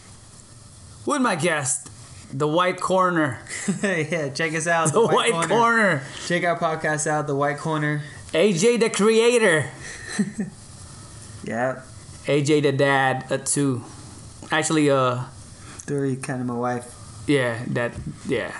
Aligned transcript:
with 1.04 1.20
my 1.20 1.34
guest, 1.34 1.90
the 2.32 2.46
White 2.46 2.80
Corner. 2.80 3.40
yeah, 3.82 4.28
check 4.30 4.54
us 4.54 4.66
out. 4.66 4.92
The, 4.92 5.06
White, 5.06 5.48
Corner. 5.48 6.02
Check 6.26 6.44
our 6.44 6.58
podcast 6.58 7.06
out, 7.06 7.26
The 7.26 7.34
White 7.34 7.58
Corner. 7.58 8.02
AJ 8.32 8.80
the 8.80 8.88
Creator. 8.90 9.70
Yeah, 11.44 11.80
AJ 12.26 12.62
the 12.62 12.72
Dad, 12.72 13.24
a 13.30 13.38
two. 13.38 13.82
Actually, 14.50 14.90
uh, 14.90 15.22
three, 15.86 16.16
kind 16.16 16.42
of 16.42 16.46
my 16.46 16.54
wife. 16.54 16.94
yeah, 17.26 17.62
that, 17.68 17.94
yeah. 18.26 18.50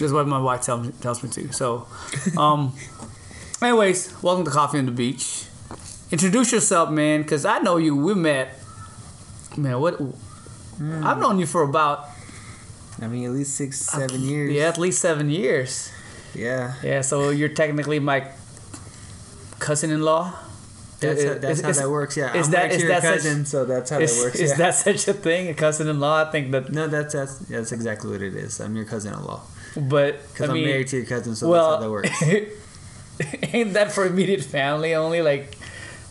That's 0.00 0.12
what 0.12 0.26
my 0.26 0.38
wife 0.38 0.62
tells 0.62 0.86
me, 0.86 0.92
tells 1.02 1.22
me 1.22 1.28
to. 1.30 1.52
So, 1.52 1.86
um, 2.38 2.74
anyways, 3.62 4.22
welcome 4.22 4.46
to 4.46 4.50
Coffee 4.50 4.78
on 4.78 4.86
the 4.86 4.92
Beach. 4.92 5.44
Introduce 6.10 6.52
yourself, 6.52 6.88
man, 6.88 7.22
because 7.22 7.44
I 7.44 7.58
know 7.58 7.76
you. 7.76 7.94
We 7.94 8.14
met, 8.14 8.58
man. 9.56 9.80
What? 9.80 10.00
I've 10.80 11.18
known 11.20 11.38
you 11.38 11.46
for 11.46 11.62
about 11.62 12.08
I 13.00 13.06
mean, 13.08 13.24
at 13.26 13.32
least 13.32 13.54
six, 13.56 13.80
seven 13.80 14.22
years. 14.22 14.52
yeah, 14.52 14.68
at 14.68 14.78
least 14.78 15.00
seven 15.00 15.30
years. 15.30 15.90
Yeah. 16.34 16.74
Yeah, 16.82 17.00
so 17.00 17.30
you're 17.30 17.48
technically 17.48 17.98
my 18.00 18.28
cousin-in-law. 19.58 20.32
That's, 21.00 21.20
Is- 21.20 21.28
how, 21.32 21.38
that's 21.38 21.60
how 21.60 21.68
is- 21.70 21.78
that 21.78 21.90
works. 21.90 22.16
Yeah. 22.16 22.34
is 22.36 22.46
I'm 22.46 22.52
that- 22.52 22.64
actually 22.64 22.80
your 22.82 22.88
that 22.88 23.02
such- 23.02 23.14
cousin, 23.14 23.44
so 23.46 23.64
that's 23.64 23.90
how 23.90 23.98
Is, 23.98 24.16
that 24.16 24.22
works. 24.24 24.36
is 24.40 24.50
yeah. 24.50 24.56
that 24.56 24.74
such 24.74 25.08
a 25.08 25.12
thing, 25.12 25.48
a 25.48 25.54
cousin-in-law? 25.54 26.24
I 26.28 26.30
think 26.30 26.50
that, 26.52 26.72
No, 26.72 26.86
that's 26.88 27.14
that's 27.14 27.38
that's 27.40 27.72
exactly 27.72 28.10
what 28.10 28.22
it 28.22 28.34
is. 28.34 28.60
I'm 28.60 28.74
your 28.76 28.84
cousin-in-law 28.84 29.40
but 29.76 30.22
because 30.32 30.48
I 30.48 30.52
I'm 30.52 30.54
mean, 30.54 30.66
married 30.68 30.86
to 30.88 30.96
your 30.98 31.06
cousin, 31.06 31.34
so 31.34 31.48
well, 31.48 31.80
that's 31.80 31.82
how 32.22 32.30
that 32.30 32.38
works. 32.38 33.52
ain't 33.54 33.72
that 33.74 33.90
for 33.90 34.06
immediate 34.06 34.42
family 34.44 34.94
only? 34.94 35.20
Like, 35.20 35.56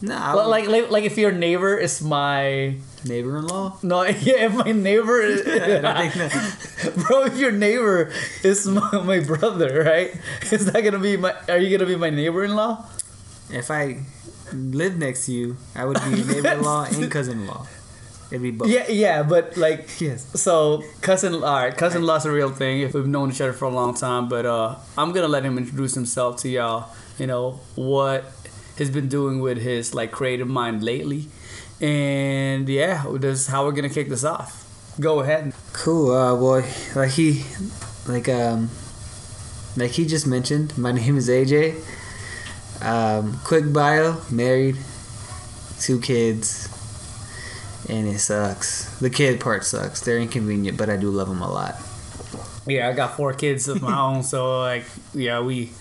No, 0.03 0.17
I 0.17 0.33
like, 0.33 0.67
like, 0.67 0.91
like, 0.91 1.05
if 1.05 1.17
your 1.17 1.31
neighbor 1.31 1.77
is 1.77 2.01
my 2.01 2.75
neighbor-in-law. 3.05 3.77
no, 3.83 4.03
yeah, 4.27 4.51
if 4.51 4.53
my 4.53 4.73
neighbor, 4.73 5.21
is, 5.21 5.47
I 5.47 5.79
don't 5.79 6.11
think 6.11 6.13
that. 6.33 7.05
bro, 7.07 7.23
if 7.23 7.37
your 7.37 7.53
neighbor 7.53 8.11
is 8.43 8.67
my, 8.67 8.91
my 8.99 9.21
brother, 9.21 9.81
right? 9.85 10.11
Is 10.51 10.65
that 10.65 10.81
gonna 10.81 10.99
be 10.99 11.15
my? 11.15 11.33
Are 11.47 11.57
you 11.57 11.71
gonna 11.77 11.87
be 11.89 11.95
my 11.95 12.09
neighbor-in-law? 12.09 12.85
If 13.49 13.71
I 13.71 14.03
lived 14.51 14.99
next 14.99 15.27
to 15.27 15.31
you, 15.31 15.55
I 15.73 15.85
would 15.85 15.97
be 16.03 16.17
your 16.19 16.27
neighbor-in-law 16.27 16.87
and 16.91 17.09
cousin-in-law. 17.09 17.65
It'd 18.29 18.41
be 18.41 18.51
both. 18.51 18.67
Yeah, 18.67 18.89
yeah, 18.89 19.23
but 19.23 19.55
like, 19.55 19.87
Yes. 20.01 20.27
So 20.41 20.83
cousin, 20.99 21.35
all 21.35 21.41
right, 21.41 21.77
cousin 21.77 22.03
law's 22.03 22.25
a 22.25 22.31
real 22.31 22.49
thing. 22.49 22.81
If 22.81 22.93
we've 22.93 23.07
known 23.07 23.31
each 23.31 23.39
other 23.39 23.53
for 23.53 23.65
a 23.65 23.69
long 23.69 23.93
time, 23.93 24.27
but 24.27 24.45
uh, 24.45 24.75
I'm 24.97 25.13
gonna 25.13 25.29
let 25.29 25.45
him 25.45 25.57
introduce 25.57 25.95
himself 25.95 26.41
to 26.41 26.49
y'all. 26.49 26.89
You 27.17 27.27
know 27.27 27.61
what 27.75 28.25
he's 28.77 28.89
been 28.89 29.07
doing 29.07 29.39
with 29.39 29.57
his 29.57 29.93
like 29.93 30.11
creative 30.11 30.47
mind 30.47 30.83
lately, 30.83 31.27
and 31.81 32.67
yeah, 32.67 33.05
this 33.13 33.41
is 33.41 33.47
how 33.47 33.65
we're 33.65 33.71
gonna 33.71 33.89
kick 33.89 34.09
this 34.09 34.23
off. 34.23 34.59
Go 34.99 35.21
ahead. 35.21 35.53
Cool, 35.73 36.11
uh, 36.11 36.35
boy. 36.35 36.65
Like 36.95 37.11
he, 37.11 37.43
like 38.07 38.29
um, 38.29 38.69
like 39.75 39.91
he 39.91 40.05
just 40.05 40.27
mentioned. 40.27 40.77
My 40.77 40.91
name 40.99 41.17
is 41.17 41.29
AJ. 41.29 41.75
Um, 42.81 43.39
quick 43.43 43.71
bio: 43.71 44.21
married, 44.31 44.77
two 45.79 45.99
kids, 45.99 46.67
and 47.89 48.07
it 48.07 48.19
sucks. 48.19 48.99
The 48.99 49.09
kid 49.09 49.39
part 49.39 49.65
sucks. 49.65 50.01
They're 50.01 50.19
inconvenient, 50.19 50.77
but 50.77 50.89
I 50.89 50.97
do 50.97 51.09
love 51.09 51.29
them 51.29 51.41
a 51.41 51.51
lot. 51.51 51.75
Yeah, 52.65 52.87
I 52.87 52.93
got 52.93 53.17
four 53.17 53.33
kids 53.33 53.67
of 53.67 53.81
my 53.81 53.99
own, 53.99 54.23
so 54.23 54.59
like, 54.59 54.85
yeah, 55.13 55.41
we 55.41 55.71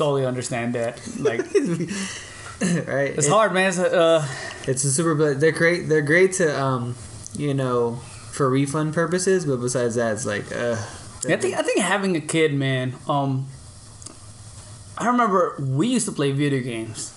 totally 0.00 0.24
understand 0.26 0.74
that. 0.74 1.00
Like, 1.18 1.40
right? 2.88 3.12
it's 3.16 3.26
It- 3.26 3.30
hard, 3.36 3.52
man. 3.52 3.68
It's, 3.68 3.78
uh, 3.78 4.26
It's 4.66 4.84
a 4.84 4.90
super. 4.90 5.14
But 5.14 5.40
they're 5.40 5.52
great. 5.62 5.88
They're 5.88 6.02
great 6.14 6.32
to 6.40 6.46
um, 6.66 6.94
you 7.36 7.54
know, 7.54 7.96
for 8.36 8.48
refund 8.50 8.94
purposes. 8.94 9.44
But 9.46 9.58
besides 9.60 9.94
that, 9.96 10.12
it's 10.14 10.26
like 10.26 10.46
uh. 10.52 10.76
I 11.28 11.36
think 11.36 11.52
I 11.56 11.62
think 11.62 11.78
having 11.80 12.16
a 12.16 12.20
kid, 12.34 12.54
man. 12.54 12.94
Um, 13.08 13.46
I 14.98 15.06
remember 15.06 15.56
we 15.60 15.88
used 15.88 16.06
to 16.06 16.12
play 16.12 16.32
video 16.32 16.60
games 16.60 17.12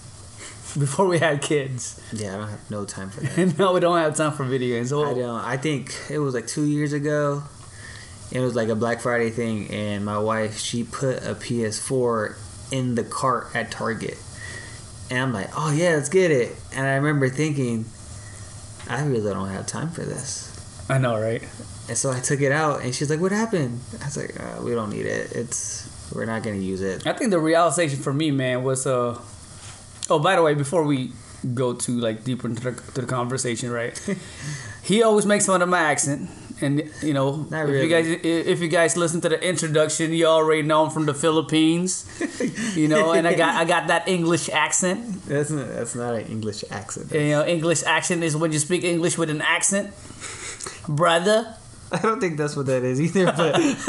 before 0.79 1.05
we 1.07 1.19
had 1.19 1.41
kids, 1.41 1.99
Yeah, 2.13 2.33
I 2.33 2.38
don't 2.38 2.49
have 2.49 2.72
no 2.72 2.85
time 2.85 3.09
for 3.09 3.22
that. 3.23 3.57
no, 3.59 3.73
we 3.73 3.79
don't 3.79 3.97
have 3.97 4.16
time 4.16 4.31
for 4.33 4.43
video 4.45 4.75
games. 4.77 4.91
I 4.93 5.13
don't. 5.13 5.39
I 5.41 5.57
think 5.57 5.95
it 6.09 6.19
was 6.19 6.33
like 6.33 6.47
two 6.47 6.66
years 6.66 6.93
ago. 6.93 7.43
It 8.31 8.39
was 8.39 8.55
like 8.55 8.69
a 8.69 8.75
Black 8.75 8.99
Friday 9.01 9.29
thing, 9.29 9.69
and 9.69 10.03
my 10.03 10.17
wife 10.17 10.57
she 10.57 10.83
put 10.83 11.17
a 11.23 11.35
PS4 11.35 12.35
in 12.73 12.95
the 12.95 13.03
cart 13.03 13.50
at 13.53 13.69
Target, 13.69 14.17
and 15.11 15.19
I'm 15.19 15.31
like, 15.31 15.50
"Oh 15.56 15.72
yeah, 15.72 15.91
let's 15.91 16.09
get 16.09 16.31
it." 16.31 16.56
And 16.75 16.88
I 16.88 16.95
remember 16.95 17.29
thinking, 17.29 17.85
I 18.89 19.06
really 19.06 19.31
don't 19.31 19.50
have 19.50 19.67
time 19.67 19.91
for 19.91 20.01
this. 20.01 20.50
I 20.89 20.97
know, 20.97 21.19
right? 21.22 21.44
And 21.88 21.95
so 21.95 22.11
I 22.11 22.19
took 22.19 22.41
it 22.41 22.51
out, 22.51 22.81
and 22.81 22.94
she's 22.95 23.11
like, 23.11 23.19
"What 23.22 23.31
happened?" 23.31 23.79
I 24.01 24.06
was 24.06 24.17
like, 24.17 24.39
uh, 24.41 24.63
"We 24.63 24.72
don't 24.72 24.89
need 24.89 25.06
it. 25.06 25.31
It's 25.34 25.88
we're 26.11 26.25
not 26.25 26.41
gonna 26.41 26.56
use 26.56 26.81
it." 26.81 27.06
I 27.06 27.13
think 27.13 27.29
the 27.29 27.39
realization 27.39 28.00
for 28.00 28.11
me, 28.11 28.31
man, 28.31 28.63
was 28.63 28.88
uh. 28.88 29.22
Oh, 30.09 30.19
by 30.19 30.35
the 30.35 30.41
way, 30.41 30.55
before 30.55 30.84
we 30.84 31.13
go 31.53 31.73
to 31.73 32.00
like 32.00 32.23
deeper 32.23 32.47
into 32.47 32.72
the, 32.72 32.91
to 32.94 33.01
the 33.01 33.07
conversation, 33.07 33.69
right? 33.69 33.97
he 34.84 35.03
always 35.03 35.28
makes 35.28 35.45
fun 35.45 35.61
of 35.61 35.69
my 35.69 35.79
accent, 35.79 36.28
and 36.63 36.90
you 37.01 37.13
know, 37.13 37.46
Not 37.50 37.69
if 37.69 37.84
you 37.84 37.90
guys 37.90 38.07
if 38.07 38.62
you 38.62 38.68
guys 38.68 38.96
listen 38.97 39.22
to 39.22 39.29
the 39.29 39.41
introduction, 39.47 40.13
you 40.13 40.25
already 40.25 40.63
know 40.63 40.85
I'm 40.85 40.91
from 40.91 41.06
the 41.06 41.13
Philippines, 41.13 42.06
you 42.75 42.88
know, 42.88 43.12
and 43.12 43.28
I 43.28 43.34
got 43.35 43.56
I 43.56 43.66
got 43.66 43.88
that 43.88 44.07
English 44.07 44.50
accent. 44.50 45.25
That's 45.25 45.52
not, 45.52 45.68
that's 45.68 45.96
not 45.96 46.16
an 46.16 46.25
English 46.28 46.63
accent. 46.72 47.12
You 47.12 47.29
know, 47.29 47.46
English 47.46 47.84
accent 47.84 48.23
is 48.23 48.35
when 48.35 48.52
you 48.52 48.59
speak 48.59 48.84
English 48.84 49.18
with 49.18 49.29
an 49.29 49.41
accent, 49.41 49.94
brother. 50.88 51.56
I 51.91 52.00
don't 52.02 52.19
think 52.19 52.38
that's 52.38 52.56
what 52.56 52.66
that 52.66 52.84
is 52.84 53.00
either. 53.00 53.25
But 53.25 53.56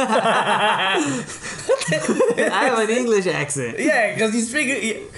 I 1.88 2.68
have 2.68 2.78
an 2.78 2.90
English 2.90 3.26
accent. 3.26 3.78
Yeah, 3.78 4.12
because 4.12 4.34
you 4.34 4.42
speak 4.42 4.68
it. 4.68 5.10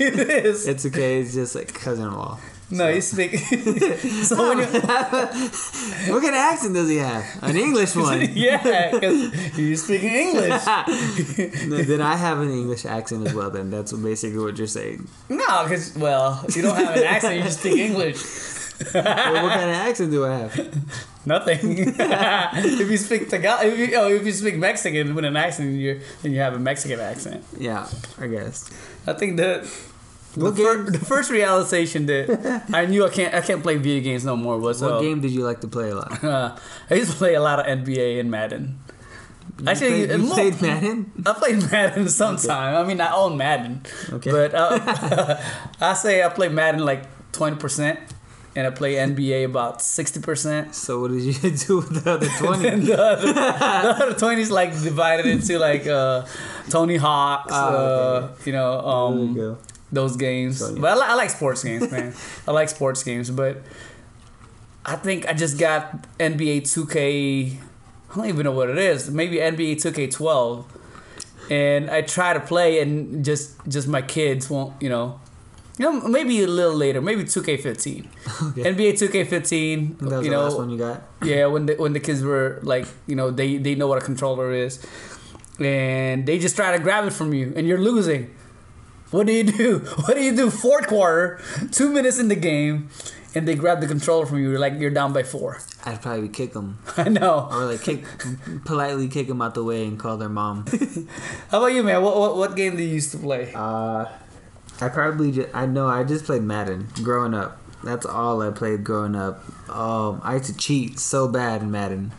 it 0.00 0.44
is. 0.46 0.66
It's 0.66 0.86
okay. 0.86 1.20
It's 1.20 1.34
just 1.34 1.54
like 1.54 1.74
cousin-in-law. 1.74 2.38
No, 2.70 2.88
you 2.88 3.00
speak. 3.00 3.36
so 4.24 4.48
when 4.48 4.58
you, 4.58 4.64
What 6.12 6.22
kind 6.22 6.34
of 6.34 6.40
accent 6.40 6.74
does 6.74 6.88
he 6.88 6.98
have? 6.98 7.24
An 7.42 7.56
English 7.56 7.96
one. 7.96 8.28
yeah, 8.32 8.90
because 8.92 9.58
you 9.58 9.76
speak 9.76 10.04
English. 10.04 10.64
No, 11.66 11.82
then 11.82 12.00
I 12.00 12.16
have 12.16 12.38
an 12.38 12.50
English 12.50 12.84
accent 12.84 13.26
as 13.26 13.34
well. 13.34 13.50
Then 13.50 13.70
that's 13.70 13.92
basically 13.92 14.38
what 14.38 14.56
you're 14.56 14.66
saying. 14.68 15.08
No, 15.28 15.64
because 15.64 15.96
well, 15.96 16.44
if 16.46 16.56
you 16.56 16.62
don't 16.62 16.76
have 16.76 16.96
an 16.96 17.02
accent. 17.04 17.36
You 17.36 17.42
just 17.42 17.60
speak 17.60 17.78
English. 17.78 18.22
Well, 18.94 19.42
what 19.44 19.52
kind 19.52 19.70
of 19.70 19.76
accent 19.76 20.10
do 20.10 20.24
I 20.24 20.38
have? 20.38 21.26
Nothing. 21.26 21.76
if 21.98 22.90
you 22.90 22.96
speak 22.96 23.28
Tagalog, 23.28 23.66
if 23.66 23.78
you, 23.78 23.96
oh, 23.96 24.08
if 24.08 24.24
you 24.24 24.32
speak 24.32 24.56
Mexican 24.56 25.14
with 25.14 25.24
an 25.24 25.36
accent, 25.36 25.76
you 25.76 26.00
then 26.22 26.32
you 26.32 26.40
have 26.40 26.54
a 26.54 26.58
Mexican 26.58 26.98
accent. 27.00 27.44
Yeah, 27.58 27.86
I 28.18 28.26
guess. 28.28 28.70
I 29.06 29.12
think 29.12 29.36
that. 29.38 29.66
The, 30.36 30.52
fir- 30.52 30.90
the 30.90 30.98
first 30.98 31.30
realization 31.30 32.06
that 32.06 32.64
I 32.72 32.86
knew 32.86 33.04
I 33.04 33.10
can't 33.10 33.34
I 33.34 33.40
can't 33.40 33.62
play 33.62 33.76
video 33.76 34.00
games 34.02 34.24
no 34.24 34.36
more 34.36 34.58
was 34.58 34.80
What 34.80 34.92
uh, 34.92 35.00
game 35.00 35.20
did 35.20 35.32
you 35.32 35.42
like 35.44 35.60
to 35.62 35.68
play 35.68 35.90
a 35.90 35.96
lot? 35.96 36.22
Uh, 36.22 36.56
I 36.90 36.94
used 36.94 37.10
to 37.10 37.16
play 37.16 37.34
a 37.34 37.40
lot 37.42 37.58
of 37.58 37.66
NBA 37.66 38.20
and 38.20 38.30
Madden. 38.30 38.78
You 39.58 39.66
Actually, 39.68 40.06
played, 40.06 40.10
you 40.20 40.26
mo- 40.28 40.34
played 40.34 40.62
Madden. 40.62 41.12
I 41.26 41.32
played 41.34 41.58
Madden 41.72 42.08
sometime. 42.08 42.76
I 42.76 42.86
mean, 42.86 43.00
I 43.00 43.12
own 43.12 43.36
Madden. 43.36 43.82
Okay. 44.12 44.30
But 44.30 44.54
uh, 44.54 45.36
I 45.80 45.94
say 45.94 46.22
I 46.22 46.28
play 46.28 46.48
Madden 46.48 46.84
like 46.84 47.02
twenty 47.32 47.56
percent. 47.56 47.98
and 48.56 48.66
I 48.66 48.70
play 48.70 48.94
NBA 48.94 49.44
about 49.46 49.82
sixty 49.82 50.20
percent. 50.20 50.74
So 50.74 51.00
what 51.00 51.10
did 51.10 51.22
you 51.22 51.50
do 51.66 51.76
with 51.78 52.04
the 52.04 52.10
other 52.12 52.28
twenty? 52.38 52.70
The 52.86 52.98
other, 53.02 53.32
the 53.32 53.40
other 54.04 54.14
twenty 54.14 54.42
is 54.42 54.50
like 54.50 54.70
divided 54.72 55.26
into 55.26 55.58
like 55.58 55.86
uh, 55.86 56.24
Tony 56.70 56.96
Hawk's, 56.96 57.52
Ah, 57.52 57.68
okay. 57.74 58.26
uh, 58.26 58.28
you 58.46 58.52
know, 58.52 58.70
there 58.80 58.90
um, 58.90 59.28
you 59.28 59.34
go. 59.34 59.58
Those 59.92 60.16
games. 60.16 60.58
So, 60.58 60.70
yeah. 60.74 60.80
But 60.80 60.92
I, 60.92 60.94
li- 60.96 61.06
I 61.08 61.14
like 61.14 61.30
sports 61.30 61.64
games, 61.64 61.90
man. 61.90 62.14
I 62.48 62.52
like 62.52 62.68
sports 62.68 63.02
games, 63.02 63.30
but 63.30 63.62
I 64.84 64.96
think 64.96 65.26
I 65.26 65.32
just 65.32 65.58
got 65.58 66.06
NBA 66.18 66.62
2K. 66.62 67.56
I 68.10 68.14
don't 68.16 68.26
even 68.26 68.44
know 68.44 68.52
what 68.52 68.70
it 68.70 68.78
is. 68.78 69.10
Maybe 69.10 69.36
NBA 69.36 69.76
2K12, 69.76 70.64
and 71.50 71.90
I 71.90 72.02
try 72.02 72.32
to 72.32 72.40
play, 72.40 72.80
and 72.80 73.24
just 73.24 73.54
just 73.68 73.86
my 73.88 74.02
kids 74.02 74.48
won't. 74.50 74.80
You 74.82 74.88
know, 74.88 75.20
you 75.78 75.84
know, 75.84 76.08
maybe 76.08 76.42
a 76.42 76.46
little 76.46 76.74
later, 76.74 77.00
maybe 77.00 77.24
2K15. 77.24 78.06
Okay. 78.50 78.62
NBA 78.72 78.92
2K15. 78.94 79.98
That 79.98 80.10
was 80.16 80.24
you 80.24 80.30
the 80.30 80.38
last 80.38 80.56
one 80.56 80.70
you 80.70 80.78
got. 80.78 81.02
yeah, 81.22 81.46
when 81.46 81.66
the 81.66 81.74
when 81.74 81.92
the 81.92 82.00
kids 82.00 82.22
were 82.22 82.58
like, 82.62 82.86
you 83.06 83.14
know, 83.14 83.30
they 83.30 83.58
they 83.58 83.74
know 83.74 83.86
what 83.86 83.98
a 84.02 84.04
controller 84.04 84.52
is, 84.52 84.84
and 85.58 86.26
they 86.26 86.38
just 86.38 86.56
try 86.56 86.76
to 86.76 86.82
grab 86.82 87.06
it 87.06 87.12
from 87.12 87.34
you, 87.34 87.52
and 87.54 87.66
you're 87.68 87.78
losing. 87.80 88.34
What 89.10 89.26
do 89.26 89.32
you 89.32 89.44
do? 89.44 89.78
What 90.04 90.14
do 90.16 90.22
you 90.22 90.34
do? 90.34 90.50
Fourth 90.50 90.86
quarter, 90.86 91.40
two 91.72 91.88
minutes 91.90 92.18
in 92.18 92.28
the 92.28 92.36
game, 92.36 92.88
and 93.34 93.46
they 93.46 93.54
grab 93.54 93.80
the 93.80 93.86
controller 93.86 94.26
from 94.26 94.38
you. 94.38 94.56
Like 94.58 94.74
you're 94.78 94.90
down 94.90 95.12
by 95.12 95.22
four. 95.22 95.58
I'd 95.84 96.00
probably 96.02 96.28
kick 96.28 96.52
them 96.52 96.78
I 96.96 97.08
know. 97.08 97.48
or 97.50 97.64
like 97.64 97.82
kick 97.82 98.04
politely 98.64 99.08
kick 99.08 99.26
them 99.28 99.40
out 99.42 99.54
the 99.54 99.64
way 99.64 99.84
and 99.86 99.98
call 99.98 100.16
their 100.16 100.28
mom. 100.28 100.66
How 101.50 101.58
about 101.58 101.72
you, 101.72 101.82
man? 101.82 102.02
What 102.02 102.16
what, 102.16 102.36
what 102.36 102.56
game 102.56 102.76
do 102.76 102.82
you 102.82 102.94
used 102.94 103.10
to 103.12 103.18
play? 103.18 103.52
Uh, 103.54 104.06
I 104.80 104.88
probably 104.88 105.32
just, 105.32 105.48
I 105.54 105.66
know 105.66 105.86
I 105.88 106.04
just 106.04 106.24
played 106.24 106.42
Madden 106.42 106.88
growing 107.02 107.34
up. 107.34 107.58
That's 107.82 108.04
all 108.06 108.42
I 108.42 108.50
played 108.50 108.84
growing 108.84 109.14
up. 109.16 109.42
Um, 109.70 110.20
I 110.22 110.34
used 110.36 110.46
to 110.46 110.56
cheat 110.56 110.98
so 110.98 111.28
bad 111.28 111.62
in 111.62 111.70
Madden 111.70 112.12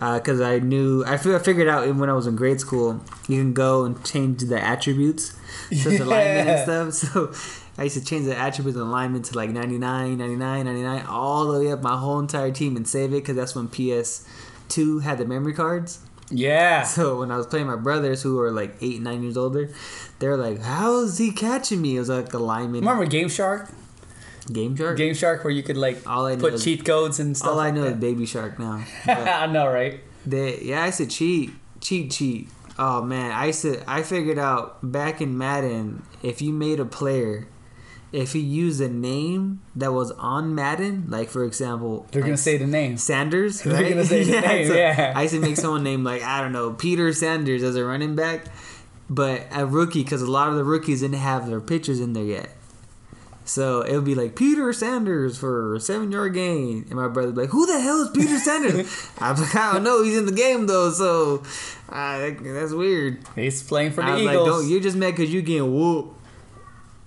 Uh, 0.00 0.18
because 0.18 0.40
I 0.40 0.60
knew 0.60 1.04
I 1.04 1.14
I 1.14 1.16
figured 1.40 1.66
out 1.68 1.84
even 1.84 1.98
when 1.98 2.08
I 2.08 2.12
was 2.12 2.26
in 2.28 2.36
grade 2.36 2.60
school 2.60 3.00
you 3.28 3.40
can 3.42 3.52
go 3.52 3.84
and 3.84 4.02
change 4.04 4.42
the 4.42 4.62
attributes, 4.62 5.32
so 5.72 5.90
it's 5.90 6.00
alignment 6.06 6.46
Yeah. 6.48 6.80
and 6.82 6.94
stuff. 6.94 7.12
So 7.12 7.32
I 7.80 7.84
used 7.84 7.96
to 7.98 8.04
change 8.04 8.26
the 8.26 8.36
attributes 8.36 8.76
and 8.78 8.86
alignment 8.88 9.24
to 9.26 9.36
like 9.36 9.50
99, 9.50 10.18
99, 10.18 10.64
99, 10.64 11.06
all 11.06 11.50
the 11.52 11.58
way 11.60 11.72
up 11.72 11.82
my 11.82 11.96
whole 11.96 12.18
entire 12.20 12.50
team 12.52 12.76
and 12.76 12.86
save 12.86 13.10
it 13.10 13.22
because 13.22 13.36
that's 13.36 13.54
when 13.56 13.68
PS2 13.68 15.02
had 15.02 15.18
the 15.18 15.24
memory 15.24 15.52
cards. 15.52 16.00
Yeah. 16.30 16.82
So 16.82 17.18
when 17.20 17.30
I 17.30 17.36
was 17.36 17.46
playing 17.46 17.66
my 17.66 17.76
brothers 17.76 18.22
who 18.22 18.36
were 18.36 18.50
like 18.50 18.76
eight, 18.80 19.00
nine 19.00 19.22
years 19.22 19.36
older, 19.36 19.70
they 20.18 20.28
were 20.28 20.36
like, 20.36 20.60
"How 20.60 21.00
is 21.00 21.18
he 21.18 21.32
catching 21.32 21.80
me?" 21.82 21.96
It 21.96 22.00
was 22.00 22.08
like 22.10 22.32
a 22.34 22.38
lineman 22.38 22.80
Remember 22.80 23.06
Game 23.06 23.28
Shark? 23.30 23.70
Game 24.50 24.76
shark. 24.76 24.96
Game 24.96 25.14
Shark, 25.14 25.44
where 25.44 25.52
you 25.52 25.62
could 25.62 25.76
like 25.76 26.06
All 26.08 26.26
I 26.26 26.36
put 26.36 26.54
is- 26.54 26.64
cheat 26.64 26.84
codes 26.84 27.20
and 27.20 27.36
stuff. 27.36 27.50
All 27.52 27.60
I 27.60 27.66
like 27.66 27.74
know 27.74 27.84
is 27.84 27.96
baby 27.96 28.26
shark 28.26 28.58
now. 28.58 28.84
I 29.06 29.46
know, 29.46 29.66
right? 29.68 30.00
they, 30.26 30.60
yeah, 30.62 30.82
I 30.82 30.86
used 30.86 30.98
to 30.98 31.06
cheat, 31.06 31.50
cheat, 31.80 32.10
cheat. 32.10 32.48
Oh 32.78 33.02
man, 33.02 33.32
I 33.32 33.46
used 33.46 33.62
to. 33.62 33.82
I 33.90 34.02
figured 34.02 34.38
out 34.38 34.78
back 34.92 35.20
in 35.20 35.36
Madden, 35.38 36.02
if 36.22 36.40
you 36.42 36.52
made 36.52 36.78
a 36.80 36.84
player, 36.84 37.48
if 38.12 38.32
he 38.34 38.38
used 38.40 38.80
a 38.80 38.88
name 38.88 39.60
that 39.74 39.92
was 39.92 40.12
on 40.12 40.54
Madden, 40.54 41.06
like 41.08 41.28
for 41.28 41.44
example, 41.44 42.06
They're 42.12 42.22
gonna 42.22 42.32
like 42.34 42.38
say 42.38 42.56
the 42.56 42.66
name. 42.66 42.96
Sanders, 42.96 43.60
They're 43.62 43.72
right? 43.74 43.88
gonna 43.88 44.04
say 44.04 44.22
the 44.24 44.40
name, 44.40 44.72
yeah. 44.72 45.12
I 45.16 45.22
used 45.22 45.34
to 45.34 45.40
make 45.40 45.56
someone 45.56 45.82
named 45.82 46.04
like 46.04 46.22
I 46.22 46.40
don't 46.40 46.52
know 46.52 46.72
Peter 46.72 47.12
Sanders 47.12 47.62
as 47.62 47.74
a 47.74 47.84
running 47.84 48.14
back, 48.14 48.44
but 49.10 49.46
a 49.50 49.66
rookie 49.66 50.04
because 50.04 50.22
a 50.22 50.30
lot 50.30 50.48
of 50.48 50.54
the 50.54 50.64
rookies 50.64 51.00
didn't 51.00 51.16
have 51.18 51.48
their 51.48 51.60
pictures 51.60 51.98
in 52.00 52.12
there 52.12 52.24
yet. 52.24 52.50
So 53.48 53.80
it 53.80 53.94
would 53.94 54.04
be 54.04 54.14
like 54.14 54.36
Peter 54.36 54.70
Sanders 54.74 55.38
for 55.38 55.74
a 55.74 55.80
seven 55.80 56.12
yard 56.12 56.34
gain, 56.34 56.84
and 56.90 56.96
my 56.96 57.08
brother'd 57.08 57.34
be 57.34 57.40
like, 57.42 57.50
"Who 57.50 57.64
the 57.64 57.80
hell 57.80 58.02
is 58.02 58.10
Peter 58.10 58.38
Sanders?" 58.38 59.10
I'm 59.18 59.36
like, 59.36 59.56
"I 59.56 59.72
don't 59.72 59.84
know. 59.84 60.02
He's 60.02 60.18
in 60.18 60.26
the 60.26 60.32
game 60.32 60.66
though, 60.66 60.90
so 60.90 61.42
uh, 61.88 62.30
that's 62.42 62.72
weird." 62.72 63.20
He's 63.34 63.62
playing 63.62 63.92
for 63.92 64.02
the 64.04 64.18
Eagles. 64.18 64.26
like, 64.26 64.46
"Don't 64.46 64.68
you're 64.68 64.80
just 64.80 64.98
mad 64.98 65.16
because 65.16 65.32
you 65.32 65.40
getting 65.40 65.74
whooped." 65.74 66.14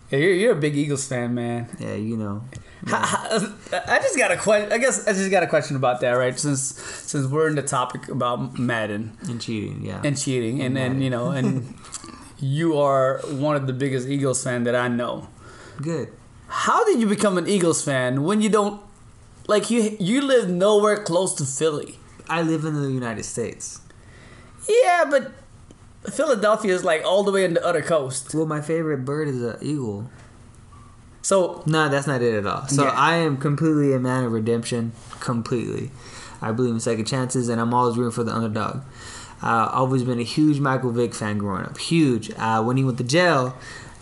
Yeah, 0.09 0.17
you're, 0.17 0.33
you're 0.33 0.51
a 0.53 0.59
big 0.59 0.75
Eagles 0.75 1.07
fan, 1.07 1.35
man. 1.35 1.69
Yeah, 1.79 1.93
you 1.93 2.17
know. 2.17 2.43
I 2.87 3.99
just 4.01 4.17
got 4.17 4.31
a 4.31 4.37
question. 4.37 4.73
I 4.73 4.79
guess 4.79 5.07
I 5.07 5.13
just 5.13 5.29
got 5.29 5.43
a 5.43 5.47
question 5.47 5.75
about 5.75 6.01
that, 6.01 6.13
right? 6.13 6.37
Since 6.37 6.61
since 7.05 7.27
we're 7.27 7.49
in 7.49 7.55
the 7.55 7.61
topic 7.61 8.07
about 8.07 8.57
Madden 8.57 9.15
And 9.29 9.39
cheating, 9.39 9.83
yeah. 9.83 10.01
and 10.03 10.19
cheating, 10.19 10.59
and 10.63 10.75
then 10.75 11.03
you 11.03 11.11
know, 11.11 11.29
and 11.29 11.75
you 12.39 12.79
are 12.79 13.19
one 13.27 13.55
of 13.55 13.67
the 13.67 13.73
biggest 13.73 14.07
Eagles 14.07 14.43
fan 14.43 14.63
that 14.63 14.73
I 14.75 14.87
know. 14.87 15.27
Good. 15.79 16.11
How 16.51 16.83
did 16.83 16.99
you 16.99 17.07
become 17.07 17.37
an 17.37 17.47
Eagles 17.47 17.81
fan 17.83 18.23
when 18.23 18.41
you 18.41 18.49
don't 18.49 18.81
like 19.47 19.69
you 19.69 19.95
you 19.99 20.21
live 20.21 20.49
nowhere 20.49 21.01
close 21.01 21.33
to 21.35 21.45
Philly? 21.45 21.97
I 22.27 22.41
live 22.41 22.65
in 22.65 22.73
the 22.81 22.91
United 22.91 23.23
States. 23.23 23.79
Yeah, 24.67 25.05
but 25.09 25.31
Philadelphia 26.11 26.73
is 26.73 26.83
like 26.83 27.03
all 27.05 27.23
the 27.23 27.31
way 27.31 27.45
on 27.45 27.53
the 27.53 27.65
other 27.65 27.81
coast. 27.81 28.35
Well, 28.35 28.45
my 28.45 28.59
favorite 28.59 29.05
bird 29.05 29.29
is 29.29 29.41
an 29.41 29.57
eagle. 29.61 30.09
So 31.21 31.63
No, 31.65 31.87
that's 31.87 32.05
not 32.05 32.21
it 32.21 32.33
at 32.33 32.45
all. 32.45 32.67
So 32.67 32.83
Yeah. 32.83 32.91
I 32.91 33.15
am 33.15 33.37
completely 33.37 33.93
a 33.93 33.99
man 33.99 34.25
of 34.25 34.33
redemption. 34.33 34.91
Completely. 35.21 35.91
I 36.41 36.51
believe 36.51 36.73
in 36.73 36.79
second 36.81 37.05
chances, 37.05 37.47
and 37.47 37.61
I'm 37.61 37.73
always 37.73 37.97
rooting 37.97 38.11
for 38.11 38.23
the 38.23 38.33
underdog. 38.33 38.81
Uh, 39.41 39.69
always 39.71 40.03
been 40.03 40.19
a 40.19 40.23
huge 40.23 40.59
Michael 40.59 40.91
Vick 40.91 41.13
fan 41.13 41.37
growing 41.37 41.63
up. 41.65 41.77
Huge. 41.77 42.31
Uh, 42.37 42.61
when 42.63 42.75
he 42.77 42.83
went 42.83 42.97
to 42.97 43.03
jail, 43.03 43.55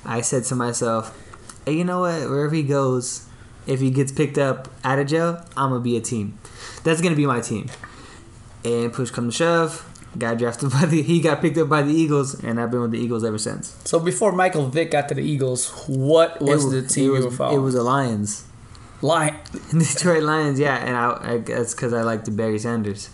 I 0.06 0.22
said 0.22 0.46
to 0.46 0.56
myself, 0.56 1.16
you 1.70 1.84
know 1.84 2.02
what? 2.02 2.30
Wherever 2.30 2.54
he 2.54 2.64
goes, 2.64 3.28
if 3.68 3.80
he 3.80 3.92
gets 3.92 4.12
picked 4.12 4.38
up 4.38 4.68
out 4.84 5.00
of 5.00 5.08
jail, 5.08 5.46
I'm 5.56 5.72
to 5.72 5.80
be 5.80 5.98
a 5.98 6.02
team. 6.02 6.38
That's 6.84 7.02
going 7.02 7.14
to 7.14 7.18
be 7.18 7.26
my 7.26 7.42
team. 7.42 7.70
And 8.66 8.92
push 8.92 9.12
come 9.12 9.30
to 9.30 9.32
shove, 9.32 9.86
got 10.18 10.38
drafted 10.38 10.72
by 10.74 10.86
the. 10.86 11.02
He 11.02 11.22
got 11.22 11.42
picked 11.42 11.58
up 11.58 11.70
by 11.70 11.82
the 11.82 11.94
Eagles, 11.94 12.44
and 12.44 12.60
I've 12.60 12.72
been 12.72 12.82
with 12.82 12.92
the 12.92 13.00
Eagles 13.00 13.24
ever 13.24 13.38
since. 13.38 13.78
so 13.86 14.00
before 14.00 14.32
Michael 14.32 14.68
Vick 14.68 14.92
got 14.92 15.08
to 15.10 15.16
the 15.16 15.24
Eagles, 15.24 15.70
what 15.88 16.42
was 16.42 16.72
the 16.72 16.82
team 16.82 17.04
it 17.04 17.08
you 17.08 17.12
was, 17.12 17.26
were 17.26 17.32
following? 17.32 17.60
It 17.60 17.64
was 17.64 17.74
the 17.76 17.84
Lions. 17.84 18.46
Lion. 19.02 19.36
Detroit 19.72 20.24
Lions, 20.24 20.60
yeah, 20.60 20.76
and 20.78 20.96
I, 20.96 21.34
I 21.36 21.38
guess 21.38 21.74
because 21.74 21.94
I 21.94 22.02
like 22.02 22.26
the 22.26 22.32
Barry 22.32 22.60
Sanders. 22.60 23.10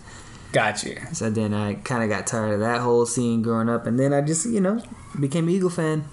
Gotcha. 0.52 1.14
So 1.14 1.28
then 1.30 1.52
I 1.52 1.74
kind 1.74 2.02
of 2.02 2.08
got 2.08 2.26
tired 2.26 2.54
of 2.54 2.60
that 2.60 2.80
whole 2.80 3.06
scene 3.06 3.42
growing 3.42 3.68
up, 3.68 3.86
and 3.86 3.98
then 4.00 4.12
I 4.12 4.20
just, 4.20 4.46
you 4.46 4.60
know, 4.60 4.82
became 5.18 5.48
an 5.48 5.50
Eagle 5.50 5.70
fan. 5.70 6.04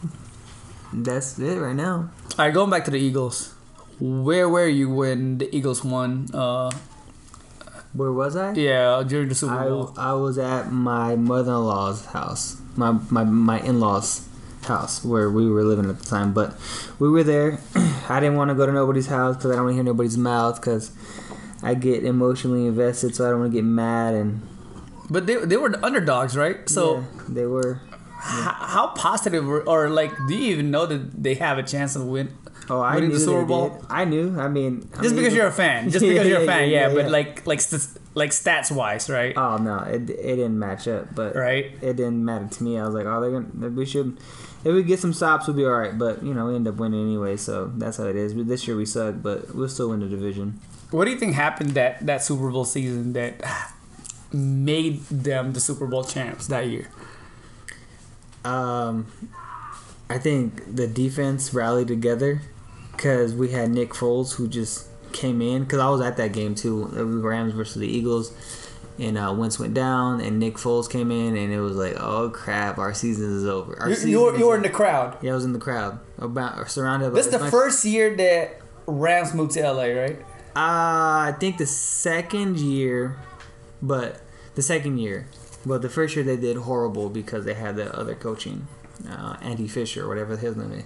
That's 0.94 1.40
it 1.40 1.60
right 1.60 1.76
now. 1.76 2.12
All 2.38 2.46
right, 2.46 2.54
going 2.54 2.70
back 2.70 2.86
to 2.86 2.92
the 2.92 3.00
Eagles. 3.00 3.54
Where 4.00 4.48
were 4.50 4.68
you 4.68 4.90
when 4.90 5.38
the 5.38 5.54
Eagles 5.56 5.84
won? 5.84 6.28
Uh, 6.34 6.72
Where 7.94 8.12
was 8.12 8.36
I? 8.36 8.54
yeah, 8.54 9.04
during 9.06 9.30
the 9.30 9.36
Super 9.36 9.64
Bowl. 9.70 9.94
I, 9.98 10.10
I 10.10 10.14
was 10.14 10.38
at 10.38 10.72
my 10.72 11.16
mother-in-law's 11.16 12.06
house, 12.08 12.58
my 12.76 12.92
my 13.10 13.24
my 13.24 13.60
in-laws' 13.62 14.28
house 14.66 15.04
where 15.06 15.30
we 15.30 15.48
were 15.50 15.64
living 15.64 15.90
at 15.90 16.00
the 16.00 16.06
time. 16.06 16.34
But 16.34 16.56
we 17.00 17.10
were 17.10 17.24
there. 17.24 17.60
I 18.10 18.20
didn't 18.20 18.36
want 18.36 18.50
to 18.50 18.56
go 18.56 18.66
to 18.66 18.72
nobody's 18.72 19.08
house 19.08 19.36
because 19.38 19.52
I 19.52 19.56
don't 19.56 19.66
want 19.66 19.74
to 19.74 19.76
hear 19.76 19.84
nobody's 19.84 20.18
mouth 20.18 20.60
because 20.60 20.92
I 21.62 21.76
get 21.76 22.04
emotionally 22.04 22.66
invested, 22.68 23.16
so 23.16 23.26
I 23.28 23.30
don't 23.32 23.40
want 23.42 23.52
to 23.52 23.58
get 23.58 23.66
mad 23.66 24.14
and. 24.16 24.42
But 25.10 25.28
they, 25.28 25.36
they 25.36 25.58
were 25.58 25.70
the 25.70 25.86
underdogs, 25.86 26.36
right? 26.36 26.68
So 26.70 26.98
yeah, 27.00 27.04
they 27.30 27.46
were. 27.46 27.80
H- 28.26 28.56
how 28.76 28.88
positive 28.96 29.46
were, 29.46 29.68
or 29.68 29.90
like, 29.90 30.12
do 30.28 30.36
you 30.36 30.54
even 30.54 30.72
know 30.72 30.86
that 30.86 31.22
they 31.24 31.36
have 31.36 31.58
a 31.58 31.64
chance 31.64 31.94
to 31.94 32.02
win? 32.02 32.34
Oh, 32.70 32.80
I 32.80 32.96
winning 32.96 33.10
knew 33.10 33.18
the 33.18 33.24
Super 33.26 33.44
Bowl? 33.46 33.70
did. 33.70 33.82
I 33.90 34.06
knew. 34.06 34.40
I 34.40 34.48
mean, 34.48 34.90
I 34.98 35.02
Just 35.02 35.16
mean, 35.16 35.24
because 35.24 35.36
you're 35.36 35.48
a 35.48 35.52
fan, 35.52 35.90
just 35.90 36.06
because 36.06 36.26
you're 36.28 36.42
a 36.44 36.46
fan, 36.46 36.70
yeah. 36.70 36.88
but 36.90 37.06
yeah. 37.06 37.08
like, 37.12 37.46
like, 37.46 37.60
st- 37.60 37.98
like 38.16 38.30
stats 38.32 38.72
wise, 38.72 39.10
right? 39.10 39.36
Oh 39.38 39.58
no, 39.58 39.80
it, 39.80 40.10
it 40.10 40.36
didn't 40.38 40.58
match 40.58 40.88
up, 40.88 41.14
but 41.14 41.36
Right. 41.36 41.72
it 41.82 41.98
didn't 41.98 42.24
matter 42.24 42.48
to 42.48 42.64
me. 42.64 42.78
I 42.80 42.86
was 42.86 42.94
like, 42.96 43.06
oh, 43.06 43.20
they're 43.20 43.32
gonna 43.42 43.70
we 43.70 43.86
should 43.86 44.18
if 44.64 44.74
we 44.74 44.84
get 44.84 45.00
some 45.00 45.12
stops, 45.14 45.48
we'll 45.48 45.58
be 45.58 45.66
all 45.66 45.72
right. 45.72 45.98
But 45.98 46.24
you 46.24 46.34
know, 46.34 46.46
we 46.46 46.56
end 46.56 46.68
up 46.68 46.76
winning 46.76 47.02
anyway, 47.04 47.36
so 47.38 47.72
that's 47.76 47.98
how 47.98 48.06
it 48.06 48.16
is. 48.16 48.34
But 48.34 48.48
this 48.48 48.66
year 48.68 48.78
we 48.78 48.86
suck, 48.86 49.16
but 49.22 49.54
we'll 49.54 49.68
still 49.68 49.90
win 49.90 50.00
the 50.00 50.08
division. 50.08 50.60
What 50.92 51.06
do 51.06 51.12
you 51.12 51.18
think 51.18 51.34
happened 51.34 51.72
that 51.72 52.06
that 52.06 52.24
Super 52.24 52.50
Bowl 52.50 52.64
season 52.66 53.12
that 53.14 53.42
made 54.32 55.02
them 55.10 55.54
the 55.54 55.60
Super 55.60 55.88
Bowl 55.88 56.04
champs 56.04 56.48
that 56.48 56.68
year? 56.68 56.90
Um, 58.46 59.08
I 60.10 60.18
think 60.18 60.76
the 60.76 60.88
defense 60.88 61.54
rallied 61.54 61.88
together 61.88 62.42
because 62.92 63.34
we 63.34 63.52
had 63.52 63.72
Nick 63.72 63.92
Foles 63.92 64.36
who 64.36 64.48
just 64.48 64.88
came 65.12 65.42
in 65.42 65.64
because 65.64 65.80
I 65.80 65.90
was 65.90 66.02
at 66.02 66.18
that 66.18 66.34
game 66.34 66.56
too. 66.56 66.92
It 66.96 67.04
was 67.04 67.16
Rams 67.18 67.54
versus 67.54 67.80
the 67.80 67.88
Eagles. 67.88 68.34
And 69.00 69.18
uh, 69.18 69.34
Wentz 69.36 69.58
went 69.58 69.74
down, 69.74 70.22
and 70.22 70.38
Nick 70.40 70.56
Foles 70.56 70.88
came 70.88 71.10
in, 71.10 71.36
and 71.36 71.52
it 71.52 71.60
was 71.60 71.76
like, 71.76 71.96
"Oh 72.00 72.30
crap, 72.30 72.78
our 72.78 72.94
season 72.94 73.38
is 73.38 73.46
over." 73.48 73.76
Our 73.80 73.90
You, 73.90 74.08
you, 74.08 74.22
were, 74.22 74.38
you 74.38 74.48
were 74.48 74.56
in 74.56 74.62
the 74.62 74.70
crowd. 74.70 75.18
Yeah, 75.24 75.32
I 75.32 75.36
was 75.36 75.46
in 75.46 75.54
the 75.54 75.60
crowd, 75.60 76.00
about 76.20 76.70
surrounded. 76.70 77.10
by 77.10 77.16
This 77.16 77.26
is 77.26 77.32
the 77.32 77.50
first 77.50 77.84
year 77.86 78.16
that 78.18 78.62
Rams 78.86 79.34
moved 79.34 79.54
to 79.54 79.62
LA, 79.72 79.86
right? 79.86 80.20
Uh, 80.56 81.34
I 81.34 81.36
think 81.40 81.58
the 81.58 81.66
second 81.66 82.60
year, 82.60 83.18
but 83.82 84.22
the 84.54 84.62
second 84.62 85.00
year, 85.00 85.28
but 85.66 85.82
the 85.82 85.90
first 85.90 86.16
year 86.16 86.26
they 86.26 86.38
did 86.38 86.58
horrible 86.58 87.10
because 87.10 87.46
they 87.46 87.54
had 87.54 87.76
the 87.76 87.96
other 87.98 88.16
coaching, 88.16 88.68
uh, 89.10 89.38
Andy 89.42 89.68
Fisher, 89.68 90.06
or 90.06 90.08
whatever 90.08 90.36
his 90.38 90.56
name 90.56 90.72
is. 90.72 90.84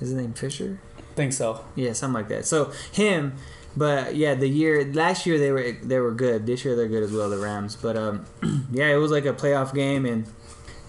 Is 0.00 0.10
his 0.10 0.12
name 0.14 0.32
Fisher? 0.32 0.80
Think 1.14 1.32
so. 1.32 1.64
Yeah, 1.76 1.92
something 1.92 2.14
like 2.14 2.28
that. 2.28 2.44
So 2.44 2.72
him, 2.92 3.34
But 3.76 4.14
yeah, 4.16 4.34
the 4.34 4.48
year 4.48 4.84
last 4.92 5.26
year 5.26 5.38
they 5.38 5.50
were 5.52 5.72
they 5.82 5.98
were 5.98 6.12
good. 6.12 6.46
This 6.46 6.64
year 6.64 6.76
they're 6.76 6.88
good 6.88 7.02
as 7.02 7.12
well, 7.12 7.30
the 7.30 7.38
Rams. 7.38 7.76
But 7.76 7.96
um, 7.96 8.26
yeah, 8.72 8.88
it 8.88 8.96
was 8.96 9.10
like 9.10 9.24
a 9.24 9.32
playoff 9.32 9.74
game, 9.74 10.06
and 10.06 10.26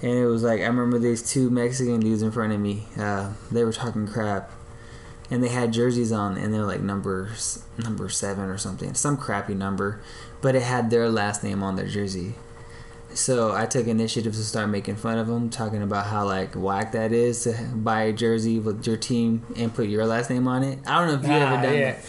and 0.02 0.12
it 0.12 0.26
was 0.26 0.44
like 0.44 0.62
I 0.62 0.66
remember 0.66 1.00
these 1.00 1.28
two 1.28 1.50
Mexican 1.50 2.00
dudes 2.00 2.22
in 2.22 2.32
front 2.32 2.54
of 2.54 2.60
me. 2.60 2.88
Uh, 2.98 3.34
they 3.52 3.64
were 3.64 3.74
talking 3.74 4.08
crap, 4.08 4.52
and 5.32 5.44
they 5.44 5.50
had 5.50 5.74
jerseys 5.74 6.12
on, 6.12 6.38
and 6.38 6.54
they're 6.54 6.66
like 6.66 6.82
numbers 6.82 7.64
number 7.84 8.10
seven 8.10 8.46
or 8.46 8.58
something, 8.58 8.94
some 8.94 9.18
crappy 9.18 9.54
number, 9.54 10.02
but 10.42 10.56
it 10.56 10.62
had 10.62 10.90
their 10.90 11.10
last 11.10 11.44
name 11.44 11.62
on 11.64 11.76
their 11.76 11.88
jersey. 11.88 12.36
So 13.16 13.54
I 13.54 13.66
took 13.66 13.88
initiative 13.88 14.34
to 14.34 14.44
start 14.44 14.70
making 14.70 14.98
fun 14.98 15.18
of 15.18 15.28
them, 15.28 15.50
talking 15.50 15.82
about 15.82 16.06
how 16.08 16.26
like 16.26 16.54
whack 16.54 16.92
that 16.92 17.14
is 17.14 17.44
to 17.44 17.54
buy 17.74 18.04
a 18.04 18.14
jersey 18.14 18.60
with 18.60 18.86
your 18.86 18.98
team 18.98 19.46
and 19.56 19.74
put 19.74 19.88
your 19.88 20.06
last 20.06 20.30
name 20.30 20.48
on 20.48 20.64
it. 20.64 20.80
I 20.86 21.00
don't 21.00 21.08
know 21.08 21.14
if 21.16 21.24
you 21.24 21.32
ever 21.34 21.62
done 21.64 21.74
yeah. 21.74 21.92
that. 21.94 22.06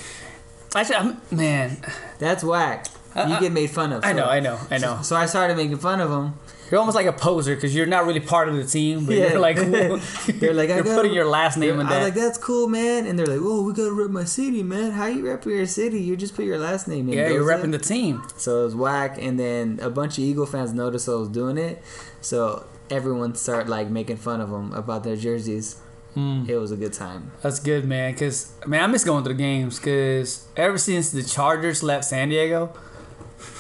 Actually, 0.74 0.96
I'm, 0.96 1.20
man, 1.30 1.76
That's 2.18 2.42
whack. 2.42 2.86
You 3.14 3.22
Uh, 3.22 3.40
get 3.40 3.52
made 3.52 3.70
fun 3.70 3.92
of. 3.92 4.04
I 4.04 4.12
know, 4.12 4.26
I 4.26 4.40
know, 4.40 4.58
I 4.70 4.78
know. 4.78 5.00
So 5.02 5.16
I 5.16 5.24
started 5.26 5.56
making 5.56 5.78
fun 5.78 6.00
of 6.00 6.10
them. 6.10 6.38
You're 6.70 6.80
almost 6.80 6.94
like 6.96 7.06
a 7.06 7.12
poser 7.12 7.54
because 7.54 7.74
you're 7.74 7.86
not 7.86 8.06
really 8.06 8.20
part 8.20 8.48
of 8.48 8.56
the 8.56 8.64
team, 8.64 9.06
but 9.06 9.14
Yeah. 9.14 9.30
you're 9.30 9.38
like 9.40 9.56
They're 10.40 10.52
like, 10.54 10.70
I 10.70 10.76
you're 10.76 10.84
putting 10.84 11.14
your 11.14 11.24
last 11.26 11.56
name 11.56 11.74
in 11.74 11.80
I'm 11.80 11.88
there. 11.88 12.02
like, 12.04 12.14
that's 12.14 12.38
cool, 12.38 12.68
man. 12.68 13.06
And 13.06 13.18
they're 13.18 13.26
like, 13.26 13.40
oh, 13.40 13.62
we 13.62 13.72
gotta 13.72 13.92
rep 13.92 14.10
my 14.10 14.24
city, 14.24 14.62
man. 14.62 14.90
How 14.92 15.06
you 15.06 15.26
rep 15.26 15.44
your 15.44 15.66
city? 15.66 16.00
You 16.00 16.16
just 16.16 16.34
put 16.34 16.44
your 16.44 16.58
last 16.58 16.88
name 16.88 17.08
in. 17.08 17.14
yeah, 17.18 17.28
you're 17.28 17.44
repping 17.44 17.70
the 17.72 17.78
team. 17.78 18.22
So 18.36 18.62
it 18.62 18.64
was 18.64 18.74
whack, 18.74 19.16
and 19.20 19.38
then 19.38 19.78
a 19.82 19.90
bunch 19.90 20.18
of 20.18 20.24
Eagle 20.24 20.46
fans 20.46 20.72
noticed 20.72 21.08
I 21.08 21.14
was 21.14 21.28
doing 21.28 21.56
it, 21.58 21.82
so 22.20 22.66
everyone 22.90 23.34
started 23.34 23.68
like 23.68 23.88
making 23.90 24.16
fun 24.16 24.40
of 24.40 24.50
them 24.50 24.72
about 24.72 25.04
their 25.04 25.16
jerseys. 25.16 25.76
Mm. 26.16 26.48
It 26.48 26.56
was 26.56 26.72
a 26.72 26.76
good 26.76 26.94
time. 26.94 27.30
That's 27.42 27.60
good, 27.60 27.84
man. 27.84 28.14
Cause 28.16 28.52
man, 28.66 28.82
I 28.82 28.86
miss 28.86 29.04
going 29.04 29.22
to 29.24 29.28
the 29.28 29.34
games. 29.34 29.78
Cause 29.78 30.46
ever 30.56 30.78
since 30.78 31.10
the 31.10 31.22
Chargers 31.22 31.82
left 31.82 32.06
San 32.06 32.30
Diego, 32.30 32.72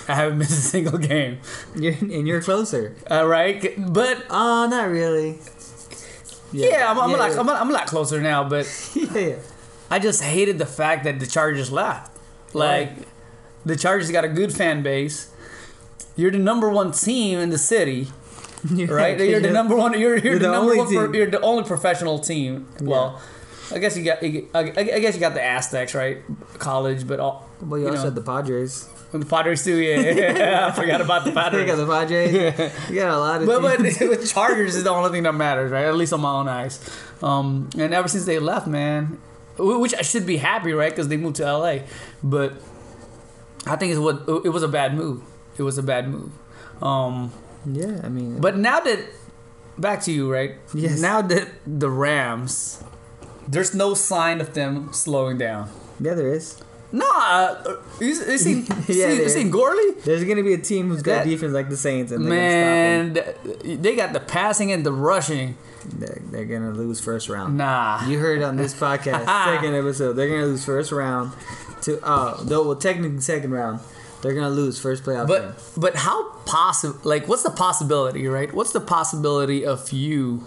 I 0.08 0.14
haven't 0.14 0.38
missed 0.38 0.52
a 0.52 0.62
single 0.62 0.98
game. 0.98 1.38
You're, 1.74 1.94
and 1.94 2.26
you're 2.26 2.40
closer. 2.42 2.94
All 3.10 3.26
right, 3.26 3.74
but 3.92 4.24
Oh, 4.30 4.66
not 4.70 4.88
really. 4.88 5.38
yeah, 6.52 6.90
I'm, 6.90 6.98
I'm 6.98 7.10
yeah, 7.10 7.16
a 7.16 7.18
lot, 7.18 7.30
yeah. 7.32 7.40
I'm, 7.40 7.48
a, 7.48 7.52
I'm 7.52 7.70
a 7.70 7.72
lot 7.72 7.86
closer 7.86 8.20
now. 8.20 8.48
But 8.48 8.66
yeah, 8.94 9.18
yeah. 9.18 9.36
I 9.90 9.98
just 9.98 10.22
hated 10.22 10.58
the 10.58 10.66
fact 10.66 11.04
that 11.04 11.18
the 11.20 11.26
Chargers 11.26 11.70
left. 11.72 12.16
Like, 12.54 12.92
the 13.64 13.76
Chargers 13.76 14.10
got 14.10 14.24
a 14.24 14.28
good 14.28 14.52
fan 14.52 14.82
base. 14.82 15.30
You're 16.16 16.30
the 16.30 16.38
number 16.38 16.70
one 16.70 16.92
team 16.92 17.38
in 17.40 17.50
the 17.50 17.58
city, 17.58 18.08
right? 18.70 19.18
You're 19.20 19.40
the 19.40 19.50
number 19.50 19.76
one. 19.76 19.98
You're, 19.98 20.16
you're, 20.16 20.38
the, 20.38 20.46
the 20.46 20.52
number 20.52 20.70
only 20.72 20.78
one. 20.78 20.86
pro- 20.94 21.12
you're 21.12 21.30
the 21.30 21.40
only 21.42 21.64
professional 21.64 22.18
team. 22.20 22.68
Well, 22.80 23.20
I 23.74 23.78
guess 23.78 23.96
you 23.98 24.04
got. 24.04 24.22
I 24.22 24.48
I 24.54 25.00
guess 25.00 25.14
you 25.14 25.20
got 25.20 25.34
the 25.34 25.42
Aztecs, 25.42 25.94
right? 25.94 26.22
College, 26.58 27.06
but 27.06 27.20
all. 27.20 27.50
Well, 27.60 27.78
you 27.78 27.84
you 27.86 27.90
also 27.90 28.02
know. 28.04 28.04
had 28.06 28.14
the 28.14 28.22
Padres. 28.22 28.88
And 29.12 29.22
the 29.22 29.26
Padres 29.26 29.64
too, 29.64 29.76
yeah. 29.76 30.66
I 30.68 30.72
forgot 30.72 31.00
about 31.00 31.24
the 31.24 31.30
You 31.30 31.34
got 31.34 31.52
Padres. 31.52 31.76
the 31.78 31.86
Padres. 31.86 32.90
You 32.90 32.94
got 32.96 33.10
a 33.10 33.18
lot 33.18 33.40
of. 33.40 33.46
But 33.46 33.62
but 33.62 33.80
with 33.80 34.28
Chargers 34.30 34.74
is 34.74 34.84
the 34.84 34.90
only 34.90 35.10
thing 35.10 35.22
that 35.22 35.34
matters, 35.34 35.70
right? 35.70 35.84
At 35.86 35.94
least 35.96 36.12
on 36.12 36.20
my 36.20 36.32
own 36.32 36.48
eyes. 36.48 36.80
Um, 37.22 37.70
and 37.78 37.94
ever 37.94 38.08
since 38.08 38.24
they 38.26 38.38
left, 38.38 38.66
man, 38.66 39.18
which 39.58 39.94
I 39.94 40.02
should 40.02 40.26
be 40.26 40.36
happy, 40.36 40.72
right? 40.72 40.90
Because 40.90 41.08
they 41.08 41.16
moved 41.16 41.36
to 41.36 41.44
LA. 41.50 41.78
But 42.22 42.54
I 43.66 43.76
think 43.76 43.92
it's 43.92 44.00
what 44.00 44.24
it 44.44 44.50
was 44.50 44.62
a 44.62 44.68
bad 44.68 44.94
move. 44.94 45.22
It 45.56 45.62
was 45.62 45.78
a 45.78 45.82
bad 45.82 46.08
move. 46.08 46.32
Um, 46.82 47.32
yeah, 47.64 48.00
I 48.04 48.08
mean, 48.08 48.38
but 48.40 48.56
now 48.58 48.80
that 48.80 48.98
back 49.78 50.02
to 50.02 50.12
you, 50.12 50.30
right? 50.30 50.56
Yes. 50.74 51.00
Now 51.00 51.22
that 51.22 51.48
the 51.66 51.88
Rams, 51.90 52.82
there's 53.48 53.74
no 53.74 53.94
sign 53.94 54.40
of 54.40 54.52
them 54.54 54.92
slowing 54.92 55.38
down. 55.38 55.70
yeah, 56.00 56.14
there 56.14 56.32
is. 56.32 56.60
No, 56.92 57.04
uh, 57.14 57.76
you, 58.00 58.06
you 58.08 58.38
seen, 58.38 58.64
Yeah, 58.88 59.08
you 59.10 59.16
there 59.18 59.28
seen. 59.28 59.50
Gurley? 59.50 59.92
There's 60.04 60.24
gonna 60.24 60.42
be 60.42 60.54
a 60.54 60.58
team 60.58 60.88
who's 60.88 61.02
got 61.02 61.24
That- 61.24 61.30
defense 61.30 61.52
like 61.52 61.68
the 61.68 61.76
Saints, 61.76 62.12
and 62.12 62.24
Man, 62.24 63.14
th- 63.14 63.80
they 63.80 63.96
got 63.96 64.12
the 64.12 64.20
passing 64.20 64.70
and 64.72 64.84
the 64.86 64.92
rushing. 64.92 65.56
gonna 65.56 65.56
stop 65.56 65.90
them. 65.90 66.00
They're, 66.00 66.44
they're 66.44 66.58
gonna 66.58 66.70
lose 66.72 67.00
first 67.00 67.28
round. 67.28 67.56
Nah. 67.58 68.06
You 68.06 68.18
heard 68.18 68.42
on 68.42 68.56
this 68.56 68.72
podcast, 68.80 69.24
second 69.26 69.74
episode, 69.74 70.12
they're 70.14 70.28
gonna 70.28 70.46
lose 70.46 70.64
first 70.64 70.92
round 70.92 71.32
to 71.82 71.98
oh, 72.02 72.40
though 72.44 72.66
well 72.66 72.76
technically 72.76 73.20
second 73.20 73.50
round. 73.50 73.80
They're 74.22 74.34
gonna 74.34 74.50
lose 74.50 74.78
first 74.80 75.04
playoff 75.04 75.28
game. 75.28 75.52
But 75.52 75.62
but 75.76 75.94
how 75.96 76.30
possible? 76.46 76.98
Like, 77.04 77.28
what's 77.28 77.42
the 77.42 77.50
possibility, 77.50 78.26
right? 78.28 78.52
What's 78.52 78.72
the 78.72 78.80
possibility 78.80 79.64
of 79.66 79.92
you 79.92 80.44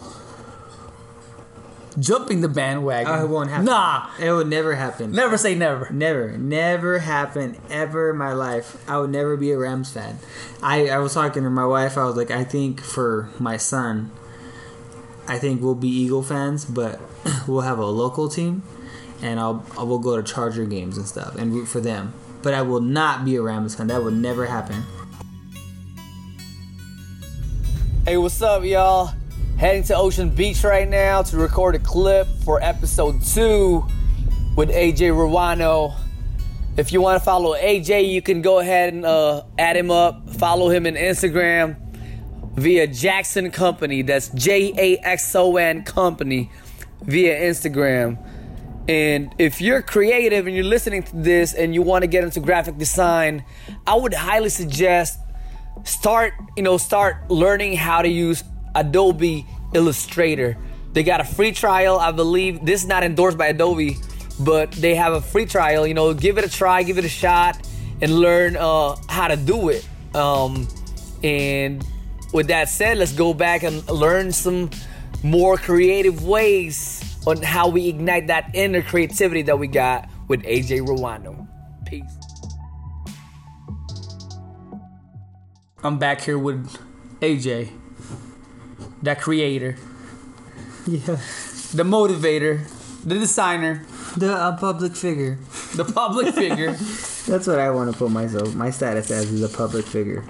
jumping 1.98 2.42
the 2.42 2.50
bandwagon? 2.50 3.12
Oh, 3.12 3.24
it 3.24 3.30
won't 3.30 3.50
happen. 3.50 3.66
Nah, 3.66 4.10
It 4.20 4.32
would 4.32 4.48
never 4.48 4.76
happen. 4.76 5.12
never 5.12 5.38
say 5.38 5.56
never. 5.56 5.90
Never, 5.92 6.38
never 6.38 7.00
happen 7.00 7.58
ever 7.70 8.12
in 8.12 8.18
my 8.18 8.34
life. 8.34 8.84
I 8.90 8.98
would 9.00 9.10
never 9.10 9.38
be 9.38 9.52
a 9.52 9.58
Rams 9.58 9.92
fan. 9.92 10.20
I, 10.62 10.90
I 10.90 10.98
was 11.00 11.14
talking 11.14 11.44
to 11.44 11.50
my 11.50 11.66
wife. 11.66 11.98
I 11.98 12.06
was 12.06 12.16
like, 12.16 12.32
I 12.32 12.44
think 12.44 12.82
for 12.82 13.30
my 13.40 13.58
son, 13.58 14.12
I 15.28 15.38
think 15.38 15.62
we'll 15.62 15.76
be 15.76 15.88
Eagle 15.90 16.24
fans, 16.24 16.66
but 16.66 17.00
we'll 17.48 17.62
have 17.62 17.80
a 17.80 17.86
local 17.86 18.30
team, 18.30 18.64
and 19.22 19.40
I'll 19.40 19.64
I 19.78 19.84
will 19.84 20.00
go 20.00 20.16
to 20.20 20.24
Charger 20.24 20.66
games 20.66 20.98
and 20.98 21.08
stuff 21.08 21.36
and 21.36 21.54
root 21.54 21.68
for 21.68 21.80
them. 21.80 22.14
But 22.42 22.54
I 22.54 22.62
will 22.62 22.82
not 22.82 23.26
be 23.26 23.36
a 23.36 23.42
Rams 23.42 23.76
fan. 23.76 23.88
That 23.88 24.04
would 24.04 24.14
never 24.14 24.46
happen. 24.48 24.84
Hey, 28.06 28.18
what's 28.18 28.42
up, 28.42 28.64
y'all? 28.64 29.12
Heading 29.60 29.84
to 29.84 29.96
Ocean 29.98 30.30
Beach 30.30 30.64
right 30.64 30.88
now 30.88 31.22
to 31.22 31.36
record 31.36 31.76
a 31.76 31.80
clip 31.80 32.30
for 32.46 32.64
episode 32.64 33.22
two 33.22 33.86
with 34.56 34.70
AJ 34.70 35.12
Ruano. 35.12 35.98
If 36.78 36.94
you 36.94 37.02
want 37.02 37.20
to 37.20 37.26
follow 37.26 37.58
AJ, 37.58 38.10
you 38.10 38.22
can 38.22 38.42
go 38.42 38.60
ahead 38.60 38.94
and 38.94 39.06
uh, 39.06 39.44
add 39.58 39.76
him 39.76 39.92
up. 39.92 40.30
Follow 40.30 40.70
him 40.70 40.86
on 40.86 40.94
Instagram 40.94 41.76
via 42.56 42.88
Jaxon 42.88 43.52
Company. 43.52 44.02
That's 44.02 44.30
J 44.30 44.72
A 44.78 44.98
X 45.00 45.36
O 45.36 45.58
N 45.58 45.84
Company 45.84 46.50
via 47.02 47.38
Instagram. 47.42 48.18
And 48.88 49.36
if 49.38 49.60
you're 49.60 49.82
creative 49.82 50.48
and 50.48 50.56
you're 50.56 50.64
listening 50.64 51.04
to 51.04 51.16
this 51.18 51.54
and 51.54 51.74
you 51.74 51.82
want 51.82 52.04
to 52.04 52.08
get 52.08 52.24
into 52.24 52.40
graphic 52.40 52.78
design, 52.78 53.44
I 53.86 53.96
would 53.96 54.14
highly 54.14 54.48
suggest 54.48 55.20
start 55.84 56.34
you 56.56 56.64
know 56.64 56.78
start 56.78 57.30
learning 57.30 57.76
how 57.76 58.02
to 58.02 58.08
use 58.08 58.44
adobe 58.76 59.46
illustrator. 59.74 60.58
They 60.94 61.04
got 61.04 61.22
a 61.22 61.24
free 61.24 61.52
trial 61.52 62.00
i 62.00 62.12
believe. 62.12 62.66
This 62.66 62.82
is 62.84 62.88
not 62.88 63.04
endorsed 63.04 63.38
by 63.38 63.48
adobe 63.48 63.98
but 64.40 64.72
they 64.72 64.96
have 64.96 65.14
a 65.14 65.22
free 65.22 65.46
trial. 65.46 65.86
You 65.86 65.94
know 65.94 66.14
give 66.14 66.38
it 66.38 66.46
a 66.46 66.50
try 66.50 66.84
give 66.84 66.98
it 66.98 67.06
a 67.06 67.10
shot 67.10 67.68
and 68.02 68.12
learn 68.12 68.56
uh, 68.56 68.96
how 69.08 69.28
to 69.28 69.36
do 69.36 69.70
it. 69.70 69.88
Um, 70.16 70.68
and 71.24 71.86
with 72.34 72.48
that 72.48 72.70
said 72.70 72.98
let's 72.98 73.14
go 73.14 73.34
back 73.34 73.64
and 73.64 73.88
learn 73.90 74.32
some 74.32 74.70
more 75.24 75.58
creative 75.58 76.26
ways 76.26 77.04
on 77.28 77.42
how 77.42 77.68
we 77.68 77.88
ignite 77.88 78.28
that 78.28 78.52
inner 78.54 78.82
creativity 78.82 79.42
that 79.44 79.60
we 79.60 79.68
got 79.68 80.10
with 80.28 80.42
aj 80.44 80.70
Ruano 80.88 81.48
peace. 81.90 82.04
I'm 85.84 85.98
back 85.98 86.22
here 86.22 86.38
with 86.38 86.78
AJ, 87.22 87.72
that 89.04 89.22
creator, 89.22 89.78
Yeah, 90.88 91.18
the 91.74 91.84
motivator, 91.84 92.68
the 93.04 93.16
designer, 93.16 93.84
the 94.18 94.34
a 94.34 94.58
public 94.60 94.96
figure. 94.96 95.38
the 95.76 95.86
public 95.86 96.34
figure. 96.44 96.74
That's 97.28 97.48
what 97.48 97.60
I 97.60 97.70
want 97.70 97.92
to 97.92 97.98
put 97.98 98.12
myself. 98.12 98.56
My 98.56 98.72
status 98.72 99.12
as 99.12 99.32
is 99.32 99.44
a 99.44 99.50
public 99.56 99.86
figure. 99.86 100.24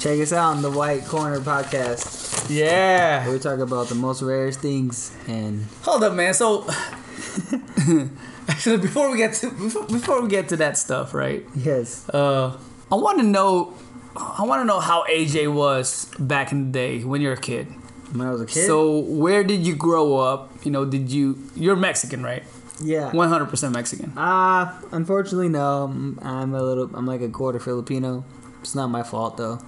Check 0.00 0.20
us 0.20 0.32
out 0.32 0.56
on 0.56 0.62
the 0.62 0.70
White 0.70 1.04
Corner 1.06 1.40
podcast. 1.40 2.48
Yeah. 2.50 3.28
We 3.30 3.38
talk 3.38 3.58
about 3.60 3.88
the 3.88 3.94
most 3.94 4.22
rarest 4.22 4.60
things 4.60 5.12
and 5.26 5.66
Hold 5.82 6.04
up, 6.04 6.14
man. 6.14 6.34
So, 6.34 6.66
actually, 8.48 8.78
before 8.78 9.10
we 9.10 9.18
get 9.18 9.34
to 9.34 9.50
before, 9.50 9.84
before 9.86 10.22
we 10.22 10.28
get 10.28 10.48
to 10.50 10.56
that 10.56 10.76
stuff, 10.78 11.14
right? 11.14 11.44
yes, 11.54 12.08
Uh, 12.10 12.56
I 12.90 12.94
want 12.94 13.18
to 13.18 13.24
know, 13.24 13.74
I 14.18 14.42
want 14.44 14.60
to 14.60 14.64
know 14.64 14.80
how 14.80 15.04
AJ 15.08 15.52
was 15.52 16.10
back 16.18 16.50
in 16.52 16.66
the 16.66 16.72
day 16.72 17.04
when 17.04 17.20
you're 17.20 17.34
a 17.34 17.40
kid. 17.40 17.66
when 18.12 18.26
I 18.26 18.30
was 18.32 18.40
a 18.42 18.46
kid. 18.46 18.66
So, 18.66 18.98
where 18.98 19.44
did 19.44 19.66
you 19.66 19.74
grow 19.76 20.16
up? 20.16 20.50
You 20.64 20.70
know, 20.70 20.84
did 20.84 21.10
you? 21.10 21.38
You're 21.54 21.76
Mexican, 21.76 22.22
right? 22.22 22.42
yeah. 22.80 23.10
100% 23.12 23.72
Mexican. 23.74 24.16
Uh, 24.16 24.72
unfortunately, 24.92 25.48
no. 25.48 25.86
I'm- 25.86 26.18
I'm 26.22 26.54
a 26.54 26.62
little. 26.62 26.90
I'm 26.94 27.06
like 27.06 27.20
a 27.22 27.28
quarter 27.28 27.58
Filipino. 27.60 28.24
It's 28.62 28.74
not 28.74 28.88
my 28.88 29.02
fault 29.02 29.36
though. 29.36 29.58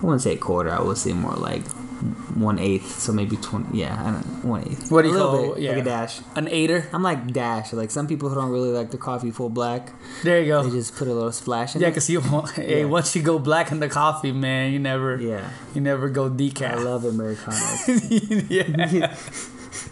wouldn't 0.04 0.22
say 0.22 0.36
quarter. 0.36 0.70
I 0.70 0.80
would 0.82 0.96
say 0.98 1.12
more 1.12 1.34
like 1.34 1.62
one 2.34 2.58
eighth. 2.58 2.98
So 3.00 3.12
maybe 3.12 3.36
twenty. 3.36 3.78
Yeah, 3.80 3.94
I 4.00 4.10
don't. 4.12 4.44
One 4.44 4.62
eighth. 4.68 4.90
What 4.90 5.02
do 5.02 5.08
you 5.08 5.16
a 5.16 5.18
call- 5.20 5.54
bit, 5.54 5.62
yeah. 5.62 5.70
Like 5.72 5.80
a 5.80 5.84
dash. 5.84 6.20
An 6.34 6.48
aider. 6.48 6.88
I'm 6.92 7.02
like 7.02 7.32
dash. 7.32 7.72
Like 7.72 7.90
some 7.90 8.06
people 8.06 8.28
who 8.28 8.34
don't 8.34 8.50
really 8.50 8.70
like 8.70 8.90
the 8.90 8.98
coffee 8.98 9.30
full 9.30 9.48
black, 9.50 9.92
There 10.22 10.40
you 10.40 10.46
go. 10.48 10.62
they 10.62 10.70
just 10.70 10.96
put 10.96 11.06
a 11.08 11.12
little 11.14 11.32
splash 11.32 11.74
in 11.76 11.80
Yeah, 11.82 11.88
it. 11.88 11.94
cause 11.94 12.10
you 12.10 12.20
hey, 12.56 12.80
Yeah. 12.80 12.84
once 12.86 13.14
you 13.16 13.22
go 13.22 13.38
black 13.38 13.70
in 13.72 13.80
the 13.80 13.88
coffee, 13.88 14.32
man, 14.32 14.72
you 14.72 14.78
never 14.78 15.16
Yeah. 15.20 15.48
you 15.74 15.80
never 15.80 16.08
go 16.08 16.28
decaf. 16.28 16.70
I 16.72 16.74
love 16.82 17.04
Americano. 17.04 17.56
yeah. 18.48 19.16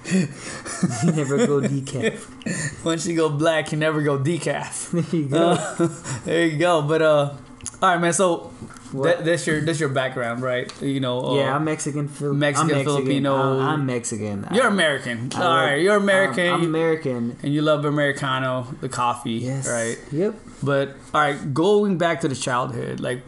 you 0.11 1.13
never 1.13 1.47
go 1.47 1.61
decaf. 1.61 2.85
Once 2.85 3.07
you 3.07 3.15
go 3.17 3.29
black, 3.29 3.71
you 3.73 3.79
never 3.79 4.03
go 4.03 4.19
decaf. 4.19 4.91
There 4.91 5.21
you 5.21 5.29
go. 5.29 5.51
Uh, 5.51 5.89
there 6.25 6.47
you 6.47 6.59
go. 6.59 6.83
But 6.83 7.03
uh, 7.03 7.35
all 7.83 7.89
right, 7.91 8.01
man. 8.01 8.13
So? 8.13 8.51
That, 8.95 9.25
that's 9.25 9.47
your 9.47 9.61
that's 9.61 9.79
your 9.81 9.89
background, 9.89 10.43
right? 10.43 10.71
You 10.83 11.01
know. 11.01 11.21
Uh, 11.25 11.35
yeah, 11.37 11.55
I'm 11.55 11.65
Mexican. 11.65 12.09
Fil- 12.09 12.35
Mexican, 12.35 12.77
I'm 12.79 12.85
Filipino. 12.85 13.35
I'm, 13.61 13.69
I'm 13.81 13.87
Mexican. 13.87 14.47
You're 14.53 14.67
American. 14.69 15.31
I 15.35 15.39
all 15.39 15.45
love- 15.49 15.65
right, 15.71 15.77
you're 15.83 15.97
American. 15.97 16.47
I'm, 16.49 16.61
I'm 16.61 16.67
American. 16.67 17.37
and 17.43 17.53
you 17.55 17.63
love 17.63 17.85
Americano, 17.85 18.67
the 18.81 18.89
coffee, 18.89 19.33
Yes. 19.33 19.69
right? 19.69 19.99
Yep. 20.13 20.35
But 20.63 20.97
all 21.15 21.21
right, 21.21 21.55
going 21.55 21.99
back 21.99 22.21
to 22.23 22.29
the 22.29 22.35
childhood, 22.35 23.01
like, 23.01 23.23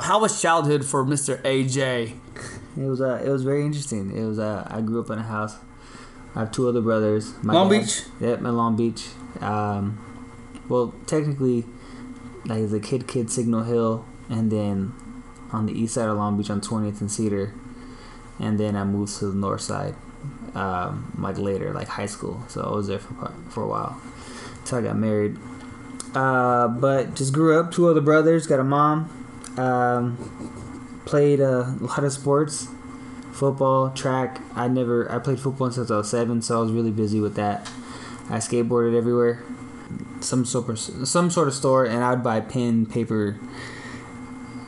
how 0.00 0.20
was 0.20 0.40
childhood 0.40 0.84
for 0.84 1.04
Mr. 1.04 1.40
AJ? 1.42 2.14
It 2.76 2.86
was 2.88 3.00
uh, 3.00 3.22
it 3.24 3.28
was 3.30 3.44
very 3.44 3.64
interesting. 3.64 4.16
It 4.16 4.24
was 4.24 4.38
uh, 4.38 4.66
I 4.70 4.80
grew 4.80 5.00
up 5.00 5.10
in 5.10 5.18
a 5.18 5.22
house. 5.22 5.56
I 6.34 6.40
have 6.40 6.50
two 6.50 6.68
other 6.68 6.80
brothers. 6.80 7.32
My 7.44 7.52
Long 7.52 7.68
dad- 7.70 7.80
Beach? 7.82 8.02
Yep, 8.20 8.38
in 8.40 8.56
Long 8.56 8.74
Beach. 8.74 9.06
Um, 9.40 9.98
well, 10.68 10.92
technically, 11.06 11.64
like 12.46 12.58
it's 12.60 12.72
a 12.72 12.80
kid, 12.80 13.06
kid 13.06 13.30
Signal 13.30 13.62
Hill, 13.62 14.04
and 14.28 14.50
then 14.50 14.92
on 15.52 15.66
the 15.66 15.72
east 15.72 15.94
side 15.94 16.08
of 16.08 16.16
Long 16.16 16.36
Beach 16.36 16.50
on 16.50 16.60
20th 16.60 17.00
and 17.00 17.10
Cedar, 17.10 17.54
and 18.38 18.58
then 18.58 18.76
I 18.76 18.84
moved 18.84 19.18
to 19.18 19.26
the 19.26 19.36
north 19.36 19.60
side, 19.60 19.94
um, 20.54 21.16
like 21.18 21.38
later, 21.38 21.72
like 21.72 21.88
high 21.88 22.06
school. 22.06 22.42
So 22.48 22.62
I 22.62 22.74
was 22.74 22.88
there 22.88 22.98
for 22.98 23.32
for 23.50 23.62
a 23.62 23.68
while, 23.68 24.00
till 24.64 24.78
I 24.78 24.82
got 24.82 24.96
married. 24.96 25.36
Uh, 26.14 26.68
but 26.68 27.14
just 27.14 27.32
grew 27.32 27.58
up. 27.58 27.72
Two 27.72 27.88
other 27.88 28.00
brothers, 28.00 28.46
got 28.46 28.60
a 28.60 28.64
mom. 28.64 29.10
Um, 29.56 31.02
played 31.04 31.40
uh, 31.40 31.66
a 31.80 31.84
lot 31.84 32.04
of 32.04 32.12
sports, 32.12 32.68
football, 33.32 33.90
track. 33.90 34.40
I 34.54 34.68
never 34.68 35.10
I 35.10 35.18
played 35.18 35.40
football 35.40 35.70
since 35.70 35.90
I 35.90 35.98
was 35.98 36.10
seven, 36.10 36.42
so 36.42 36.58
I 36.58 36.60
was 36.62 36.72
really 36.72 36.90
busy 36.90 37.20
with 37.20 37.34
that. 37.36 37.70
I 38.30 38.38
skateboarded 38.38 38.96
everywhere, 38.96 39.44
some 40.20 40.44
sort 40.44 40.68
of 40.68 40.78
some 40.78 41.30
sort 41.30 41.48
of 41.48 41.54
store, 41.54 41.84
and 41.84 42.02
I'd 42.02 42.22
buy 42.22 42.40
pen, 42.40 42.86
paper, 42.86 43.38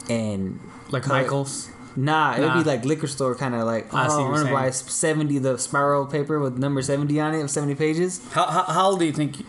and 0.09 0.61
Like 0.91 1.07
Michaels? 1.07 1.71
nah, 1.97 2.35
it'd 2.35 2.47
Nah. 2.47 2.59
be 2.59 2.65
like 2.65 2.85
liquor 2.85 3.07
store 3.07 3.35
kind 3.35 3.55
of 3.55 3.65
like. 3.65 3.89
Oh, 3.93 3.97
I 3.97 4.09
see 4.09 4.15
what 4.17 4.21
I'm 4.27 4.35
you're 4.35 4.45
gonna 4.45 4.55
buy 4.55 4.71
seventy 4.71 5.39
the 5.39 5.57
spiral 5.59 6.07
paper 6.07 6.39
with 6.41 6.59
number 6.59 6.83
seventy 6.83 7.19
on 7.21 7.35
it 7.35 7.41
of 7.43 7.51
seventy 7.51 7.75
pages. 7.75 8.21
How, 8.33 8.47
how, 8.47 8.63
how 8.65 8.87
old 8.91 8.99
do 9.01 9.05
you 9.07 9.13
think? 9.13 9.45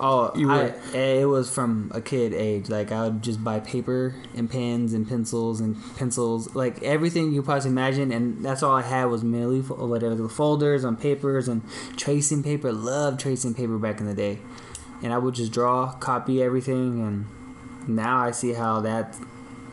Oh, 0.00 0.30
You 0.36 0.48
I, 0.48 0.74
eh, 0.94 1.22
it 1.22 1.24
was 1.24 1.50
from 1.52 1.90
a 1.92 2.00
kid 2.00 2.32
age. 2.32 2.68
Like 2.68 2.92
I 2.92 3.02
would 3.02 3.20
just 3.20 3.42
buy 3.42 3.58
paper 3.58 4.14
and 4.36 4.48
pens 4.48 4.92
and 4.94 5.08
pencils 5.08 5.60
and 5.60 5.74
pencils, 5.96 6.54
like 6.54 6.80
everything 6.84 7.32
you 7.32 7.42
possibly 7.42 7.72
imagine. 7.72 8.12
And 8.12 8.44
that's 8.44 8.62
all 8.62 8.76
I 8.76 8.82
had 8.82 9.06
was 9.06 9.24
mainly 9.24 9.60
whatever 9.60 10.14
the 10.14 10.28
folders 10.28 10.84
on 10.84 10.94
papers 10.96 11.48
and 11.48 11.62
tracing 11.96 12.44
paper. 12.44 12.72
Loved 12.72 13.18
tracing 13.18 13.54
paper 13.54 13.76
back 13.76 13.98
in 13.98 14.06
the 14.06 14.14
day, 14.14 14.38
and 15.02 15.12
I 15.12 15.18
would 15.18 15.34
just 15.34 15.50
draw, 15.50 15.90
copy 15.94 16.40
everything. 16.44 17.00
And 17.04 17.96
now 17.96 18.18
I 18.18 18.30
see 18.30 18.52
how 18.52 18.80
that. 18.82 19.16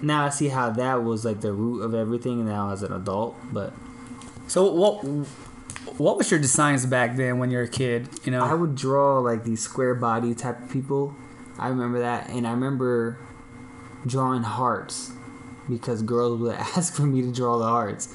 Now 0.02 0.26
I 0.26 0.30
see 0.30 0.50
how 0.50 0.70
that 0.72 1.04
was 1.04 1.26
like 1.26 1.42
the 1.42 1.54
root 1.54 1.82
of 1.82 1.94
everything. 1.94 2.46
Now 2.46 2.72
as 2.72 2.84
an 2.84 2.94
adult, 2.94 3.36
but 3.52 3.74
So 4.48 4.72
what? 4.72 5.04
What 5.98 6.18
was 6.18 6.32
your 6.32 6.40
designs 6.40 6.86
back 6.86 7.16
then 7.16 7.38
when 7.38 7.52
you 7.52 7.58
were 7.58 7.64
a 7.64 7.70
kid? 7.70 8.10
You 8.24 8.32
know, 8.32 8.44
I 8.44 8.54
would 8.54 8.76
draw 8.76 9.20
like 9.20 9.44
these 9.44 9.62
square 9.62 9.94
body 9.96 10.34
type 10.34 10.62
of 10.62 10.70
people. 10.70 11.16
I 11.58 11.70
remember 11.70 12.00
that, 12.00 12.30
and 12.30 12.46
I 12.46 12.52
remember 12.52 13.18
drawing 14.06 14.44
hearts 14.44 15.12
because 15.70 16.02
girls 16.02 16.40
would 16.42 16.56
ask 16.76 16.94
for 16.96 17.04
me 17.04 17.22
to 17.22 17.32
draw 17.32 17.58
the 17.58 17.66
hearts, 17.66 18.10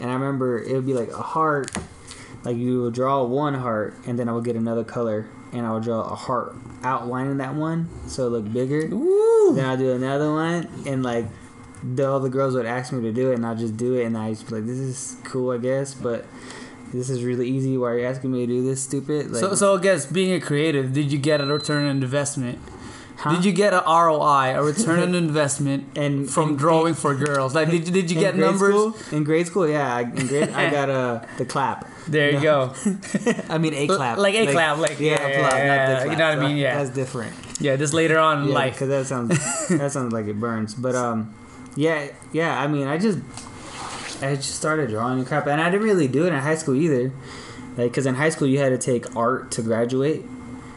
and 0.00 0.10
I 0.10 0.14
remember 0.14 0.60
it 0.60 0.72
would 0.72 0.86
be 0.86 0.94
like 0.94 1.10
a 1.10 1.22
heart, 1.22 1.70
like 2.44 2.56
you 2.56 2.82
would 2.82 2.94
draw 2.94 3.22
one 3.22 3.54
heart, 3.54 3.94
and 4.06 4.18
then 4.18 4.28
I 4.28 4.32
would 4.32 4.44
get 4.44 4.56
another 4.56 4.84
color, 4.84 5.28
and 5.52 5.66
I 5.66 5.72
would 5.72 5.82
draw 5.82 6.00
a 6.00 6.14
heart 6.14 6.54
outlining 6.82 7.38
that 7.38 7.54
one 7.54 7.88
so 8.06 8.26
it 8.26 8.30
looked 8.30 8.52
bigger. 8.52 8.88
Ooh. 8.92 9.52
Then 9.54 9.64
I'd 9.64 9.78
do 9.78 9.92
another 9.92 10.32
one, 10.32 10.68
and 10.86 11.02
like 11.02 11.26
the, 11.82 12.08
all 12.08 12.20
the 12.20 12.28
girls 12.28 12.54
would 12.54 12.66
ask 12.66 12.92
me 12.92 13.02
to 13.02 13.12
do 13.12 13.32
it, 13.32 13.34
and 13.34 13.46
I'd 13.46 13.58
just 13.58 13.76
do 13.76 13.94
it, 13.94 14.04
and 14.04 14.16
I 14.16 14.30
just 14.30 14.48
be 14.48 14.56
like, 14.56 14.66
"This 14.66 14.78
is 14.78 15.16
cool, 15.24 15.50
I 15.50 15.58
guess," 15.58 15.94
but. 15.94 16.26
This 16.92 17.08
is 17.08 17.22
really 17.22 17.48
easy. 17.48 17.78
Why 17.78 17.90
are 17.90 17.98
you 18.00 18.04
asking 18.04 18.32
me 18.32 18.40
to 18.40 18.46
do 18.52 18.64
this, 18.64 18.82
stupid? 18.82 19.30
Like, 19.30 19.38
So, 19.38 19.54
so 19.54 19.76
I 19.76 19.80
guess 19.80 20.06
being 20.06 20.32
a 20.32 20.40
creative, 20.40 20.92
did 20.92 21.12
you 21.12 21.18
get 21.18 21.40
a 21.40 21.46
return 21.46 21.84
on 21.84 22.02
investment? 22.02 22.58
Huh? 23.20 23.34
Did 23.34 23.44
you 23.44 23.52
get 23.52 23.74
a 23.74 23.82
ROI, 23.86 24.54
a 24.56 24.62
return 24.62 25.00
on 25.00 25.14
investment, 25.26 25.84
And- 25.94 26.28
from 26.30 26.50
and- 26.50 26.58
drawing 26.58 26.94
for 26.94 27.14
girls? 27.14 27.54
Like, 27.54 27.68
did 27.70 27.86
you, 27.86 27.92
did 27.92 28.10
you 28.10 28.18
get 28.18 28.34
numbers? 28.34 28.74
School, 28.74 28.96
in 29.16 29.24
grade 29.24 29.46
school, 29.46 29.68
yeah. 29.68 29.94
I- 29.94 30.00
In 30.02 30.26
grade, 30.26 30.48
I 30.50 30.70
got 30.78 30.88
a 30.88 31.26
the 31.36 31.44
clap. 31.44 31.86
There 32.08 32.30
you 32.30 32.40
go. 32.40 32.72
I 33.50 33.58
mean, 33.58 33.74
a 33.74 33.86
clap. 33.86 34.16
Like 34.16 34.34
a 34.34 34.50
clap, 34.50 34.78
like, 34.78 34.98
yeah, 34.98 35.20
yeah, 35.20 35.28
yeah, 35.28 35.42
not 35.42 35.50
the 35.50 35.56
yeah, 35.58 35.94
clap. 35.96 36.10
you 36.10 36.16
know 36.16 36.28
what 36.30 36.38
I 36.38 36.48
mean? 36.48 36.56
Yeah. 36.56 36.78
that's 36.78 36.90
different. 36.96 37.32
Yeah, 37.60 37.76
just 37.76 37.92
later 37.92 38.18
on 38.18 38.42
in 38.42 38.48
Yeah, 38.48 38.54
life. 38.54 38.72
because 38.74 38.88
that 38.88 39.06
sounds 39.06 39.68
that 39.68 39.92
sounds 39.92 40.12
like 40.14 40.26
it 40.26 40.40
burns. 40.40 40.74
But 40.74 40.94
um, 40.94 41.34
yeah, 41.76 42.08
yeah. 42.32 42.58
I 42.58 42.66
mean, 42.68 42.86
I 42.86 42.96
just 42.96 43.18
I 44.22 44.34
just 44.36 44.54
started 44.56 44.88
drawing 44.90 45.18
and 45.18 45.26
crap, 45.28 45.46
and 45.46 45.60
I 45.60 45.70
didn't 45.70 45.86
really 45.86 46.08
do 46.08 46.24
it 46.24 46.32
in 46.32 46.38
high 46.40 46.54
school 46.56 46.74
either. 46.74 47.12
Like, 47.76 47.90
because 47.92 48.06
in 48.06 48.14
high 48.14 48.30
school 48.30 48.48
you 48.48 48.58
had 48.58 48.70
to 48.70 48.78
take 48.78 49.14
art 49.14 49.50
to 49.52 49.62
graduate. 49.62 50.24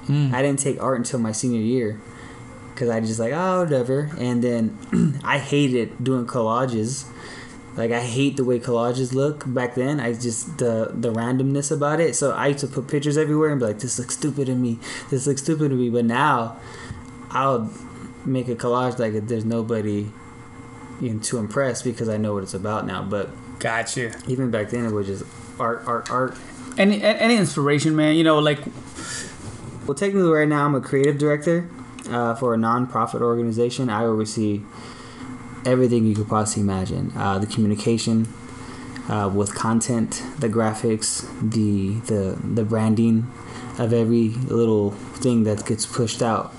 Mm. 0.07 0.33
I 0.33 0.41
didn't 0.41 0.59
take 0.59 0.81
art 0.83 0.97
until 0.97 1.19
my 1.19 1.31
senior 1.31 1.61
year 1.61 2.01
because 2.73 2.89
I 2.89 2.99
just 2.99 3.19
like 3.19 3.33
oh 3.33 3.63
whatever, 3.63 4.09
and 4.17 4.43
then 4.43 5.19
I 5.23 5.37
hated 5.39 6.03
doing 6.03 6.25
collages. 6.25 7.05
Like 7.75 7.91
I 7.91 8.01
hate 8.01 8.37
the 8.37 8.43
way 8.43 8.59
collages 8.59 9.13
look 9.13 9.43
back 9.51 9.75
then. 9.75 9.99
I 9.99 10.13
just 10.13 10.57
the 10.57 10.91
the 10.93 11.11
randomness 11.11 11.71
about 11.71 11.99
it. 11.99 12.15
So 12.15 12.31
I 12.31 12.47
used 12.47 12.59
to 12.59 12.67
put 12.67 12.87
pictures 12.87 13.17
everywhere 13.17 13.49
and 13.49 13.59
be 13.59 13.65
like, 13.65 13.79
"This 13.79 13.97
looks 13.97 14.15
stupid 14.15 14.45
to 14.47 14.55
me. 14.55 14.79
This 15.09 15.25
looks 15.25 15.41
stupid 15.41 15.69
to 15.69 15.75
me." 15.75 15.89
But 15.89 16.05
now, 16.05 16.57
I'll 17.31 17.71
make 18.25 18.47
a 18.47 18.55
collage 18.55 18.99
like 18.99 19.13
if 19.13 19.27
there's 19.27 19.45
nobody 19.45 20.09
you 21.01 21.13
know, 21.13 21.19
to 21.19 21.37
impress 21.37 21.81
because 21.81 22.09
I 22.09 22.17
know 22.17 22.33
what 22.33 22.43
it's 22.43 22.53
about 22.53 22.85
now. 22.85 23.03
But 23.03 23.29
Gotcha. 23.59 24.13
even 24.27 24.51
back 24.51 24.69
then, 24.69 24.85
it 24.85 24.91
was 24.91 25.07
just 25.07 25.23
art, 25.59 25.83
art, 25.87 26.11
art. 26.11 26.37
Any 26.77 27.01
any 27.01 27.37
inspiration, 27.37 27.95
man? 27.95 28.15
You 28.15 28.23
know, 28.23 28.39
like 28.39 28.59
Well, 29.85 29.95
technically, 29.95 30.29
right 30.29 30.47
now 30.47 30.65
I'm 30.65 30.75
a 30.75 30.81
creative 30.81 31.17
director 31.17 31.69
uh, 32.09 32.35
for 32.35 32.53
a 32.53 32.57
nonprofit 32.57 33.21
organization. 33.21 33.89
I 33.89 34.05
oversee 34.05 34.61
everything 35.65 36.05
you 36.05 36.15
could 36.15 36.27
possibly 36.27 36.63
imagine: 36.63 37.11
uh, 37.15 37.39
the 37.39 37.47
communication 37.47 38.27
uh, 39.09 39.29
with 39.33 39.53
content, 39.53 40.23
the 40.39 40.49
graphics, 40.49 41.27
the 41.41 41.99
the 42.11 42.37
the 42.41 42.63
branding 42.63 43.27
of 43.79 43.91
every 43.91 44.29
little 44.29 44.91
thing 44.91 45.43
that 45.43 45.65
gets 45.65 45.85
pushed 45.85 46.21
out. 46.21 46.53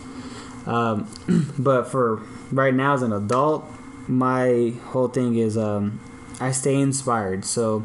Um, 0.66 1.08
but 1.58 1.84
for 1.84 2.22
right 2.50 2.74
now, 2.74 2.94
as 2.94 3.02
an 3.02 3.12
adult, 3.12 3.64
my 4.08 4.74
whole 4.86 5.08
thing 5.08 5.36
is 5.36 5.56
um, 5.56 6.00
I 6.40 6.52
stay 6.52 6.74
inspired. 6.74 7.44
So 7.44 7.84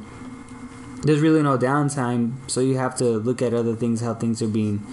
there's 1.03 1.21
really 1.21 1.41
no 1.41 1.57
downtime. 1.57 2.33
So 2.47 2.59
you 2.59 2.77
have 2.77 2.95
to 2.97 3.05
look 3.05 3.41
at 3.41 3.53
other 3.53 3.75
things, 3.75 4.01
how 4.01 4.13
things 4.13 4.41
are 4.41 4.47
being 4.47 4.85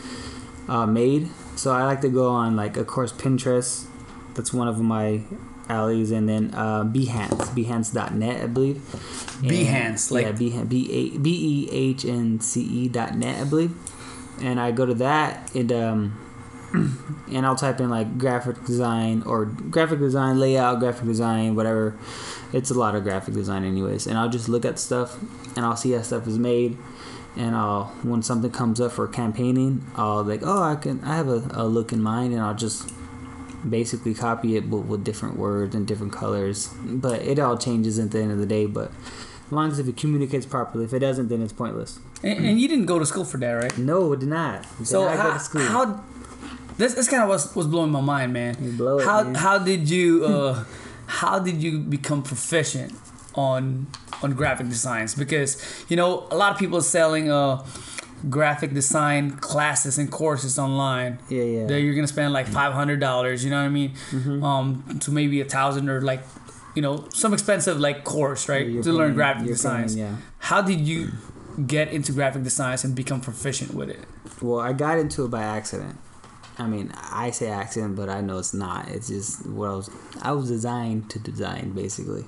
uh, 0.69 0.87
made. 0.87 1.29
So 1.57 1.73
I 1.73 1.85
like 1.85 2.01
to 2.03 2.09
go 2.09 2.29
on 2.29 2.55
like 2.57 2.77
of 2.77 2.87
course 2.87 3.13
Pinterest. 3.13 3.87
That's 4.35 4.53
one 4.53 4.69
of 4.69 4.79
my 4.81 5.23
alleys, 5.69 6.11
and 6.11 6.29
then 6.29 6.53
uh, 6.55 6.85
Behance, 6.85 7.49
Behance.net, 7.57 8.43
I 8.43 8.47
believe. 8.47 8.77
And- 9.43 9.51
Behance, 9.51 10.11
like- 10.11 10.27
yeah, 10.27 10.33
Behance, 10.33 10.69
B 10.69 10.89
A 11.15 11.19
B 11.19 11.31
E 11.31 11.69
H 11.73 12.05
N 12.05 12.41
C 12.41 12.61
E 12.63 12.89
dot 12.89 13.17
net, 13.17 13.41
I 13.41 13.45
believe. 13.45 13.75
And 14.43 14.61
I 14.61 14.71
go 14.73 14.85
to 14.85 14.93
that 14.95 15.55
and 15.55 15.73
um, 15.73 16.21
and 17.33 17.47
I'll 17.47 17.57
type 17.57 17.81
in 17.81 17.89
like 17.89 18.19
graphic 18.19 18.63
design 18.67 19.23
or 19.25 19.47
graphic 19.47 19.99
design 19.99 20.39
layout, 20.39 20.79
graphic 20.81 21.07
design, 21.07 21.55
whatever. 21.55 21.97
It's 22.53 22.71
a 22.71 22.75
lot 22.75 22.95
of 22.95 23.03
graphic 23.03 23.33
design, 23.35 23.65
anyways. 23.65 24.07
And 24.07 24.19
I'll 24.19 24.29
just 24.29 24.49
look 24.51 24.65
at 24.67 24.79
stuff 24.79 25.17
and 25.57 25.65
I'll 25.65 25.77
see 25.77 25.93
how 25.93 26.03
stuff 26.03 26.27
is 26.29 26.39
made. 26.39 26.77
And 27.37 27.55
I'll 27.55 27.87
when 28.03 28.23
something 28.23 28.51
comes 28.51 28.81
up 28.81 28.93
for 28.93 29.07
campaigning, 29.07 29.85
I'll 29.95 30.23
like, 30.25 30.41
oh, 30.43 30.63
I 30.63 30.77
can, 30.77 31.03
I 31.05 31.17
have 31.17 31.29
a, 31.29 31.47
a 31.53 31.65
look 31.67 31.93
in 31.93 32.01
mind, 32.03 32.33
and 32.33 32.43
I'll 32.43 32.55
just 32.55 32.93
basically 33.69 34.15
copy 34.15 34.57
it, 34.57 34.71
but 34.71 34.79
with 34.79 35.05
different 35.05 35.37
words 35.37 35.75
and 35.75 35.87
different 35.87 36.13
colors. 36.13 36.69
But 36.85 37.23
it 37.23 37.39
all 37.39 37.59
changes 37.59 37.99
at 37.99 38.11
the 38.11 38.21
end 38.21 38.33
of 38.33 38.39
the 38.39 38.47
day. 38.47 38.67
But 38.67 38.91
as 39.47 39.53
long 39.53 39.71
as 39.71 39.79
if 39.79 39.87
it 39.89 39.97
communicates 39.97 40.47
properly, 40.47 40.85
if 40.85 40.93
it 40.95 41.01
doesn't, 41.01 41.29
then 41.29 41.43
it's 41.43 41.53
pointless. 41.53 41.99
and, 42.23 42.45
and 42.45 42.61
you 42.61 42.69
didn't 42.69 42.87
go 42.87 42.99
to 42.99 43.05
school 43.07 43.25
for 43.25 43.37
that, 43.39 43.53
right? 43.53 43.77
No, 43.77 44.15
did 44.17 44.29
not. 44.29 44.65
Did 44.79 44.87
So 44.89 45.05
not 45.05 45.17
go 45.17 45.23
how, 45.23 45.33
to 45.35 45.39
school. 45.41 45.63
how 45.63 46.05
this 46.79 46.95
this 46.95 47.09
kind 47.09 47.23
of 47.23 47.29
was 47.29 47.55
was 47.55 47.67
blowing 47.67 47.91
my 47.91 48.01
mind, 48.01 48.33
man. 48.33 48.57
You 48.63 48.73
blow 48.73 48.99
it, 48.99 49.05
how 49.05 49.25
man. 49.25 49.35
how 49.35 49.59
did 49.59 49.89
you 49.91 50.25
uh 50.27 50.65
how 51.07 51.39
did 51.39 51.63
you 51.63 51.79
become 51.81 52.23
proficient 52.23 52.93
on 53.35 53.87
on 54.23 54.33
graphic 54.35 54.69
designs? 54.69 55.15
Because 55.15 55.63
you 55.89 55.97
know 55.97 56.27
a 56.31 56.37
lot 56.37 56.53
of 56.53 56.59
people 56.59 56.79
are 56.79 56.83
selling 56.83 57.31
uh 57.31 57.65
graphic 58.31 58.73
design 58.73 59.33
classes 59.39 59.99
and 59.99 60.11
courses 60.11 60.59
online. 60.59 61.19
Yeah, 61.29 61.43
yeah. 61.43 61.67
That 61.67 61.81
you're 61.81 61.95
gonna 61.95 62.07
spend 62.07 62.33
like 62.33 62.47
five 62.49 62.73
hundred 62.73 63.01
dollars. 63.01 63.45
You 63.45 63.51
know 63.51 63.59
what 63.61 63.67
I 63.67 63.81
mean? 63.81 63.91
Mm-hmm. 64.11 64.43
Um, 64.43 64.99
to 65.01 65.11
maybe 65.11 65.41
a 65.41 65.45
thousand 65.45 65.89
or 65.89 66.01
like. 66.01 66.23
You 66.75 66.83
know, 66.83 67.09
some 67.15 67.33
expensive 67.33 67.81
like 67.81 68.05
course, 68.05 68.51
right, 68.51 68.67
to 68.83 68.93
learn 68.93 69.09
paying- 69.09 69.15
graphic 69.15 69.63
paying, 69.63 69.89
yeah. 69.97 70.17
How 70.41 70.61
did 70.61 70.81
you 70.81 71.09
get 71.67 71.89
into 71.89 72.13
graphic 72.13 72.43
design 72.43 72.77
and 72.85 72.95
become 72.95 73.23
proficient 73.23 73.73
with 73.73 73.89
it? 73.89 74.05
Well, 74.43 74.61
I 74.61 74.75
got 74.75 74.99
into 74.99 75.25
it 75.25 75.31
by 75.31 75.43
accident. 75.43 75.97
I 76.59 76.67
mean, 76.67 76.93
I 76.95 77.31
say 77.31 77.49
accident, 77.49 77.97
but 77.97 78.11
I 78.11 78.21
know 78.21 78.37
it's 78.37 78.53
not. 78.53 78.89
It's 78.89 79.09
just 79.09 79.47
what 79.47 79.71
I 79.71 79.75
was. 79.75 79.91
I 80.21 80.33
was 80.33 80.49
designed 80.49 81.09
to 81.13 81.19
design, 81.19 81.73
basically. 81.73 82.27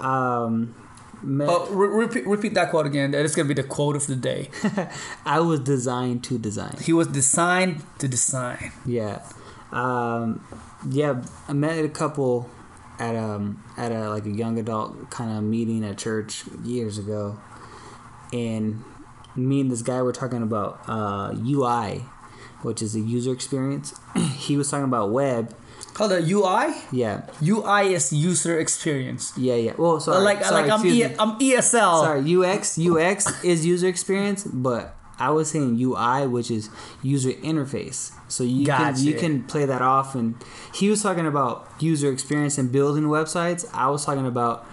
Um, 0.00 0.74
met, 1.22 1.48
Oh, 1.48 1.66
re- 1.70 2.04
repeat, 2.06 2.26
repeat 2.26 2.54
that 2.54 2.70
quote 2.70 2.86
again. 2.86 3.10
That 3.12 3.24
is 3.24 3.34
gonna 3.34 3.48
be 3.48 3.54
the 3.54 3.62
quote 3.62 3.96
of 3.96 4.06
the 4.06 4.16
day. 4.16 4.50
I 5.26 5.40
was 5.40 5.60
designed 5.60 6.24
to 6.24 6.38
design. 6.38 6.76
He 6.82 6.92
was 6.92 7.06
designed 7.08 7.82
to 7.98 8.08
design. 8.08 8.72
Yeah, 8.86 9.22
um, 9.72 10.44
yeah. 10.88 11.22
I 11.48 11.52
met 11.52 11.84
a 11.84 11.88
couple 11.88 12.48
at 12.98 13.14
um 13.16 13.62
at 13.76 13.92
a 13.92 14.10
like 14.10 14.26
a 14.26 14.30
young 14.30 14.58
adult 14.58 15.10
kind 15.10 15.36
of 15.36 15.44
meeting 15.44 15.84
at 15.84 15.98
church 15.98 16.44
years 16.64 16.98
ago, 16.98 17.38
and 18.32 18.82
me 19.36 19.60
and 19.60 19.70
this 19.70 19.82
guy 19.82 20.02
were 20.02 20.12
talking 20.12 20.42
about 20.42 20.80
uh, 20.88 21.32
UI, 21.46 22.04
which 22.62 22.82
is 22.82 22.94
a 22.94 23.00
user 23.00 23.32
experience. 23.32 23.98
he 24.36 24.56
was 24.56 24.70
talking 24.70 24.84
about 24.84 25.10
web. 25.10 25.54
Called 25.98 26.12
the 26.12 26.22
UI. 26.32 26.74
Yeah, 26.92 27.22
UI 27.42 27.92
is 27.92 28.12
user 28.12 28.58
experience. 28.60 29.32
yeah, 29.36 29.56
yeah. 29.56 29.72
Well, 29.76 29.98
sorry, 29.98 30.22
like 30.22 30.44
sorry, 30.44 30.62
like 30.62 30.70
I'm 30.70 30.86
e-. 30.86 31.02
I'm 31.04 31.38
ESL. 31.40 32.02
Sorry, 32.06 32.22
UX 32.36 32.78
UX 32.78 33.44
is 33.44 33.66
user 33.66 33.88
experience, 33.88 34.44
but 34.44 34.94
I 35.18 35.30
was 35.30 35.50
saying 35.50 35.76
UI, 35.82 36.28
which 36.28 36.52
is 36.52 36.70
user 37.02 37.32
interface. 37.32 38.12
So 38.28 38.44
you 38.44 38.64
can 38.64 38.94
you 38.98 39.14
can 39.14 39.42
play 39.42 39.64
that 39.66 39.82
off. 39.82 40.14
And 40.14 40.36
he 40.72 40.88
was 40.88 41.02
talking 41.02 41.26
about 41.26 41.66
user 41.80 42.12
experience 42.12 42.58
and 42.58 42.70
building 42.70 43.04
websites. 43.04 43.66
I 43.74 43.90
was 43.90 44.04
talking 44.06 44.26
about 44.26 44.64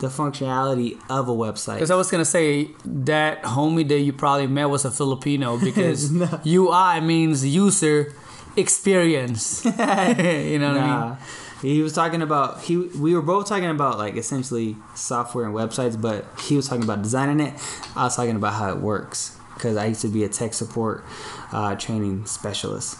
the 0.00 0.08
functionality 0.08 0.98
of 1.08 1.28
a 1.28 1.32
website. 1.32 1.74
Because 1.74 1.92
I 1.92 1.96
was 1.96 2.10
gonna 2.10 2.24
say 2.24 2.70
that 2.84 3.42
homie 3.44 3.86
that 3.88 4.00
you 4.00 4.12
probably 4.12 4.48
met 4.48 4.66
was 4.66 4.84
a 4.84 4.90
Filipino 4.90 5.56
because 5.68 6.10
No. 6.10 6.40
UI 6.44 7.00
means 7.00 7.46
user 7.46 8.12
experience. 8.56 9.64
you 9.64 9.70
know 9.70 9.78
what 9.78 9.84
I 9.84 10.58
mean? 10.58 10.86
Nah. 10.86 11.16
He 11.62 11.82
was 11.82 11.92
talking 11.92 12.22
about 12.22 12.62
he. 12.62 12.76
We 12.76 13.14
were 13.14 13.22
both 13.22 13.48
talking 13.48 13.68
about 13.68 13.98
like 13.98 14.16
essentially 14.16 14.76
software 14.94 15.44
and 15.44 15.54
websites, 15.54 16.00
but 16.00 16.24
he 16.40 16.54
was 16.54 16.68
talking 16.68 16.84
about 16.84 17.02
designing 17.02 17.40
it. 17.40 17.54
I 17.96 18.04
was 18.04 18.14
talking 18.14 18.36
about 18.36 18.54
how 18.54 18.70
it 18.70 18.78
works 18.78 19.36
because 19.54 19.76
I 19.76 19.86
used 19.86 20.02
to 20.02 20.08
be 20.08 20.22
a 20.22 20.28
tech 20.28 20.54
support 20.54 21.04
uh, 21.50 21.74
training 21.74 22.26
specialist, 22.26 22.98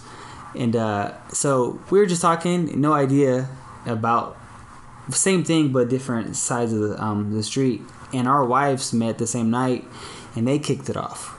and 0.56 0.74
uh, 0.74 1.12
so 1.28 1.80
we 1.90 2.00
were 2.00 2.06
just 2.06 2.20
talking. 2.20 2.80
No 2.80 2.94
idea 2.94 3.48
about 3.86 4.36
the 5.08 5.14
same 5.14 5.44
thing 5.44 5.70
but 5.70 5.88
different 5.88 6.34
sides 6.34 6.72
of 6.72 6.80
the 6.80 7.02
um, 7.02 7.32
the 7.32 7.44
street. 7.44 7.82
And 8.12 8.26
our 8.26 8.44
wives 8.44 8.92
met 8.94 9.18
the 9.18 9.26
same 9.26 9.50
night, 9.50 9.84
and 10.34 10.48
they 10.48 10.58
kicked 10.58 10.88
it 10.88 10.96
off 10.96 11.37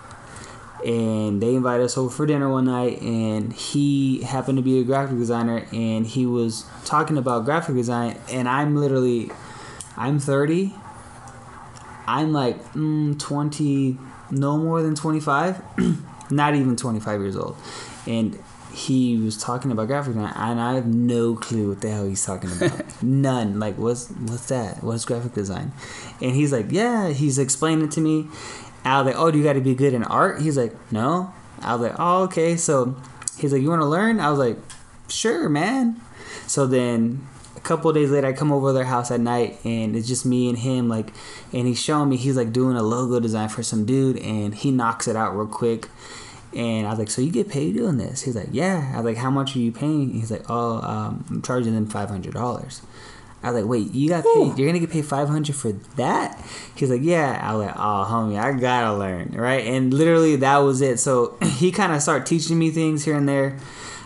and 0.85 1.41
they 1.41 1.55
invited 1.55 1.83
us 1.83 1.97
over 1.97 2.09
for 2.09 2.25
dinner 2.25 2.49
one 2.49 2.65
night 2.65 3.01
and 3.01 3.53
he 3.53 4.21
happened 4.23 4.57
to 4.57 4.61
be 4.61 4.79
a 4.79 4.83
graphic 4.83 5.17
designer 5.17 5.65
and 5.71 6.07
he 6.07 6.25
was 6.25 6.65
talking 6.85 7.17
about 7.17 7.45
graphic 7.45 7.75
design 7.75 8.17
and 8.31 8.47
i'm 8.47 8.75
literally 8.75 9.29
i'm 9.97 10.19
30 10.19 10.73
i'm 12.07 12.31
like 12.31 12.63
mm, 12.73 13.17
20 13.19 13.97
no 14.31 14.57
more 14.57 14.81
than 14.81 14.95
25 14.95 15.61
not 16.31 16.55
even 16.55 16.75
25 16.75 17.21
years 17.21 17.35
old. 17.35 17.55
And 18.07 18.39
he 18.73 19.17
was 19.17 19.35
talking 19.35 19.71
about 19.71 19.87
graphic 19.87 20.13
design 20.13 20.31
and 20.35 20.61
i 20.61 20.75
have 20.75 20.85
no 20.85 21.35
clue 21.35 21.69
what 21.69 21.81
the 21.81 21.89
hell 21.89 22.05
he's 22.05 22.23
talking 22.23 22.51
about. 22.51 22.81
None. 23.03 23.59
Like 23.59 23.77
what's 23.77 24.09
what's 24.09 24.47
that? 24.49 24.83
What's 24.83 25.05
graphic 25.05 25.33
design? 25.33 25.71
And 26.21 26.31
he's 26.31 26.51
like 26.51 26.71
yeah 26.71 27.09
he's 27.09 27.39
explaining 27.39 27.85
it 27.85 27.91
to 27.91 28.01
me 28.01 28.27
I 28.85 29.01
was 29.01 29.13
like, 29.13 29.21
oh, 29.21 29.31
do 29.31 29.37
you 29.37 29.43
got 29.43 29.53
to 29.53 29.61
be 29.61 29.75
good 29.75 29.93
in 29.93 30.03
art? 30.03 30.41
He's 30.41 30.57
like, 30.57 30.73
no. 30.91 31.33
I 31.61 31.75
was 31.75 31.81
like, 31.89 31.95
oh, 31.99 32.23
okay. 32.23 32.55
So 32.55 32.95
he's 33.37 33.51
like, 33.51 33.61
you 33.61 33.69
want 33.69 33.81
to 33.81 33.87
learn? 33.87 34.19
I 34.19 34.29
was 34.29 34.39
like, 34.39 34.57
sure, 35.09 35.49
man. 35.49 35.99
So 36.47 36.65
then 36.65 37.27
a 37.55 37.59
couple 37.59 37.91
days 37.91 38.09
later, 38.09 38.27
I 38.27 38.33
come 38.33 38.51
over 38.51 38.69
to 38.69 38.73
their 38.73 38.85
house 38.85 39.11
at 39.11 39.19
night, 39.19 39.59
and 39.65 39.95
it's 39.95 40.07
just 40.07 40.25
me 40.25 40.49
and 40.49 40.57
him. 40.57 40.87
Like, 40.87 41.11
and 41.51 41.67
he's 41.67 41.81
showing 41.81 42.09
me 42.09 42.17
he's 42.17 42.37
like 42.37 42.53
doing 42.53 42.77
a 42.77 42.83
logo 42.83 43.19
design 43.19 43.49
for 43.49 43.63
some 43.63 43.85
dude, 43.85 44.17
and 44.17 44.55
he 44.55 44.71
knocks 44.71 45.07
it 45.07 45.15
out 45.15 45.35
real 45.35 45.47
quick. 45.47 45.89
And 46.55 46.87
I 46.87 46.89
was 46.89 46.99
like, 46.99 47.09
so 47.09 47.21
you 47.21 47.31
get 47.31 47.49
paid 47.49 47.75
doing 47.75 47.97
this? 47.97 48.23
He's 48.23 48.35
like, 48.35 48.49
yeah. 48.51 48.91
I 48.93 48.97
was 48.97 49.05
like, 49.05 49.17
how 49.17 49.29
much 49.29 49.55
are 49.55 49.59
you 49.59 49.71
paying? 49.71 50.13
He's 50.13 50.31
like, 50.31 50.45
oh, 50.49 50.77
um, 50.81 51.25
I'm 51.29 51.41
charging 51.41 51.75
them 51.75 51.87
five 51.87 52.09
hundred 52.09 52.33
dollars. 52.33 52.81
I 53.41 53.51
was 53.51 53.61
like, 53.61 53.69
wait, 53.69 53.93
you 53.93 54.09
got 54.09 54.23
paid? 54.23 54.57
You're 54.57 54.67
gonna 54.67 54.79
get 54.79 54.89
paid 54.89 55.05
five 55.05 55.29
hundred 55.29 55.55
for 55.55 55.71
that? 55.71 56.43
He's 56.75 56.89
like, 56.89 57.01
yeah. 57.03 57.39
I 57.41 57.55
was 57.55 57.67
like, 57.67 57.75
oh, 57.75 58.07
homie, 58.09 58.39
I 58.39 58.51
gotta 58.59 58.97
learn, 58.97 59.31
right? 59.31 59.65
And 59.65 59.93
literally, 59.93 60.35
that 60.37 60.57
was 60.57 60.81
it. 60.81 60.99
So 60.99 61.37
he 61.57 61.71
kind 61.71 61.93
of 61.93 62.01
started 62.01 62.25
teaching 62.25 62.59
me 62.59 62.69
things 62.71 63.05
here 63.05 63.15
and 63.15 63.27
there. 63.27 63.57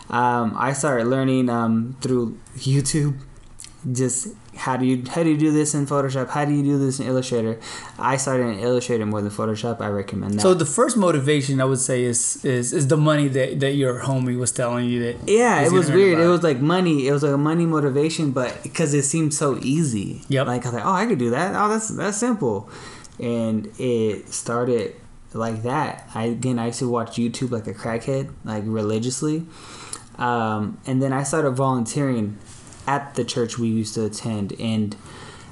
Um, 0.10 0.54
I 0.58 0.74
started 0.74 1.08
learning 1.08 1.50
um, 1.50 1.98
through 2.02 2.38
YouTube, 2.58 3.18
just 3.92 4.28
how 4.56 4.78
do 4.78 4.86
you 4.86 5.04
how 5.10 5.24
do 5.24 5.30
you 5.30 5.38
do 5.38 5.52
this 5.52 5.74
in 5.74 5.86
Photoshop? 5.86 6.30
How 6.30 6.46
do 6.46 6.54
you 6.54 6.64
do 6.64 6.78
this 6.78 7.00
in 7.00 7.08
Illustrator? 7.08 7.60
I 7.98 8.18
started 8.18 8.48
in 8.48 8.60
Illustrator 8.60 9.06
more 9.06 9.22
than 9.22 9.32
Photoshop. 9.32 9.82
I 9.82 9.88
recommend 9.88 10.36
that. 10.36 10.42
So 10.42 10.54
the 10.54 10.66
first 10.66 10.96
motivation 10.96 11.60
I 11.60 11.66
would 11.66 11.80
say 11.80 12.04
is 12.04 12.44
is, 12.46 12.74
is 12.74 12.88
the 12.88 12.98
money 12.98 13.28
that, 13.30 13.60
that 13.60 13.72
your 13.72 14.02
homie 14.02 14.38
was 14.38 14.52
telling 14.52 14.90
you 14.90 15.04
that. 15.04 15.28
Yeah, 15.28 15.66
it 15.66 15.72
was 15.72 15.90
weird. 15.92 16.20
It 16.20 16.28
was 16.28 16.44
like 16.44 16.60
money. 16.60 17.08
It 17.08 17.12
was 17.12 17.24
like 17.24 17.34
a 17.34 17.38
money 17.38 17.66
motivation, 17.66 18.32
but 18.32 18.62
because 18.64 18.94
it 18.94 19.04
seemed 19.04 19.34
so 19.34 19.58
easy. 19.62 20.22
Yep. 20.30 20.48
Like 20.48 20.66
I 20.66 20.70
was 20.70 20.74
like, 20.74 20.86
oh, 20.86 20.94
I 20.94 21.06
could 21.06 21.20
do 21.20 21.32
that. 21.32 21.56
Oh, 21.56 21.70
that's 21.70 21.90
that's 21.90 22.18
simple, 22.18 22.70
and 23.20 23.68
it 23.80 24.30
started 24.30 24.96
like 25.34 25.64
that. 25.64 26.10
I 26.14 26.26
again, 26.26 26.60
I 26.60 26.68
used 26.68 26.80
to 26.80 26.90
watch 26.90 27.18
YouTube 27.18 27.52
like 27.52 27.68
a 27.68 27.74
crackhead, 27.74 28.32
like 28.44 28.64
religiously, 28.66 29.46
um, 30.18 30.78
and 30.86 31.02
then 31.02 31.12
I 31.12 31.24
started 31.24 31.52
volunteering 31.52 32.38
at 32.88 33.16
the 33.16 33.24
church 33.24 33.58
we 33.58 33.68
used 33.68 33.96
to 33.96 34.06
attend, 34.06 34.54
and 34.60 34.96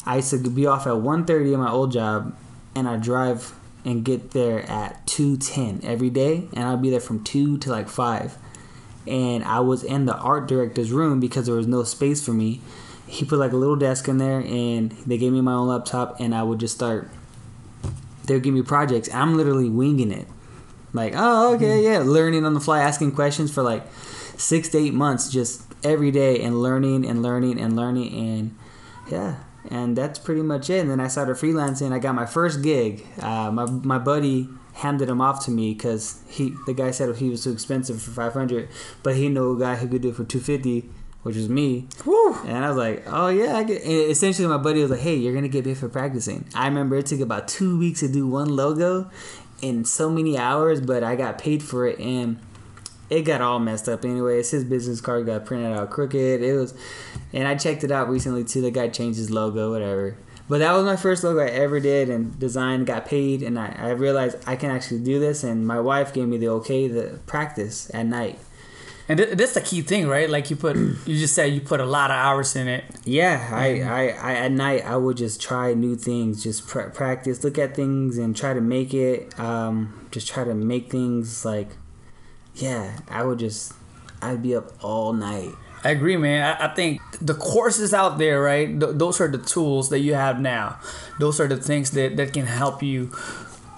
I 0.06 0.18
used 0.18 0.32
to 0.32 0.38
be 0.38 0.66
off 0.66 0.88
at 0.88 0.94
1.30 0.94 1.54
in 1.54 1.60
my 1.60 1.70
old 1.70 1.92
job, 1.92 2.36
and 2.76 2.88
I 2.88 2.98
drive 2.98 3.54
and 3.84 4.06
get 4.06 4.32
there 4.32 4.62
at 4.70 5.06
two 5.08 5.38
ten 5.38 5.82
every 5.84 6.10
day, 6.10 6.48
and 6.54 6.66
I'll 6.66 6.78
be 6.78 6.92
there 6.92 7.00
from 7.00 7.24
two 7.24 7.58
to 7.60 7.72
like 7.72 7.90
five 7.90 8.38
and 9.08 9.44
I 9.44 9.60
was 9.62 9.84
in 9.84 10.06
the 10.06 10.16
art 10.16 10.48
director's 10.48 10.92
room 10.92 11.20
because 11.20 11.46
there 11.46 11.56
was 11.56 11.68
no 11.68 11.84
space 11.84 12.24
for 12.24 12.34
me. 12.34 12.62
He 13.08 13.26
put 13.26 13.40
like 13.40 13.52
a 13.52 13.58
little 13.58 13.76
desk 13.76 14.08
in 14.08 14.18
there, 14.18 14.40
and 14.40 14.92
they 15.06 15.18
gave 15.18 15.34
me 15.34 15.42
my 15.42 15.54
own 15.54 15.68
laptop, 15.68 16.20
and 16.20 16.34
I 16.34 16.44
would 16.44 16.60
just 16.60 16.76
start. 16.76 17.10
They 18.26 18.36
would 18.36 18.44
give 18.44 18.54
me 18.54 18.62
projects. 18.62 19.14
I'm 19.14 19.36
literally 19.36 19.70
winging 19.70 20.12
it, 20.12 20.28
like, 20.94 21.14
oh, 21.16 21.56
okay, 21.56 21.66
mm-hmm. 21.66 21.84
yeah, 21.84 22.00
learning 22.00 22.46
on 22.46 22.54
the 22.54 22.60
fly, 22.60 22.82
asking 22.82 23.14
questions 23.14 23.52
for 23.52 23.64
like 23.64 23.84
six 24.38 24.70
to 24.70 24.78
eight 24.78 24.94
months, 24.94 25.30
just 25.30 25.71
every 25.84 26.12
day, 26.12 26.42
and 26.42 26.62
learning 26.62 27.06
and 27.06 27.22
learning 27.22 27.60
and 27.60 27.76
learning, 27.76 28.14
and 28.14 28.58
yeah, 29.10 29.38
and 29.70 29.98
that's 29.98 30.20
pretty 30.20 30.42
much 30.42 30.70
it. 30.70 30.80
And 30.80 30.92
then 30.92 31.00
I 31.00 31.08
started 31.08 31.36
freelancing. 31.38 31.92
I 31.92 32.00
got 32.00 32.16
my 32.16 32.26
first 32.26 32.62
gig. 32.62 33.06
Uh, 33.20 33.52
my 33.52 33.66
my 33.66 33.98
buddy 33.98 34.50
handed 34.74 35.10
him 35.10 35.22
off 35.22 35.44
to 35.46 35.52
me 35.52 35.74
because 35.74 36.22
he 36.28 36.56
the 36.66 36.74
guy 36.74 36.92
said 36.92 37.14
he 37.18 37.30
was 37.30 37.44
too 37.44 37.52
expensive 37.52 38.02
for 38.02 38.12
500 38.12 38.70
but 39.04 39.16
he 39.16 39.30
knew 39.30 39.56
a 39.56 39.60
guy 39.60 39.76
who 39.76 39.88
could 39.88 40.02
do 40.02 40.10
it 40.10 40.16
for 40.16 40.24
250 40.24 40.90
which 41.24 41.36
was 41.36 41.50
me 41.50 41.88
Woo. 42.06 42.34
and 42.46 42.64
i 42.64 42.70
was 42.70 42.78
like 42.78 43.04
oh 43.08 43.28
yeah 43.28 43.58
i 43.58 43.64
get 43.64 43.84
and 43.84 43.92
essentially 43.92 44.48
my 44.48 44.58
buddy 44.58 44.82
was 44.82 44.92
like 44.92 45.02
hey 45.02 45.16
you're 45.16 45.34
gonna 45.34 45.48
get 45.48 45.66
paid 45.66 45.78
for 45.78 45.90
practicing 45.90 46.46
i 46.56 46.68
remember 46.68 46.96
it 46.96 47.06
took 47.06 47.20
about 47.20 47.48
two 47.48 47.78
weeks 47.78 48.00
to 48.00 48.08
do 48.08 48.28
one 48.28 48.50
logo 48.50 49.10
in 49.62 49.84
so 49.84 50.10
many 50.10 50.38
hours 50.38 50.80
but 50.80 51.04
i 51.04 51.16
got 51.16 51.38
paid 51.38 51.62
for 51.62 51.86
it 51.86 52.00
and 52.00 52.40
it 53.12 53.22
got 53.22 53.42
all 53.42 53.60
messed 53.60 53.88
up 53.88 54.04
anyways 54.04 54.50
his 54.50 54.64
business 54.64 55.00
card 55.00 55.28
got 55.28 55.46
printed 55.46 55.78
out 55.78 55.92
crooked 55.92 56.42
it 56.42 56.54
was 56.54 56.74
and 57.34 57.48
i 57.48 57.54
checked 57.54 57.84
it 57.84 57.92
out 57.92 58.10
recently 58.10 58.44
too 58.44 58.62
the 58.62 58.72
guy 58.72 58.88
changed 58.88 59.20
his 59.20 59.30
logo 59.30 59.72
whatever 59.72 60.18
but 60.52 60.60
that 60.60 60.74
was 60.74 60.84
my 60.84 60.98
first 60.98 61.24
logo 61.24 61.40
I 61.40 61.48
ever 61.48 61.80
did 61.80 62.10
and 62.10 62.38
designed, 62.38 62.86
got 62.86 63.06
paid, 63.06 63.42
and 63.42 63.58
I, 63.58 63.74
I 63.78 63.90
realized 63.92 64.36
I 64.46 64.58
can 64.58 64.70
actually 64.70 65.00
do 65.00 65.18
this. 65.18 65.46
And 65.46 65.66
my 65.66 65.80
wife 65.80 66.14
gave 66.14 66.28
me 66.28 66.38
the 66.38 66.50
okay 66.50 66.90
to 66.90 67.20
practice 67.26 67.90
at 67.94 68.06
night. 68.06 68.38
And 69.08 69.18
th- 69.18 69.38
that's 69.38 69.54
the 69.54 69.62
key 69.62 69.82
thing, 69.82 70.10
right? 70.10 70.30
Like 70.30 70.50
you 70.50 70.58
put, 70.58 70.76
you 71.06 71.18
just 71.18 71.36
said 71.36 71.54
you 71.54 71.62
put 71.62 71.80
a 71.80 71.86
lot 71.86 72.12
of 72.12 72.18
hours 72.18 72.54
in 72.58 72.68
it. 72.68 72.84
Yeah, 73.06 73.50
I, 73.50 73.82
I, 73.82 74.08
I 74.10 74.34
at 74.36 74.52
night 74.52 74.86
I 74.86 74.98
would 74.98 75.16
just 75.16 75.42
try 75.42 75.74
new 75.74 75.96
things, 75.96 76.44
just 76.44 76.68
pr- 76.68 76.90
practice, 76.90 77.46
look 77.46 77.58
at 77.58 77.74
things, 77.74 78.18
and 78.18 78.36
try 78.36 78.54
to 78.54 78.62
make 78.62 78.94
it. 78.94 79.40
Um, 79.40 80.06
just 80.12 80.28
try 80.28 80.44
to 80.44 80.54
make 80.54 80.92
things 80.92 81.46
like, 81.46 81.70
yeah, 82.56 83.00
I 83.08 83.24
would 83.24 83.40
just, 83.40 83.74
I'd 84.22 84.42
be 84.42 84.56
up 84.56 84.72
all 84.84 85.14
night. 85.14 85.52
I 85.84 85.90
agree, 85.90 86.18
man. 86.18 86.44
I, 86.44 86.66
I 86.66 86.74
think 86.74 87.02
the 87.20 87.34
courses 87.34 87.94
out 87.94 88.18
there, 88.18 88.42
right? 88.42 88.68
Th- 88.68 88.94
those 88.94 89.20
are 89.20 89.28
the 89.28 89.40
tools 89.40 89.90
that 89.90 90.00
you 90.00 90.14
have 90.14 90.40
now. 90.40 90.80
Those 91.20 91.40
are 91.40 91.48
the 91.48 91.58
things 91.58 91.92
that, 91.92 92.18
that 92.18 92.34
can 92.34 92.46
help 92.46 92.84
you 92.84 93.12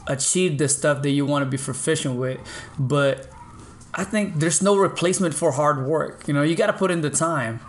achieve 0.08 0.58
the 0.58 0.68
stuff 0.68 1.02
that 1.04 1.12
you 1.12 1.26
want 1.26 1.46
to 1.46 1.50
be 1.50 1.58
proficient 1.58 2.16
with. 2.16 2.40
But 2.78 3.30
I 3.94 4.04
think 4.04 4.36
there's 4.40 4.62
no 4.62 4.76
replacement 4.76 5.34
for 5.34 5.52
hard 5.52 5.86
work. 5.86 6.28
You 6.28 6.34
know, 6.34 6.44
you 6.44 6.56
got 6.56 6.68
to 6.68 6.74
put 6.74 6.92
in 6.92 7.02
the 7.02 7.10
time, 7.10 7.62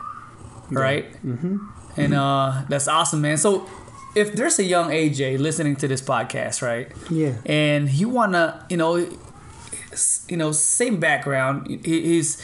right? 0.71 1.13
Mm-hmm. 1.25 1.59
And 1.97 2.15
uh, 2.15 2.63
that's 2.69 2.89
awesome, 2.89 3.21
man. 3.21 3.37
So 3.37 3.69
if 4.15 4.33
there's 4.35 4.59
a 4.59 4.65
young 4.65 4.91
AJ 4.91 5.39
listening 5.39 5.77
to 5.77 5.89
this 5.89 6.01
podcast, 6.01 6.63
right? 6.63 6.91
Yeah. 7.11 7.35
And 7.47 7.91
you 7.91 8.09
wanna, 8.09 8.67
you 8.69 8.77
know, 8.77 9.07
you 10.29 10.37
know, 10.37 10.53
same 10.53 11.01
background. 11.01 11.67
He, 11.85 12.01
he's 12.03 12.39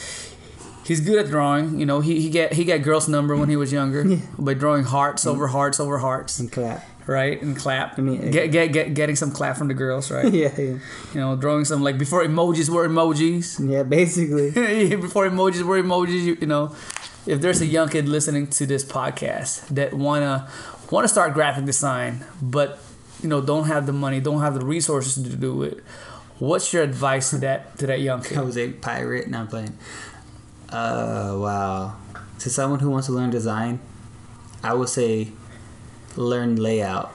he's 0.91 1.01
good 1.01 1.25
at 1.25 1.31
drawing. 1.31 1.79
You 1.79 1.87
know, 1.87 2.01
he, 2.01 2.21
he 2.21 2.31
get 2.31 2.53
he 2.55 2.65
got 2.65 2.83
girls' 2.83 3.09
number 3.09 3.37
when 3.37 3.49
he 3.49 3.57
was 3.57 3.73
younger 3.73 4.05
by 4.39 4.55
drawing 4.55 4.85
hearts 4.85 5.27
over 5.27 5.47
mm. 5.47 5.53
hearts 5.53 5.79
over 5.81 5.99
hearts, 5.99 6.39
And 6.41 6.51
clap. 6.51 6.85
right? 7.07 7.41
And 7.41 7.57
clap. 7.57 7.99
I 7.99 8.03
mean, 8.03 8.31
get, 8.31 8.51
get 8.51 8.73
get 8.73 8.95
getting 8.95 9.17
some 9.17 9.31
clap 9.31 9.57
from 9.57 9.69
the 9.69 9.75
girls, 9.75 10.11
right? 10.11 10.33
Yeah, 10.41 10.53
yeah. 10.59 10.79
You 11.15 11.21
know, 11.21 11.37
drawing 11.37 11.65
some 11.65 11.83
like 11.83 11.99
before 11.99 12.25
emojis 12.25 12.69
were 12.69 12.89
emojis. 12.89 13.59
Yeah, 13.71 13.85
basically. 13.85 14.51
before 14.97 15.29
emojis 15.29 15.63
were 15.63 15.81
emojis, 15.83 16.23
you, 16.25 16.37
you 16.41 16.47
know, 16.47 16.75
if 17.27 17.41
there's 17.41 17.61
a 17.61 17.67
young 17.67 17.89
kid 17.89 18.09
listening 18.09 18.47
to 18.49 18.67
this 18.67 18.85
podcast 18.85 19.67
that 19.69 19.95
wanna 19.95 20.49
wanna 20.91 21.09
start 21.09 21.35
graphic 21.35 21.65
design, 21.65 22.25
but 22.43 22.81
you 23.23 23.29
know 23.29 23.41
don't 23.41 23.67
have 23.67 23.87
the 23.87 23.93
money, 23.93 24.19
don't 24.21 24.41
have 24.41 24.55
the 24.55 24.65
resources 24.65 25.15
to 25.23 25.37
do 25.37 25.63
it, 25.63 25.85
what's 26.41 26.73
your 26.73 26.83
advice 26.83 27.31
to 27.31 27.39
that 27.39 27.79
to 27.79 27.87
that 27.87 28.01
young 28.01 28.23
kid? 28.23 28.39
I 28.39 28.43
was 28.43 28.59
a 28.59 28.73
pirate 28.73 29.27
and 29.27 29.37
I'm 29.37 29.47
playing. 29.47 29.79
Uh, 30.69 31.37
wow. 31.39 31.97
To 32.41 32.51
someone 32.51 32.81
who 32.81 32.91
wants 32.91 33.07
to 33.07 33.13
learn 33.13 33.31
design, 33.31 33.81
I 34.63 34.75
would 34.75 34.89
say 34.89 35.29
learn 36.17 36.57
layout. 36.57 37.13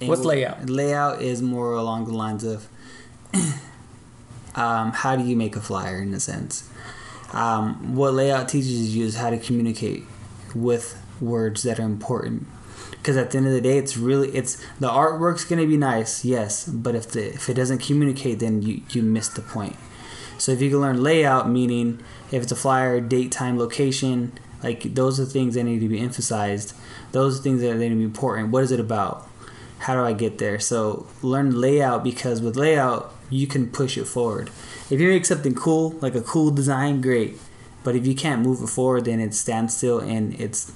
And 0.00 0.08
What's 0.08 0.24
layout? 0.24 0.70
Layout 0.70 1.22
is 1.22 1.42
more 1.42 1.74
along 1.74 2.06
the 2.06 2.14
lines 2.14 2.44
of 2.44 2.68
um, 4.54 4.92
how 4.92 5.16
do 5.16 5.24
you 5.24 5.36
make 5.36 5.56
a 5.56 5.60
flyer 5.60 6.00
in 6.00 6.14
a 6.14 6.20
sense. 6.20 6.68
Um, 7.32 7.94
what 7.94 8.14
layout 8.14 8.48
teaches 8.48 8.94
you 8.94 9.06
is 9.06 9.16
how 9.16 9.30
to 9.30 9.38
communicate 9.38 10.04
with 10.54 11.00
words 11.20 11.62
that 11.62 11.80
are 11.80 11.84
important. 11.84 12.46
Because 13.02 13.16
at 13.16 13.32
the 13.32 13.38
end 13.38 13.48
of 13.48 13.52
the 13.52 13.60
day, 13.60 13.78
it's 13.78 13.96
really 13.96 14.28
it's 14.28 14.64
the 14.78 14.88
artwork's 14.88 15.44
gonna 15.44 15.66
be 15.66 15.76
nice, 15.76 16.24
yes, 16.24 16.68
but 16.68 16.94
if 16.94 17.10
the 17.10 17.34
if 17.34 17.48
it 17.48 17.54
doesn't 17.54 17.78
communicate, 17.78 18.38
then 18.38 18.62
you 18.62 18.82
you 18.90 19.02
miss 19.02 19.28
the 19.28 19.42
point. 19.42 19.74
So 20.38 20.52
if 20.52 20.62
you 20.62 20.70
can 20.70 20.80
learn 20.80 21.02
layout, 21.02 21.48
meaning 21.48 22.00
if 22.30 22.44
it's 22.44 22.52
a 22.52 22.56
flyer, 22.56 23.00
date, 23.00 23.32
time, 23.32 23.58
location, 23.58 24.38
like 24.62 24.94
those 24.94 25.18
are 25.18 25.24
things 25.24 25.54
that 25.54 25.64
need 25.64 25.80
to 25.80 25.88
be 25.88 25.98
emphasized. 25.98 26.74
Those 27.10 27.38
are 27.38 27.42
things 27.42 27.60
that 27.60 27.76
need 27.76 27.88
to 27.88 27.94
be 27.96 28.04
important. 28.04 28.50
What 28.50 28.62
is 28.62 28.72
it 28.72 28.80
about? 28.80 29.28
How 29.80 29.94
do 29.94 30.02
I 30.02 30.12
get 30.12 30.38
there? 30.38 30.60
So 30.60 31.06
learn 31.22 31.60
layout 31.60 32.04
because 32.04 32.40
with 32.40 32.56
layout 32.56 33.12
you 33.30 33.48
can 33.48 33.68
push 33.68 33.98
it 33.98 34.04
forward. 34.04 34.50
If 34.90 35.00
you 35.00 35.08
make 35.08 35.26
something 35.26 35.54
cool, 35.54 35.90
like 36.00 36.14
a 36.14 36.20
cool 36.20 36.50
design, 36.50 37.00
great. 37.00 37.38
But 37.82 37.96
if 37.96 38.06
you 38.06 38.14
can't 38.14 38.42
move 38.42 38.62
it 38.62 38.68
forward, 38.68 39.06
then 39.06 39.18
it 39.18 39.34
stands 39.34 39.76
still 39.76 39.98
and 39.98 40.38
it's 40.40 40.72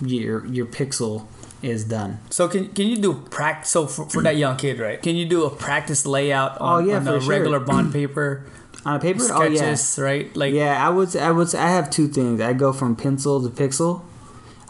your 0.00 0.44
your 0.46 0.66
pixel 0.66 1.26
is 1.62 1.84
done. 1.84 2.18
So 2.30 2.48
can 2.48 2.68
can 2.68 2.86
you 2.86 2.96
do 2.96 3.14
practice? 3.14 3.70
So 3.70 3.86
for, 3.86 4.08
for 4.08 4.22
that 4.22 4.36
young 4.36 4.56
kid, 4.56 4.78
right? 4.78 5.00
Can 5.02 5.16
you 5.16 5.26
do 5.26 5.44
a 5.44 5.50
practice 5.50 6.06
layout 6.06 6.60
on, 6.60 6.84
Oh, 6.84 6.86
yeah, 6.86 6.96
on 6.98 7.08
a 7.08 7.20
sure. 7.20 7.30
regular 7.30 7.60
bond 7.60 7.92
paper? 7.92 8.44
On 8.84 8.94
a 8.94 9.00
paper, 9.00 9.24
oh 9.32 9.42
yeah. 9.42 9.74
right? 9.98 10.36
Like 10.36 10.54
yeah, 10.54 10.86
I 10.86 10.90
would. 10.90 11.16
I 11.16 11.32
would. 11.32 11.52
I 11.56 11.70
have 11.70 11.90
two 11.90 12.06
things. 12.06 12.40
I 12.40 12.52
go 12.52 12.72
from 12.72 12.94
pencil 12.94 13.42
to 13.42 13.48
pixel. 13.48 14.02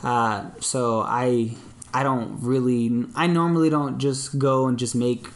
Uh, 0.03 0.47
so 0.59 1.03
I 1.03 1.55
I 1.93 2.03
don't 2.03 2.39
really. 2.41 3.05
I 3.15 3.27
normally 3.27 3.69
don't 3.69 3.99
just 3.99 4.39
go 4.39 4.69
and 4.69 4.79
just 4.79 4.95
make. 4.95 5.29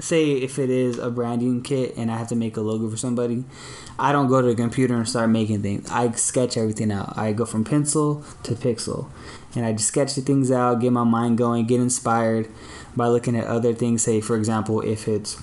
Say 0.00 0.32
if 0.32 0.58
it 0.58 0.70
is 0.70 0.98
a 0.98 1.08
branding 1.08 1.62
kit 1.62 1.94
and 1.96 2.10
I 2.10 2.18
have 2.18 2.28
to 2.28 2.36
make 2.36 2.56
a 2.56 2.60
logo 2.60 2.90
for 2.90 2.96
somebody, 2.96 3.44
I 3.98 4.10
don't 4.10 4.28
go 4.28 4.42
to 4.42 4.48
the 4.48 4.54
computer 4.54 4.94
and 4.94 5.08
start 5.08 5.30
making 5.30 5.62
things. 5.62 5.88
I 5.90 6.10
sketch 6.12 6.56
everything 6.56 6.90
out. 6.90 7.16
I 7.16 7.32
go 7.32 7.44
from 7.44 7.64
pencil 7.64 8.24
to 8.42 8.54
pixel, 8.54 9.08
and 9.54 9.64
I 9.64 9.72
just 9.72 9.88
sketch 9.88 10.14
the 10.14 10.20
things 10.20 10.50
out, 10.50 10.80
get 10.80 10.92
my 10.92 11.04
mind 11.04 11.38
going, 11.38 11.66
get 11.66 11.80
inspired 11.80 12.48
by 12.96 13.06
looking 13.06 13.36
at 13.36 13.46
other 13.46 13.72
things. 13.72 14.02
Say 14.02 14.20
for 14.20 14.36
example, 14.36 14.80
if 14.80 15.06
it's 15.06 15.40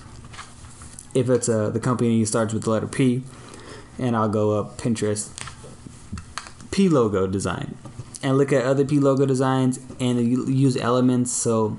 if 1.13 1.29
it's 1.29 1.47
a 1.47 1.71
the 1.71 1.79
company 1.79 2.23
starts 2.25 2.53
with 2.53 2.63
the 2.63 2.69
letter 2.71 2.87
P, 2.87 3.23
and 3.97 4.15
I'll 4.15 4.29
go 4.29 4.59
up 4.59 4.77
Pinterest 4.77 5.29
P 6.71 6.89
logo 6.89 7.25
design 7.25 7.77
and 8.21 8.37
look 8.37 8.51
at 8.51 8.65
other 8.65 8.85
P 8.85 8.99
logo 8.99 9.25
designs 9.25 9.79
and 9.99 10.19
use 10.49 10.75
elements. 10.77 11.31
So 11.31 11.77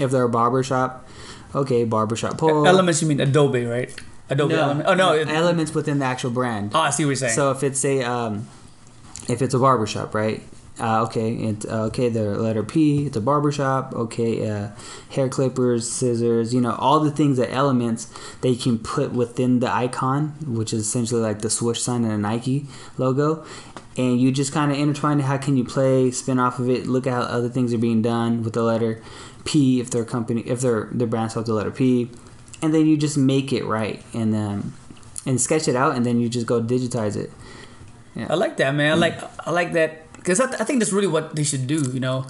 if 0.00 0.10
they're 0.10 0.24
a 0.24 0.28
barber 0.28 0.62
shop, 0.62 1.08
okay, 1.54 1.84
barbershop 1.84 2.38
pole. 2.38 2.66
elements, 2.66 3.02
you 3.02 3.08
mean 3.08 3.20
Adobe, 3.20 3.64
right? 3.64 3.92
Adobe 4.30 4.54
element. 4.54 4.88
Oh 4.88 4.94
no, 4.94 5.12
elements 5.12 5.74
within 5.74 5.98
the 5.98 6.04
actual 6.04 6.30
brand. 6.30 6.72
oh 6.74 6.80
I 6.80 6.90
see 6.90 7.04
what 7.04 7.10
you're 7.10 7.16
saying. 7.16 7.34
So 7.34 7.50
if 7.50 7.62
it's 7.62 7.84
a 7.84 8.02
um, 8.02 8.46
if 9.28 9.42
it's 9.42 9.54
a 9.54 9.58
barbershop, 9.58 10.14
right? 10.14 10.42
Uh, 10.82 11.04
okay, 11.04 11.32
it, 11.34 11.64
uh, 11.66 11.84
okay, 11.84 12.08
the 12.08 12.36
letter 12.36 12.64
P, 12.64 13.06
it's 13.06 13.16
a 13.16 13.20
barbershop. 13.20 13.94
Okay, 13.94 14.50
uh, 14.50 14.70
hair 15.10 15.28
clippers, 15.28 15.88
scissors, 15.88 16.52
you 16.52 16.60
know, 16.60 16.74
all 16.74 16.98
the 16.98 17.12
things 17.12 17.36
that 17.36 17.52
elements 17.52 18.12
they 18.40 18.56
can 18.56 18.80
put 18.80 19.12
within 19.12 19.60
the 19.60 19.72
icon, 19.72 20.34
which 20.44 20.72
is 20.72 20.80
essentially 20.80 21.20
like 21.20 21.38
the 21.38 21.50
swoosh 21.50 21.80
sign 21.80 22.02
and 22.02 22.12
a 22.12 22.18
Nike 22.18 22.66
logo. 22.98 23.46
And 23.96 24.20
you 24.20 24.32
just 24.32 24.52
kind 24.52 24.72
of 24.72 24.78
intertwine. 24.78 25.20
How 25.20 25.36
can 25.36 25.56
you 25.56 25.64
play, 25.64 26.10
spin 26.10 26.40
off 26.40 26.58
of 26.58 26.68
it, 26.68 26.88
look 26.88 27.06
at 27.06 27.12
how 27.12 27.20
other 27.20 27.48
things 27.48 27.72
are 27.72 27.78
being 27.78 28.02
done 28.02 28.42
with 28.42 28.54
the 28.54 28.64
letter 28.64 29.00
P 29.44 29.78
if 29.78 29.88
their 29.90 30.04
company, 30.04 30.40
if 30.46 30.62
their 30.62 30.88
their 30.90 31.06
brand 31.06 31.30
starts 31.30 31.46
the 31.46 31.54
letter 31.54 31.70
P, 31.70 32.10
and 32.60 32.74
then 32.74 32.86
you 32.86 32.96
just 32.96 33.16
make 33.16 33.52
it 33.52 33.64
right 33.64 34.02
and 34.12 34.34
um, 34.34 34.74
and 35.26 35.40
sketch 35.40 35.68
it 35.68 35.76
out, 35.76 35.94
and 35.94 36.04
then 36.04 36.18
you 36.18 36.28
just 36.28 36.46
go 36.46 36.60
digitize 36.60 37.14
it. 37.14 37.30
I 38.28 38.34
like 38.34 38.56
that, 38.56 38.74
man. 38.74 38.92
I 38.92 38.94
like 38.96 39.46
I 39.46 39.50
like 39.52 39.72
that 39.74 40.01
because 40.22 40.38
I, 40.40 40.46
th- 40.46 40.60
I 40.60 40.64
think 40.64 40.78
that's 40.78 40.92
really 40.92 41.08
what 41.10 41.34
they 41.36 41.44
should 41.44 41.66
do. 41.66 41.82
You 41.92 42.00
know, 42.00 42.26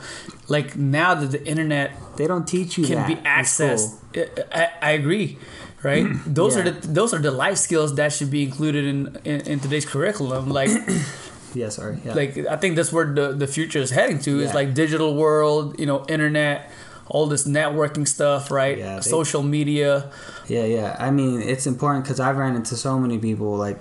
like 0.48 0.76
now 0.76 1.14
that 1.14 1.31
the 1.31 1.42
internet 1.46 1.92
They 2.16 2.26
don't 2.26 2.46
teach 2.48 2.78
you 2.78 2.85
can 2.87 2.96
that 2.96 3.09
be 3.09 3.16
accessed. 3.16 3.88
school. 4.12 4.44
I, 4.52 4.68
I 4.81 4.90
agree, 5.00 5.38
right? 5.83 6.07
Those 6.26 6.57
are 6.57 6.64
the 6.64 6.72
those 6.87 7.12
are 7.14 7.20
the 7.20 7.31
life 7.31 7.59
skills 7.59 7.94
that 7.96 8.12
should 8.12 8.31
be 8.31 8.42
included 8.42 8.85
in 8.85 8.98
in, 9.24 9.40
in 9.52 9.57
today's 9.61 9.87
curriculum. 9.87 10.48
Like 10.48 10.70
Yeah, 11.55 11.68
sorry. 11.68 11.98
Yeah. 12.05 12.14
like 12.14 12.33
I 12.48 12.57
think 12.57 12.76
that's 12.76 12.92
where 12.92 13.07
the 13.12 13.33
the 13.33 13.46
future 13.46 13.78
is 13.81 13.90
heading 13.90 14.18
to. 14.26 14.40
Is 14.40 14.55
like 14.55 14.72
digital 14.74 15.14
world, 15.16 15.78
you 15.78 15.85
know, 15.85 16.05
internet, 16.09 16.70
all 17.12 17.26
this 17.28 17.44
networking 17.46 18.09
stuff, 18.09 18.50
right? 18.50 18.78
Yeah, 18.78 18.96
they- 18.96 19.11
Social 19.18 19.42
media. 19.42 20.09
yeah, 20.48 20.64
yeah. 20.64 20.96
I 20.98 21.11
mean, 21.11 21.42
it's 21.42 21.66
important 21.66 22.05
because 22.05 22.20
I've 22.20 22.38
ran 22.40 22.57
into 22.57 22.74
so 22.76 22.98
many 22.98 23.18
people 23.18 23.57
like, 23.57 23.81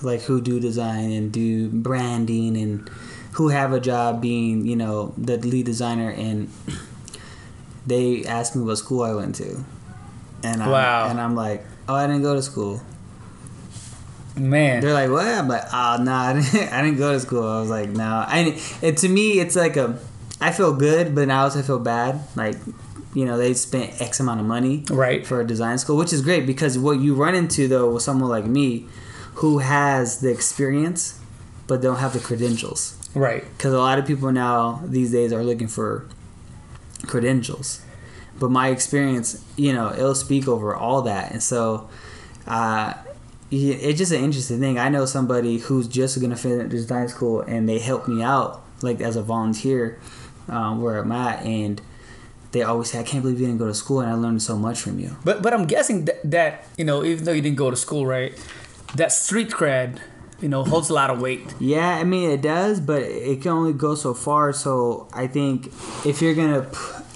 like 0.00 0.22
who 0.28 0.40
do 0.40 0.58
design 0.60 1.12
and 1.12 1.28
do 1.32 1.68
branding 1.68 2.56
and 2.56 2.88
who 3.36 3.48
have 3.48 3.72
a 3.72 3.80
job 3.80 4.20
being, 4.20 4.66
you 4.66 4.76
know, 4.76 5.12
the 5.18 5.36
lead 5.38 5.66
designer, 5.66 6.10
and 6.10 6.50
they 7.86 8.24
ask 8.24 8.56
me 8.56 8.62
what 8.62 8.76
school 8.76 9.02
I 9.02 9.14
went 9.14 9.34
to, 9.36 9.64
and 10.42 10.62
I'm, 10.62 10.70
Wow. 10.70 11.08
and 11.08 11.20
I'm 11.20 11.34
like, 11.36 11.64
oh, 11.88 11.94
I 11.94 12.06
didn't 12.06 12.22
go 12.22 12.34
to 12.34 12.42
school. 12.42 12.80
Man, 14.38 14.82
They're 14.82 14.92
like, 14.92 15.10
what? 15.10 15.26
I'm 15.26 15.48
like, 15.48 15.62
ah, 15.72 15.96
oh, 15.98 16.02
no, 16.02 16.12
I 16.28 16.32
didn't, 16.34 16.72
I 16.72 16.82
didn't 16.82 16.98
go 16.98 17.12
to 17.12 17.20
school. 17.20 17.46
I 17.48 17.60
was 17.60 17.70
like, 17.70 17.88
no. 17.88 18.24
I, 18.26 18.58
it, 18.82 18.98
to 18.98 19.08
me, 19.08 19.40
it's 19.40 19.56
like 19.56 19.76
a, 19.78 19.98
I 20.42 20.52
feel 20.52 20.74
good, 20.74 21.14
but 21.14 21.28
now 21.28 21.40
I 21.40 21.42
also 21.44 21.62
feel 21.62 21.78
bad. 21.78 22.20
Like, 22.36 22.56
you 23.14 23.24
know, 23.24 23.38
they 23.38 23.54
spent 23.54 23.98
X 24.00 24.20
amount 24.20 24.40
of 24.40 24.46
money 24.46 24.84
Right. 24.90 25.26
for 25.26 25.40
a 25.40 25.46
design 25.46 25.78
school, 25.78 25.96
which 25.96 26.12
is 26.12 26.20
great 26.20 26.46
because 26.46 26.78
what 26.78 27.00
you 27.00 27.14
run 27.14 27.34
into, 27.34 27.66
though, 27.66 27.90
with 27.94 28.02
someone 28.02 28.28
like 28.28 28.44
me 28.44 28.86
who 29.36 29.58
has 29.58 30.20
the 30.20 30.30
experience 30.30 31.18
but 31.66 31.80
don't 31.80 31.96
have 31.96 32.12
the 32.12 32.20
credentials. 32.20 32.95
Right. 33.16 33.44
Because 33.56 33.72
a 33.72 33.78
lot 33.78 33.98
of 33.98 34.06
people 34.06 34.30
now, 34.30 34.80
these 34.84 35.10
days, 35.10 35.32
are 35.32 35.42
looking 35.42 35.68
for 35.68 36.06
credentials. 37.06 37.80
But 38.38 38.50
my 38.50 38.68
experience, 38.68 39.44
you 39.56 39.72
know, 39.72 39.92
it'll 39.92 40.14
speak 40.14 40.46
over 40.46 40.76
all 40.76 41.02
that. 41.02 41.32
And 41.32 41.42
so, 41.42 41.88
uh, 42.46 42.94
it's 43.50 43.98
just 43.98 44.12
an 44.12 44.22
interesting 44.22 44.60
thing. 44.60 44.78
I 44.78 44.88
know 44.88 45.06
somebody 45.06 45.58
who's 45.58 45.86
just 45.86 46.20
gonna 46.20 46.36
finish 46.36 46.70
design 46.70 47.08
school, 47.08 47.40
and 47.42 47.68
they 47.68 47.78
helped 47.78 48.08
me 48.08 48.22
out 48.22 48.62
like 48.82 49.00
as 49.00 49.16
a 49.16 49.22
volunteer 49.22 49.98
um, 50.48 50.82
where 50.82 50.98
I'm 50.98 51.12
at, 51.12 51.44
and 51.44 51.80
they 52.52 52.62
always 52.62 52.90
say, 52.90 52.98
"I 52.98 53.02
can't 53.02 53.22
believe 53.22 53.40
you 53.40 53.46
didn't 53.46 53.58
go 53.58 53.68
to 53.68 53.74
school, 53.74 54.00
and 54.00 54.10
I 54.10 54.14
learned 54.14 54.42
so 54.42 54.56
much 54.56 54.80
from 54.80 54.98
you." 54.98 55.16
But 55.24 55.42
but 55.42 55.54
I'm 55.54 55.66
guessing 55.66 56.06
that, 56.06 56.30
that 56.30 56.64
you 56.76 56.84
know 56.84 57.04
even 57.04 57.24
though 57.24 57.32
you 57.32 57.42
didn't 57.42 57.56
go 57.56 57.70
to 57.70 57.76
school, 57.76 58.04
right? 58.04 58.34
That 58.94 59.12
street 59.12 59.50
cred, 59.50 60.00
you 60.40 60.48
know, 60.48 60.64
holds 60.64 60.90
a 60.90 60.94
lot 60.94 61.10
of 61.10 61.20
weight. 61.20 61.54
Yeah, 61.58 61.88
I 61.88 62.04
mean 62.04 62.30
it 62.30 62.42
does, 62.42 62.80
but 62.80 63.02
it 63.02 63.42
can 63.42 63.52
only 63.52 63.72
go 63.72 63.94
so 63.94 64.14
far. 64.14 64.52
So 64.52 65.08
I 65.12 65.26
think 65.26 65.68
if 66.04 66.20
you're 66.20 66.34
gonna, 66.34 66.68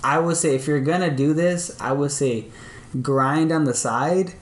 I 0.02 0.18
would 0.18 0.36
say 0.36 0.54
if 0.54 0.66
you're 0.66 0.80
gonna 0.80 1.10
do 1.10 1.34
this, 1.34 1.76
I 1.80 1.92
would 1.92 2.12
say 2.12 2.46
grind 3.02 3.52
on 3.52 3.64
the 3.64 3.74
side, 3.74 4.34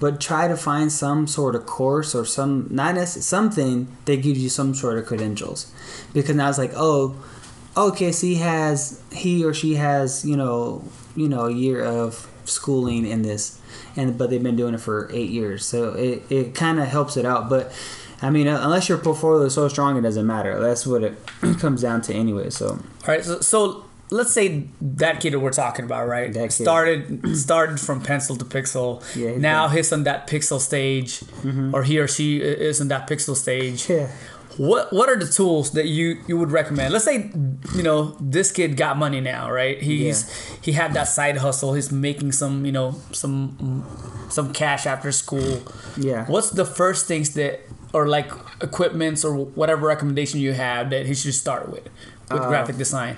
but 0.00 0.20
try 0.20 0.48
to 0.48 0.56
find 0.56 0.90
some 0.90 1.26
sort 1.26 1.54
of 1.54 1.66
course 1.66 2.14
or 2.14 2.24
some 2.24 2.68
not 2.70 2.94
necessarily 2.94 3.22
something 3.22 3.96
that 4.06 4.22
gives 4.22 4.42
you 4.42 4.48
some 4.48 4.74
sort 4.74 4.98
of 4.98 5.06
credentials, 5.06 5.70
because 6.14 6.34
now 6.34 6.48
it's 6.48 6.58
like 6.58 6.72
oh, 6.74 7.14
okay, 7.76 8.12
so 8.12 8.26
he 8.26 8.36
has 8.36 9.02
he 9.12 9.44
or 9.44 9.52
she 9.52 9.74
has 9.74 10.24
you 10.24 10.36
know 10.36 10.82
you 11.14 11.28
know 11.28 11.46
a 11.46 11.52
year 11.52 11.84
of 11.84 12.28
schooling 12.44 13.06
in 13.06 13.22
this, 13.22 13.60
and 13.94 14.16
but 14.16 14.30
they've 14.30 14.42
been 14.42 14.56
doing 14.56 14.74
it 14.74 14.80
for 14.80 15.10
eight 15.12 15.30
years, 15.30 15.66
so 15.66 15.92
it 15.92 16.22
it 16.30 16.54
kind 16.54 16.80
of 16.80 16.88
helps 16.88 17.16
it 17.16 17.26
out. 17.26 17.48
But 17.48 17.70
I 18.22 18.30
mean, 18.30 18.46
uh, 18.46 18.60
unless 18.62 18.88
your 18.88 18.98
portfolio 18.98 19.42
is 19.42 19.54
so 19.54 19.68
strong, 19.68 19.96
it 19.98 20.02
doesn't 20.02 20.26
matter. 20.26 20.58
That's 20.60 20.86
what 20.86 21.02
it 21.02 21.18
comes 21.58 21.82
down 21.82 22.02
to 22.02 22.14
anyway. 22.14 22.50
So 22.50 22.68
All 22.68 22.78
right, 23.08 23.24
so, 23.24 23.40
so 23.40 23.84
let's 24.10 24.32
say 24.32 24.68
that 24.80 25.20
kid 25.20 25.32
that 25.32 25.40
we're 25.40 25.50
talking 25.50 25.84
about, 25.84 26.06
right? 26.06 26.32
That 26.32 26.50
kid. 26.50 26.62
started 26.62 27.36
started 27.36 27.80
from 27.80 28.00
pencil 28.00 28.36
to 28.36 28.44
pixel. 28.44 29.02
Yeah, 29.16 29.36
now 29.36 29.66
done. 29.66 29.76
he's 29.76 29.92
on 29.92 30.04
that 30.04 30.28
pixel 30.28 30.60
stage, 30.60 31.22
or 31.74 31.82
he 31.82 31.98
or 31.98 32.06
she 32.06 32.38
is 32.40 32.80
in 32.80 32.88
that 32.88 33.08
pixel 33.08 33.34
stage. 33.36 33.90
yeah. 33.90 34.08
What 34.58 34.92
what 34.92 35.08
are 35.08 35.16
the 35.16 35.26
tools 35.26 35.72
that 35.72 35.86
you 35.86 36.18
you 36.28 36.36
would 36.36 36.50
recommend? 36.50 36.92
Let's 36.92 37.06
say 37.06 37.30
you 37.74 37.82
know 37.82 38.16
this 38.20 38.52
kid 38.52 38.76
got 38.76 38.98
money 38.98 39.18
now, 39.18 39.50
right? 39.50 39.80
He's 39.80 40.30
he 40.60 40.72
had 40.72 40.92
that 40.92 41.08
side 41.08 41.38
hustle. 41.38 41.72
He's 41.72 41.90
making 41.90 42.32
some 42.32 42.66
you 42.66 42.72
know 42.72 42.96
some 43.12 43.86
some 44.28 44.52
cash 44.52 44.84
after 44.84 45.10
school. 45.10 45.62
Yeah. 45.96 46.26
What's 46.26 46.50
the 46.50 46.66
first 46.66 47.06
things 47.06 47.32
that 47.32 47.60
or 47.92 48.08
like 48.08 48.30
equipments 48.62 49.24
or 49.24 49.34
whatever 49.36 49.86
recommendation 49.86 50.40
you 50.40 50.52
have 50.52 50.90
that 50.90 51.06
he 51.06 51.14
should 51.14 51.34
start 51.34 51.68
with 51.70 51.88
with 52.30 52.42
graphic 52.42 52.76
design? 52.76 53.16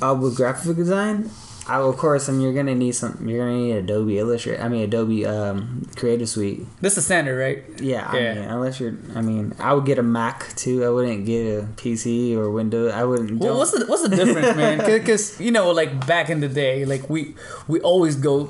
Uh, 0.00 0.14
with 0.14 0.36
graphic 0.36 0.76
design, 0.76 1.28
I 1.68 1.76
of 1.80 1.96
course, 1.96 2.28
I 2.28 2.32
mean, 2.32 2.42
you're 2.42 2.52
gonna 2.54 2.74
need 2.76 2.92
some. 2.94 3.26
You're 3.28 3.44
gonna 3.44 3.58
need 3.58 3.72
Adobe 3.72 4.18
Illustrator. 4.18 4.62
I 4.62 4.68
mean, 4.68 4.82
Adobe 4.82 5.26
um, 5.26 5.86
Creative 5.96 6.28
Suite. 6.28 6.62
This 6.80 6.96
is 6.96 7.04
standard, 7.04 7.36
right? 7.38 7.64
Yeah, 7.80 8.08
I 8.10 8.18
Yeah. 8.18 8.34
mean, 8.34 8.44
unless 8.44 8.78
you're. 8.80 8.94
I 9.14 9.20
mean, 9.20 9.52
I 9.58 9.74
would 9.74 9.84
get 9.86 9.98
a 9.98 10.02
Mac 10.02 10.54
too. 10.56 10.84
I 10.84 10.90
wouldn't 10.90 11.26
get 11.26 11.42
a 11.58 11.62
PC 11.76 12.36
or 12.36 12.50
Windows. 12.50 12.92
I 12.92 13.02
wouldn't. 13.04 13.40
Well, 13.40 13.58
what's 13.58 13.72
the 13.72 13.84
what's 13.86 14.02
the 14.02 14.14
difference, 14.14 14.56
man? 14.56 14.78
Because 15.00 15.38
you 15.40 15.50
know, 15.50 15.70
like 15.72 16.06
back 16.06 16.30
in 16.30 16.38
the 16.40 16.48
day, 16.48 16.84
like 16.84 17.10
we 17.10 17.34
we 17.66 17.80
always 17.80 18.14
go 18.16 18.48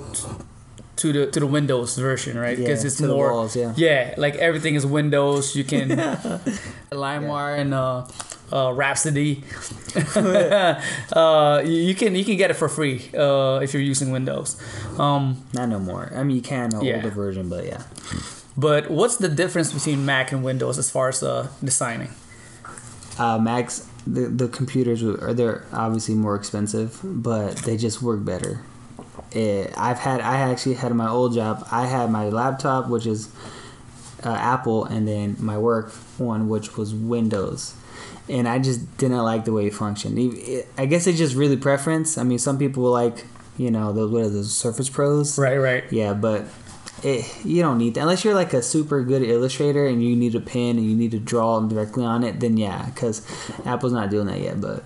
to 1.00 1.12
the 1.12 1.26
to 1.32 1.40
the 1.40 1.46
Windows 1.46 1.96
version, 1.96 2.36
right? 2.38 2.56
Because 2.56 2.80
Yeah, 2.82 2.86
it's 2.88 2.96
to 2.96 3.06
the 3.06 3.14
more 3.14 3.32
walls, 3.32 3.56
yeah. 3.56 4.14
like 4.18 4.36
everything 4.36 4.74
is 4.76 4.84
Windows. 4.84 5.56
You 5.56 5.64
can 5.64 5.88
LimeWire 6.92 7.58
and 7.58 7.72
uh, 7.74 8.04
uh, 8.52 8.72
Rhapsody. 8.72 9.42
uh, 11.16 11.62
you, 11.64 11.72
you 11.72 11.94
can 11.94 12.14
you 12.14 12.24
can 12.24 12.36
get 12.36 12.50
it 12.50 12.54
for 12.54 12.68
free 12.68 13.10
uh, 13.16 13.60
if 13.62 13.72
you're 13.72 13.82
using 13.82 14.10
Windows. 14.12 14.56
Um, 14.98 15.42
Not 15.54 15.68
no 15.68 15.78
more. 15.78 16.12
I 16.14 16.22
mean, 16.22 16.36
you 16.36 16.42
can 16.42 16.74
an 16.74 16.84
Yeah. 16.84 16.96
older 16.96 17.10
version, 17.10 17.48
but 17.48 17.64
yeah. 17.64 17.82
but 18.56 18.90
what's 18.90 19.16
the 19.16 19.28
difference 19.28 19.72
between 19.72 20.04
Mac 20.04 20.32
and 20.32 20.44
Windows 20.44 20.78
as 20.78 20.90
far 20.90 21.08
as 21.08 21.22
uh, 21.22 21.48
designing? 21.64 22.10
Uh, 23.18 23.38
Macs, 23.38 23.86
the 24.06 24.22
the 24.28 24.48
computers 24.48 25.02
are 25.02 25.32
they're 25.34 25.64
obviously 25.72 26.14
more 26.14 26.34
expensive, 26.36 26.98
but 27.02 27.56
they 27.64 27.76
just 27.76 28.02
work 28.02 28.24
better. 28.24 28.60
Eh, 29.32 29.68
I've 29.76 29.98
had 29.98 30.20
I 30.20 30.38
actually 30.38 30.74
had 30.74 30.92
my 30.94 31.08
old 31.08 31.34
job. 31.34 31.66
I 31.70 31.86
had 31.86 32.10
my 32.10 32.28
laptop, 32.28 32.88
which 32.88 33.06
is 33.06 33.28
uh, 34.24 34.30
Apple, 34.30 34.84
and 34.84 35.06
then 35.06 35.36
my 35.38 35.56
work 35.56 35.92
one, 36.18 36.48
which 36.48 36.76
was 36.76 36.94
Windows. 36.94 37.74
And 38.28 38.46
I 38.48 38.58
just 38.58 38.96
didn't 38.98 39.18
like 39.18 39.44
the 39.44 39.52
way 39.52 39.66
it 39.66 39.74
functioned. 39.74 40.18
It- 40.18 40.38
it- 40.48 40.68
I 40.78 40.86
guess 40.86 41.06
it's 41.06 41.18
just 41.18 41.34
really 41.34 41.56
preference. 41.56 42.18
I 42.18 42.22
mean, 42.22 42.38
some 42.38 42.58
people 42.58 42.84
like, 42.84 43.24
you 43.56 43.70
know, 43.70 43.92
those 43.92 44.10
what 44.10 44.22
are 44.22 44.28
those 44.28 44.52
Surface 44.54 44.88
Pros, 44.88 45.38
Right, 45.38 45.58
right. 45.58 45.84
Yeah, 45.90 46.12
but 46.14 46.44
it, 47.02 47.24
you 47.44 47.62
don't 47.62 47.78
need 47.78 47.94
that 47.94 48.02
unless 48.02 48.24
you're 48.24 48.34
like 48.34 48.52
a 48.52 48.62
super 48.62 49.02
good 49.02 49.22
illustrator 49.22 49.86
and 49.86 50.02
you 50.04 50.14
need 50.16 50.34
a 50.34 50.40
pen 50.40 50.76
and 50.76 50.84
you 50.84 50.94
need 50.96 51.10
to 51.12 51.18
draw 51.18 51.58
directly 51.60 52.04
on 52.04 52.24
it. 52.24 52.40
Then 52.40 52.56
yeah, 52.56 52.86
because 52.86 53.22
Apple's 53.64 53.92
not 53.92 54.10
doing 54.10 54.26
that 54.26 54.40
yet, 54.40 54.60
but 54.60 54.84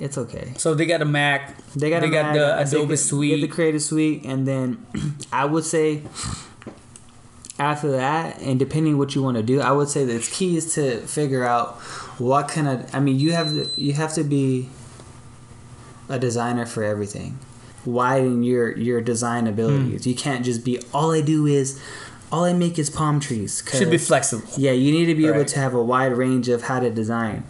it's 0.00 0.18
okay. 0.18 0.52
So 0.56 0.74
they 0.74 0.86
got 0.86 1.00
a 1.02 1.04
Mac. 1.06 1.56
They 1.74 1.90
got, 1.90 2.00
they 2.00 2.08
a 2.08 2.10
got 2.10 2.24
Mac, 2.26 2.34
the 2.34 2.58
Adobe 2.60 2.88
get- 2.90 2.96
Suite. 2.98 3.40
get 3.40 3.48
the 3.48 3.54
Creative 3.54 3.82
Suite, 3.82 4.24
and 4.24 4.46
then 4.46 4.84
I 5.32 5.44
would 5.44 5.64
say 5.64 6.02
after 7.58 7.90
that, 7.92 8.40
and 8.42 8.58
depending 8.58 8.98
what 8.98 9.14
you 9.14 9.22
want 9.22 9.36
to 9.38 9.42
do, 9.42 9.60
I 9.60 9.72
would 9.72 9.88
say 9.88 10.04
the 10.04 10.18
key 10.20 10.56
is 10.56 10.74
to 10.74 11.00
figure 11.00 11.44
out 11.44 11.76
what 12.18 12.48
kind 12.48 12.68
of. 12.68 12.94
I 12.94 13.00
mean, 13.00 13.18
you 13.18 13.32
have 13.32 13.48
to 13.48 13.68
you 13.80 13.94
have 13.94 14.12
to 14.14 14.24
be 14.24 14.68
a 16.08 16.18
designer 16.18 16.66
for 16.66 16.82
everything. 16.84 17.38
Widen 17.86 18.42
your 18.42 18.76
your 18.76 19.00
design 19.00 19.46
abilities. 19.46 20.04
Hmm. 20.04 20.08
You 20.10 20.14
can't 20.14 20.44
just 20.44 20.64
be 20.64 20.80
all 20.92 21.12
I 21.12 21.20
do 21.22 21.46
is 21.46 21.80
all 22.30 22.44
I 22.44 22.52
make 22.52 22.78
is 22.78 22.90
palm 22.90 23.20
trees. 23.20 23.62
Should 23.72 23.90
be 23.90 23.98
flexible. 23.98 24.46
yeah, 24.56 24.72
you 24.72 24.90
need 24.92 25.06
to 25.06 25.14
be 25.14 25.26
able 25.26 25.44
to 25.44 25.58
have 25.60 25.72
a 25.74 25.82
wide 25.82 26.12
range 26.12 26.48
of 26.48 26.62
how 26.62 26.80
to 26.80 26.90
design. 26.90 27.44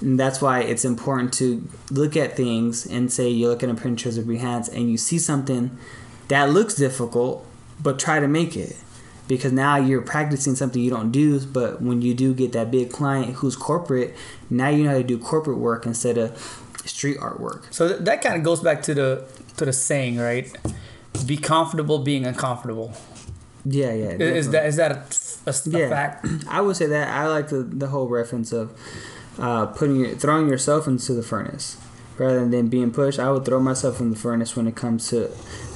And 0.00 0.18
that's 0.18 0.40
why 0.40 0.60
it's 0.60 0.84
important 0.84 1.32
to 1.34 1.66
look 1.90 2.16
at 2.16 2.36
things 2.36 2.86
and 2.86 3.12
say 3.12 3.28
you 3.28 3.48
look 3.48 3.62
at 3.62 3.68
a 3.68 3.74
Pinterest 3.74 4.16
or 4.18 4.22
Behance 4.22 4.68
and 4.74 4.90
you 4.90 4.96
see 4.96 5.18
something 5.18 5.76
that 6.28 6.50
looks 6.50 6.74
difficult, 6.74 7.44
but 7.82 7.98
try 7.98 8.20
to 8.20 8.28
make 8.28 8.56
it. 8.56 8.76
Because 9.28 9.52
now 9.52 9.76
you're 9.76 10.02
practicing 10.02 10.56
something 10.56 10.82
you 10.82 10.90
don't 10.90 11.12
do, 11.12 11.38
but 11.46 11.80
when 11.80 12.02
you 12.02 12.14
do 12.14 12.34
get 12.34 12.52
that 12.52 12.70
big 12.72 12.90
client 12.90 13.34
who's 13.36 13.54
corporate, 13.54 14.14
now 14.48 14.68
you 14.70 14.82
know 14.82 14.90
how 14.90 14.96
to 14.96 15.04
do 15.04 15.18
corporate 15.18 15.58
work 15.58 15.86
instead 15.86 16.18
of 16.18 16.36
street 16.84 17.16
artwork. 17.18 17.72
So 17.72 17.88
th- 17.88 18.00
that 18.00 18.22
kind 18.22 18.34
of 18.36 18.42
goes 18.42 18.60
back 18.60 18.82
to 18.84 18.94
the 18.94 19.24
to 19.58 19.66
the 19.66 19.72
saying, 19.72 20.16
right? 20.18 20.50
Be 21.26 21.36
comfortable 21.36 21.98
being 22.00 22.26
uncomfortable. 22.26 22.92
Yeah, 23.64 23.92
yeah. 23.92 24.08
I- 24.18 24.22
Is 24.22 24.50
that 24.50 24.66
is 24.66 24.76
that 24.76 24.90
a, 24.92 25.04
a- 25.50 25.54
a 25.76 25.78
yeah. 25.80 25.88
fact? 25.88 26.26
I 26.48 26.60
would 26.60 26.74
say 26.76 26.86
that 26.86 27.08
I 27.08 27.28
like 27.28 27.48
the, 27.50 27.62
the 27.62 27.86
whole 27.88 28.08
reference 28.08 28.50
of 28.52 28.72
uh, 29.40 29.66
putting 29.66 30.16
throwing 30.16 30.48
yourself 30.48 30.86
into 30.86 31.12
the 31.14 31.22
furnace 31.22 31.76
rather 32.18 32.46
than 32.46 32.68
being 32.68 32.90
pushed. 32.90 33.18
I 33.18 33.30
would 33.30 33.44
throw 33.46 33.60
myself 33.60 33.98
in 34.00 34.10
the 34.10 34.16
furnace 34.16 34.54
when 34.54 34.66
it 34.66 34.76
comes 34.76 35.08
to 35.08 35.30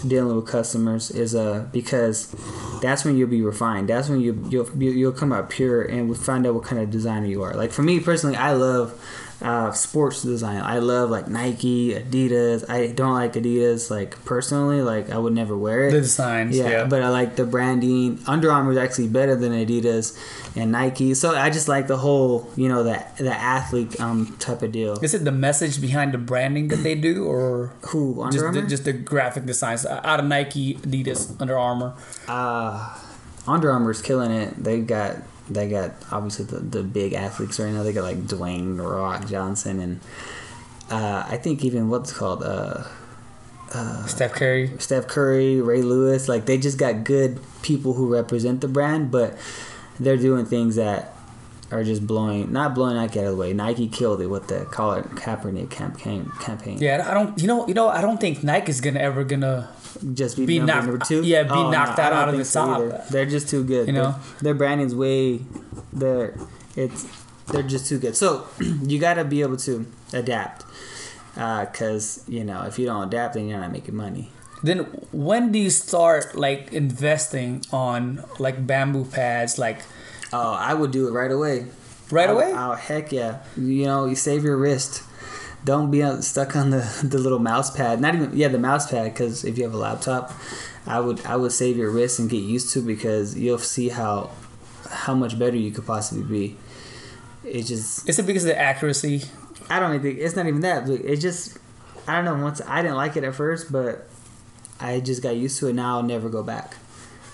dealing 0.06 0.36
with 0.36 0.46
customers 0.46 1.10
is 1.10 1.34
uh 1.34 1.66
because 1.72 2.28
that's 2.82 3.04
when 3.04 3.16
you'll 3.16 3.28
be 3.30 3.40
refined. 3.40 3.88
That's 3.88 4.08
when 4.10 4.20
you 4.20 4.46
you'll 4.50 4.68
you- 4.76 4.90
you'll 4.90 5.12
come 5.12 5.32
out 5.32 5.48
pure 5.48 5.80
and 5.82 6.08
we 6.10 6.14
find 6.16 6.46
out 6.46 6.54
what 6.54 6.64
kind 6.64 6.82
of 6.82 6.90
designer 6.90 7.26
you 7.26 7.42
are. 7.42 7.54
Like 7.54 7.72
for 7.72 7.82
me 7.82 7.98
personally, 8.00 8.36
I 8.36 8.52
love 8.52 8.92
uh, 9.44 9.70
sports 9.72 10.22
design. 10.22 10.60
I 10.62 10.78
love 10.78 11.10
like 11.10 11.28
Nike, 11.28 11.92
Adidas. 11.94 12.68
I 12.68 12.86
don't 12.88 13.12
like 13.12 13.34
Adidas 13.34 13.90
like 13.90 14.24
personally. 14.24 14.80
Like 14.80 15.10
I 15.10 15.18
would 15.18 15.34
never 15.34 15.56
wear 15.56 15.88
it. 15.88 15.92
The 15.92 16.00
designs, 16.00 16.56
Yeah, 16.56 16.68
yeah. 16.70 16.84
but 16.86 17.02
I 17.02 17.10
like 17.10 17.36
the 17.36 17.44
branding. 17.44 18.18
Under 18.26 18.50
Armour 18.50 18.72
is 18.72 18.78
actually 18.78 19.08
better 19.08 19.36
than 19.36 19.52
Adidas 19.52 20.16
and 20.56 20.72
Nike. 20.72 21.12
So 21.14 21.34
I 21.36 21.50
just 21.50 21.68
like 21.68 21.86
the 21.88 21.98
whole, 21.98 22.50
you 22.56 22.68
know, 22.68 22.82
the 22.82 23.04
the 23.18 23.34
athlete 23.34 24.00
um 24.00 24.34
type 24.38 24.62
of 24.62 24.72
deal. 24.72 24.94
Is 25.04 25.12
it 25.14 25.24
the 25.24 25.32
message 25.32 25.80
behind 25.80 26.12
the 26.14 26.18
branding 26.18 26.68
that 26.68 26.82
they 26.82 26.94
do, 26.94 27.24
or 27.26 27.70
Who 27.88 28.22
Under 28.22 28.32
just 28.32 28.44
Armour? 28.44 28.60
the, 28.62 28.66
just 28.66 28.84
the 28.86 28.92
graphic 28.94 29.44
designs 29.44 29.84
out 29.84 30.20
of 30.20 30.26
Nike, 30.26 30.74
Adidas, 30.76 31.38
Under 31.40 31.58
Armour? 31.58 31.92
uh, 32.28 32.98
Under 33.46 33.70
Armour's 33.70 34.00
killing 34.00 34.30
it. 34.30 34.56
They 34.64 34.80
got 34.80 35.16
they 35.48 35.68
got 35.68 35.92
obviously 36.10 36.44
the, 36.46 36.58
the 36.58 36.82
big 36.82 37.12
athletes 37.12 37.58
right 37.60 37.72
now. 37.72 37.82
They 37.82 37.92
got 37.92 38.04
like 38.04 38.18
Dwayne 38.18 38.78
Rock 38.78 39.28
Johnson 39.28 39.80
and 39.80 40.00
uh, 40.90 41.24
I 41.26 41.36
think 41.36 41.64
even 41.64 41.88
what's 41.88 42.12
called 42.12 42.42
uh, 42.42 42.84
Steph 44.06 44.32
Curry. 44.32 44.72
Steph 44.78 45.06
Curry, 45.08 45.60
Ray 45.60 45.82
Lewis, 45.82 46.28
like 46.28 46.46
they 46.46 46.58
just 46.58 46.78
got 46.78 47.04
good 47.04 47.40
people 47.62 47.94
who 47.94 48.12
represent 48.12 48.60
the 48.60 48.68
brand, 48.68 49.10
but 49.10 49.36
they're 49.98 50.16
doing 50.16 50.44
things 50.46 50.76
that 50.76 51.16
are 51.70 51.82
just 51.82 52.06
blowing, 52.06 52.52
not 52.52 52.74
blowing 52.74 52.96
Nike 52.96 53.18
out 53.18 53.26
of 53.26 53.32
the 53.32 53.36
way. 53.36 53.52
Nike 53.52 53.88
killed 53.88 54.20
it 54.20 54.28
with 54.28 54.46
the 54.48 54.64
call 54.66 54.92
it 54.92 55.04
Kaepernick 55.10 55.70
campaign. 55.70 56.30
Campaign. 56.40 56.78
Yeah, 56.78 57.06
I 57.08 57.14
don't. 57.14 57.40
You 57.40 57.48
know, 57.48 57.66
you 57.66 57.74
know, 57.74 57.88
I 57.88 58.00
don't 58.00 58.20
think 58.20 58.44
Nike 58.44 58.70
is 58.70 58.80
gonna 58.80 59.00
ever 59.00 59.24
gonna. 59.24 59.68
Just 60.14 60.36
be, 60.36 60.46
Be 60.46 60.58
number, 60.58 60.72
knocked- 60.74 60.86
number 60.86 61.04
two. 61.04 61.22
yeah, 61.22 61.42
be 61.44 61.50
Oh, 61.50 61.70
knocked 61.70 61.98
I 61.98 62.04
out 62.04 62.12
out 62.12 62.28
of 62.28 62.36
the 62.36 62.44
so 62.44 62.66
top. 62.66 62.78
either. 62.80 63.04
They're 63.10 63.26
just 63.26 63.48
too 63.48 63.64
good. 63.64 63.86
You 63.88 63.94
Their- 63.94 64.02
know? 64.02 64.14
their 64.42 64.54
branding's 64.54 64.94
way. 64.94 65.40
They're 65.92 66.34
it's 66.76 67.06
they're 67.52 67.62
just 67.62 67.86
too 67.86 67.98
good. 67.98 68.16
So 68.16 68.46
you 68.60 68.98
got 68.98 69.14
to 69.14 69.24
be 69.24 69.42
able 69.42 69.56
to 69.58 69.86
adapt, 70.12 70.64
uh, 71.36 71.66
because 71.66 72.24
you 72.28 72.44
know 72.44 72.62
if 72.64 72.78
you 72.78 72.86
don't 72.86 73.06
adapt, 73.08 73.34
then 73.34 73.48
you're 73.48 73.60
not 73.60 73.72
making 73.72 73.94
money. 73.96 74.30
Then 74.62 74.78
when 75.12 75.52
do 75.52 75.58
you 75.58 75.68
start 75.70 76.34
like 76.34 76.72
investing 76.72 77.62
on 77.70 78.24
like 78.38 78.66
bamboo 78.66 79.04
pads? 79.04 79.58
Like 79.58 79.82
Oh, 80.32 80.52
I 80.52 80.74
would 80.74 80.90
do 80.90 81.06
it 81.06 81.12
right 81.12 81.30
away. 81.30 81.66
right 82.10 82.28
I- 82.28 82.32
away? 82.32 82.52
Oh 82.56 82.72
heck 82.74 83.12
yeah! 83.12 83.38
You 83.56 83.84
know, 83.84 84.06
you 84.06 84.16
save 84.16 84.42
your 84.42 84.56
wrist. 84.56 85.02
Don't 85.64 85.90
be 85.90 86.02
stuck 86.20 86.56
on 86.56 86.70
the, 86.70 86.78
the 87.02 87.18
little 87.18 87.38
mouse 87.38 87.70
pad. 87.70 88.00
Not 88.00 88.14
even 88.14 88.36
yeah, 88.36 88.48
the 88.48 88.58
mouse 88.58 88.90
pad. 88.90 89.12
Because 89.12 89.44
if 89.44 89.56
you 89.56 89.64
have 89.64 89.74
a 89.74 89.78
laptop, 89.78 90.32
I 90.86 91.00
would 91.00 91.24
I 91.24 91.36
would 91.36 91.52
save 91.52 91.76
your 91.76 91.90
wrist 91.90 92.18
and 92.18 92.28
get 92.28 92.42
used 92.42 92.72
to 92.74 92.80
it 92.80 92.86
because 92.86 93.36
you'll 93.36 93.58
see 93.58 93.88
how 93.88 94.30
how 94.90 95.14
much 95.14 95.38
better 95.38 95.56
you 95.56 95.70
could 95.70 95.86
possibly 95.86 96.24
be. 96.24 96.56
It 97.44 97.64
just 97.64 98.08
Is 98.08 98.18
it 98.18 98.26
because 98.26 98.44
of 98.44 98.48
the 98.48 98.58
accuracy? 98.58 99.22
I 99.70 99.80
don't 99.80 99.94
even 99.94 100.02
think 100.02 100.18
it's 100.18 100.36
not 100.36 100.46
even 100.46 100.60
that. 100.60 100.88
It 100.88 101.16
just 101.16 101.58
I 102.06 102.16
don't 102.16 102.24
know. 102.24 102.42
Once 102.42 102.60
I 102.66 102.82
didn't 102.82 102.96
like 102.96 103.16
it 103.16 103.24
at 103.24 103.34
first, 103.34 103.72
but 103.72 104.08
I 104.80 105.00
just 105.00 105.22
got 105.22 105.36
used 105.36 105.58
to 105.60 105.68
it. 105.68 105.74
Now 105.74 105.96
I'll 105.96 106.02
never 106.02 106.28
go 106.28 106.42
back. 106.42 106.76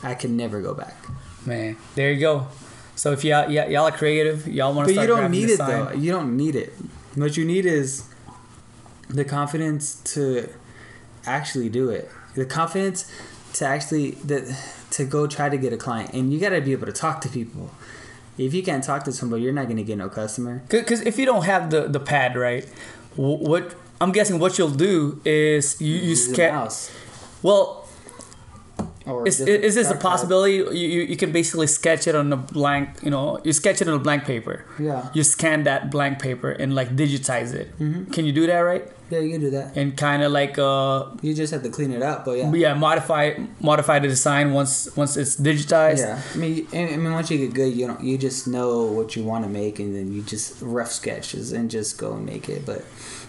I 0.03 0.15
can 0.15 0.37
never 0.37 0.63
go 0.63 0.75
back. 0.75 0.97
Man, 1.45 1.77
there 1.95 2.13
you 2.13 2.21
go. 2.21 2.49
So 2.95 3.13
if 3.13 3.25
y'all, 3.25 3.51
y'all, 3.51 3.87
are 3.87 3.91
creative, 3.91 4.47
y'all 4.47 4.75
want 4.75 4.89
to 4.89 4.95
But 4.95 5.01
you 5.01 5.07
don't 5.07 5.31
need 5.31 5.49
it 5.49 5.59
though. 5.59 5.91
You 5.93 6.13
don't 6.13 6.37
need 6.37 6.55
it. 6.55 6.75
What 7.15 7.37
you 7.37 7.45
need 7.45 7.67
is 7.67 8.05
the 9.15 9.25
confidence 9.25 10.01
to 10.15 10.49
actually 11.27 11.69
do 11.69 11.91
it. 11.91 12.11
the 12.35 12.47
confidence 12.47 13.11
to 13.55 13.67
actually 13.67 14.13
the, 14.25 14.57
to 14.91 15.05
go 15.05 15.27
try 15.27 15.49
to 15.49 15.57
get 15.57 15.73
a 15.73 15.77
client, 15.77 16.13
and 16.15 16.33
you 16.33 16.39
got 16.39 16.51
to 16.51 16.61
be 16.61 16.73
able 16.73 16.87
to 16.87 16.93
talk 16.93 17.21
to 17.23 17.29
people. 17.29 17.71
If 18.39 18.55
you 18.55 18.63
can't 18.63 18.83
talk 18.83 19.05
to 19.05 19.13
somebody, 19.13 19.43
you're 19.43 19.53
not 19.53 19.69
gonna 19.69 19.83
get 19.83 19.99
no 19.99 20.09
customer. 20.09 20.63
Because 20.71 21.03
if 21.03 21.19
you 21.19 21.27
don't 21.27 21.45
have 21.45 21.71
the 21.71 21.83
the 21.89 22.01
pad 22.01 22.37
right, 22.37 22.65
what 23.17 23.75
I'm 24.01 24.13
guessing 24.13 24.39
what 24.39 24.57
you'll 24.57 24.71
do 24.71 25.21
is 25.27 25.79
you 25.81 25.97
you 25.97 26.17
mouse. 26.51 26.91
Well, 27.43 27.87
is, 29.27 29.41
is 29.41 29.75
this 29.75 29.91
a 29.91 29.97
possibility? 29.97 30.55
You, 30.55 30.71
you 30.71 31.03
you 31.03 31.17
can 31.17 31.33
basically 31.33 31.67
sketch 31.67 32.07
it 32.07 32.15
on 32.15 32.33
a 32.33 32.37
blank. 32.37 33.03
You 33.03 33.11
know, 33.11 33.41
you 33.45 33.53
sketch 33.53 33.83
it 33.83 33.89
on 33.89 33.95
a 33.95 33.99
blank 33.99 34.25
paper. 34.25 34.65
Yeah. 34.79 35.11
You 35.13 35.23
scan 35.23 35.65
that 35.65 35.91
blank 35.91 36.23
paper 36.23 36.51
and 36.51 36.75
like 36.75 36.97
digitize 36.97 37.53
it. 37.53 37.77
Mm-hmm. 37.79 38.11
Can 38.13 38.25
you 38.25 38.33
do 38.33 38.47
that 38.47 38.61
right? 38.61 38.89
Yeah, 39.11 39.19
you 39.19 39.33
can 39.33 39.41
do 39.41 39.51
that. 39.51 39.77
And 39.77 39.97
kind 39.97 40.23
of 40.23 40.31
like 40.31 40.57
uh 40.59 41.07
You 41.21 41.35
just 41.35 41.53
have 41.53 41.63
to 41.65 41.69
clean 41.69 41.93
it 41.93 42.03
up, 42.03 42.25
but 42.25 42.33
yeah. 42.39 42.53
yeah 42.53 42.75
modify 42.75 43.35
modify 43.61 43.99
the 43.99 44.09
design 44.09 44.53
once 44.53 44.95
once 44.97 45.17
it's 45.17 45.37
digitized. 45.37 45.99
Yeah, 45.99 46.23
I 46.35 46.37
mean, 46.37 46.67
I 46.73 46.95
I 46.95 46.97
mean, 46.97 47.13
once 47.13 47.31
you 47.31 47.39
get 47.39 47.53
good, 47.53 47.75
you 47.75 47.87
don't, 47.89 48.03
you 48.03 48.17
just 48.17 48.47
know 48.47 48.85
what 48.85 49.17
you 49.17 49.25
want 49.25 49.45
to 49.45 49.51
make, 49.51 49.81
and 49.81 49.95
then 49.95 50.13
you 50.13 50.23
just 50.23 50.63
rough 50.63 50.93
sketches 50.93 51.53
and 51.53 51.71
just 51.71 51.99
go 51.99 52.15
and 52.15 52.25
make 52.25 52.49
it. 52.49 52.65
But 52.65 52.85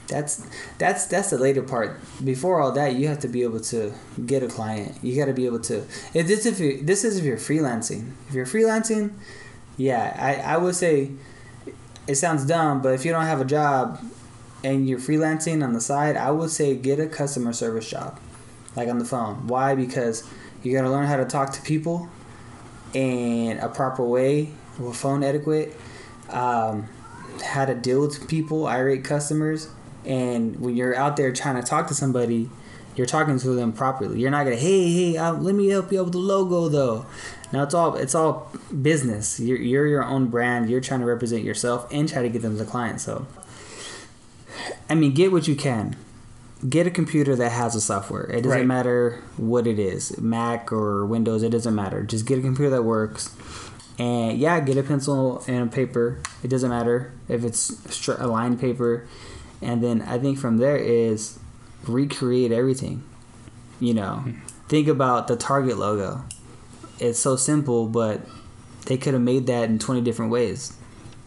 that's 0.07 0.45
that's 0.77 1.07
that's 1.07 1.31
the 1.31 1.37
later 1.39 1.63
part. 1.63 1.99
Before 2.23 2.61
all 2.61 2.71
that, 2.73 2.95
you 2.95 3.07
have 3.07 3.19
to 3.19 3.27
be 3.27 3.41
able 3.41 3.61
to 3.61 3.93
get 4.25 4.43
a 4.43 4.47
client. 4.47 4.97
You 5.01 5.15
got 5.15 5.25
to 5.25 5.33
be 5.33 5.47
able 5.47 5.61
to. 5.61 5.77
If 6.13 6.27
this 6.27 6.45
if 6.45 6.59
you, 6.59 6.83
this 6.83 7.03
is 7.03 7.17
if 7.17 7.23
you're 7.23 7.37
freelancing. 7.37 8.11
If 8.29 8.35
you're 8.35 8.45
freelancing, 8.45 9.13
yeah, 9.77 10.15
I 10.19 10.53
I 10.53 10.57
would 10.57 10.75
say 10.75 11.11
it 12.07 12.15
sounds 12.15 12.45
dumb, 12.45 12.81
but 12.81 12.93
if 12.93 13.05
you 13.05 13.11
don't 13.11 13.25
have 13.25 13.41
a 13.41 13.45
job 13.45 13.99
and 14.63 14.87
you're 14.87 14.99
freelancing 14.99 15.63
on 15.63 15.73
the 15.73 15.81
side, 15.81 16.15
I 16.15 16.31
would 16.31 16.49
say 16.49 16.75
get 16.75 16.99
a 16.99 17.07
customer 17.07 17.53
service 17.53 17.89
job, 17.89 18.19
like 18.75 18.87
on 18.89 18.99
the 18.99 19.05
phone. 19.05 19.47
Why? 19.47 19.75
Because 19.75 20.27
you 20.63 20.73
got 20.73 20.83
to 20.83 20.89
learn 20.89 21.07
how 21.07 21.17
to 21.17 21.25
talk 21.25 21.51
to 21.53 21.61
people 21.61 22.09
in 22.93 23.57
a 23.59 23.69
proper 23.69 24.03
way 24.03 24.51
with 24.77 24.95
phone 24.95 25.23
etiquette, 25.23 25.75
um, 26.29 26.87
how 27.43 27.65
to 27.65 27.73
deal 27.73 28.01
with 28.01 28.27
people, 28.27 28.67
irate 28.67 29.03
customers, 29.03 29.69
and 30.05 30.59
when 30.59 30.75
you're 30.75 30.95
out 30.95 31.17
there 31.17 31.31
trying 31.31 31.61
to 31.61 31.67
talk 31.67 31.87
to 31.87 31.93
somebody, 31.93 32.49
you're 32.95 33.07
talking 33.07 33.39
to 33.39 33.49
them 33.51 33.71
properly. 33.71 34.19
You're 34.19 34.31
not 34.31 34.43
gonna, 34.43 34.55
hey, 34.55 34.91
hey, 34.91 35.17
uh, 35.17 35.33
let 35.33 35.55
me 35.55 35.69
help 35.69 35.91
you 35.91 35.99
out 35.99 36.05
with 36.05 36.13
the 36.13 36.19
logo 36.19 36.67
though. 36.67 37.05
Now 37.53 37.63
it's 37.63 37.73
all 37.73 37.95
it's 37.95 38.15
all 38.15 38.51
business. 38.81 39.39
You're 39.39 39.57
you're 39.57 39.87
your 39.87 40.03
own 40.03 40.27
brand. 40.27 40.69
You're 40.69 40.81
trying 40.81 41.01
to 41.01 41.05
represent 41.05 41.43
yourself 41.43 41.87
and 41.91 42.07
try 42.07 42.21
to 42.21 42.29
get 42.29 42.41
them 42.41 42.59
a 42.59 42.65
client. 42.65 43.01
So, 43.01 43.27
I 44.91 44.95
mean, 44.95 45.13
get 45.13 45.31
what 45.31 45.47
you 45.47 45.55
can. 45.55 45.95
Get 46.67 46.85
a 46.85 46.91
computer 46.91 47.33
that 47.37 47.53
has 47.53 47.75
a 47.75 47.81
software. 47.81 48.25
It 48.25 48.41
doesn't 48.41 48.51
Right. 48.51 48.67
matter 48.67 49.19
what 49.37 49.65
it 49.65 49.79
is, 49.79 50.19
Mac 50.19 50.73
or 50.73 51.05
Windows. 51.05 51.43
It 51.43 51.49
doesn't 51.49 51.73
matter. 51.73 52.03
Just 52.03 52.25
get 52.25 52.39
a 52.39 52.41
computer 52.41 52.69
that 52.71 52.83
works. 52.83 53.29
And 53.97 54.37
yeah, 54.37 54.59
get 54.59 54.75
a 54.75 54.83
pencil 54.83 55.45
and 55.47 55.69
a 55.69 55.71
paper. 55.71 56.19
It 56.43 56.49
doesn't 56.49 56.69
matter 56.69 57.13
if 57.29 57.45
it's 57.45 57.69
a 58.09 58.27
lined 58.27 58.59
paper. 58.59 59.07
And 59.61 59.81
then 59.81 60.01
I 60.01 60.19
think 60.19 60.37
from 60.37 60.57
there 60.57 60.75
is 60.75 61.39
recreate 61.87 62.51
everything. 62.51 63.03
You 63.79 63.93
know, 63.93 64.15
hmm. 64.25 64.31
think 64.67 64.89
about 64.89 65.29
the 65.29 65.37
Target 65.37 65.77
logo. 65.77 66.25
It's 66.99 67.17
so 67.17 67.37
simple, 67.37 67.87
but 67.87 68.21
they 68.87 68.97
could 68.97 69.13
have 69.13 69.23
made 69.23 69.47
that 69.47 69.69
in 69.69 69.79
20 69.79 70.01
different 70.01 70.31
ways. 70.31 70.73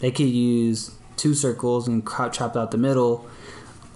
They 0.01 0.11
could 0.11 0.29
use 0.29 0.91
two 1.17 1.33
circles 1.33 1.89
and 1.89 2.07
chop 2.07 2.57
out 2.57 2.71
the 2.71 2.79
middle, 2.79 3.27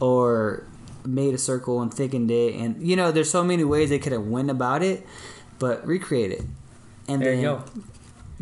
or 0.00 0.64
made 1.04 1.34
a 1.34 1.38
circle 1.38 1.80
and 1.80 1.92
thickened 1.92 2.30
it. 2.30 2.54
And 2.54 2.86
you 2.86 2.96
know, 2.96 3.10
there's 3.10 3.30
so 3.30 3.42
many 3.44 3.64
ways 3.64 3.90
they 3.90 3.98
could 3.98 4.12
have 4.12 4.26
went 4.26 4.50
about 4.50 4.82
it, 4.82 5.06
but 5.58 5.86
recreate 5.86 6.32
it. 6.32 6.42
And 7.06 7.22
There 7.22 7.34
then 7.34 7.42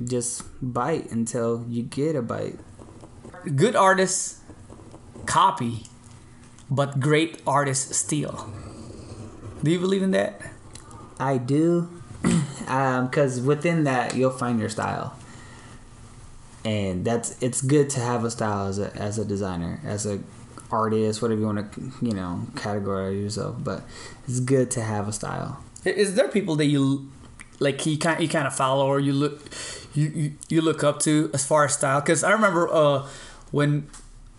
just 0.05 0.43
bite 0.61 1.11
until 1.11 1.65
you 1.69 1.83
get 1.83 2.17
a 2.17 2.23
bite. 2.23 2.59
Good 3.55 3.77
artists 3.77 4.41
copy, 5.25 5.85
but 6.71 7.01
great 7.01 7.41
artists 7.47 7.97
steal. 7.97 8.51
Do 9.63 9.71
you 9.71 9.79
believe 9.79 10.03
in 10.03 10.11
that? 10.11 10.41
I 11.19 11.39
do, 11.39 11.89
um, 12.69 13.07
because 13.07 13.41
within 13.41 13.85
that 13.85 14.15
you'll 14.15 14.31
find 14.31 14.61
your 14.61 14.69
style, 14.69 15.17
and 16.65 17.05
that's 17.05 17.41
it's 17.43 17.63
good 17.63 17.89
to 17.91 18.01
have 18.01 18.25
a 18.25 18.31
style 18.31 18.67
as 18.67 18.79
a 18.79 18.95
as 18.97 19.19
a 19.19 19.25
designer, 19.25 19.81
as 19.85 20.05
a 20.05 20.21
artist, 20.71 21.23
whatever 21.23 21.41
you 21.41 21.47
want 21.47 21.73
to 21.73 21.81
you 22.03 22.13
know 22.13 22.43
categorize 22.55 23.21
yourself. 23.21 23.57
But 23.63 23.83
it's 24.29 24.41
good 24.41 24.71
to 24.73 24.83
have 24.83 25.09
a 25.09 25.13
style. 25.13 25.63
Is 25.85 26.15
there 26.15 26.29
people 26.29 26.57
that 26.57 26.67
you 26.67 27.11
like 27.61 27.85
you 27.87 27.99
kind 27.99 28.21
you 28.21 28.29
kind 28.29 28.47
of 28.47 28.55
follow 28.55 28.87
or 28.87 29.01
you 29.01 29.13
look 29.13 29.41
you, 29.95 30.09
you, 30.15 30.33
you 30.49 30.61
look 30.61 30.85
up 30.85 30.99
to 31.01 31.31
as 31.33 31.47
far 31.47 31.65
as 31.65 31.75
style? 31.75 32.01
Because 32.01 32.25
I 32.25 32.33
remember 32.33 32.69
uh, 32.73 33.07
when 33.51 33.89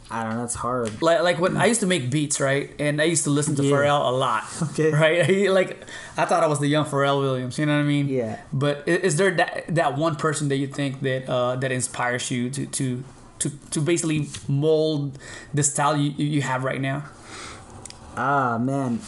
I 0.10 0.24
don't 0.24 0.36
know. 0.38 0.44
It's 0.46 0.56
hard. 0.56 1.02
like 1.02 1.22
like 1.22 1.40
when 1.40 1.58
I 1.58 1.66
used 1.66 1.82
to 1.82 1.86
make 1.88 2.10
beats, 2.10 2.40
right? 2.40 2.72
And 2.80 3.02
I 3.02 3.06
used 3.06 3.26
to 3.26 3.30
listen 3.30 3.56
to 3.56 3.64
Yeah. 3.64 3.72
Pharrell 3.76 4.08
a 4.08 4.12
lot. 4.12 4.44
Okay. 4.72 4.92
Right? 4.92 5.50
like 5.50 5.84
I 6.16 6.26
thought 6.26 6.44
I 6.44 6.48
was 6.48 6.60
the 6.60 6.68
young 6.68 6.86
Pharrell 6.86 7.20
Williams. 7.20 7.58
You 7.60 7.66
know 7.66 7.76
what 7.76 7.82
I 7.82 7.88
mean? 7.88 8.08
Yeah. 8.08 8.40
But 8.54 8.88
is 8.88 9.18
there 9.18 9.32
that 9.32 9.66
that 9.76 9.98
one 9.98 10.16
person 10.16 10.48
that 10.50 10.58
you 10.58 10.68
think 10.68 11.02
that 11.02 11.28
uh, 11.30 11.56
that 11.58 11.72
inspires 11.72 12.32
you 12.32 12.50
to 12.52 12.66
to 12.68 13.04
to 13.40 13.50
to 13.72 13.82
basically 13.82 14.28
mold 14.48 15.18
the 15.54 15.64
style 15.64 15.96
you 15.98 16.12
you 16.18 16.42
have 16.42 16.64
right 16.64 16.82
now? 16.82 17.06
Ah 18.16 18.58
man. 18.58 19.00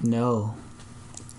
No, 0.00 0.54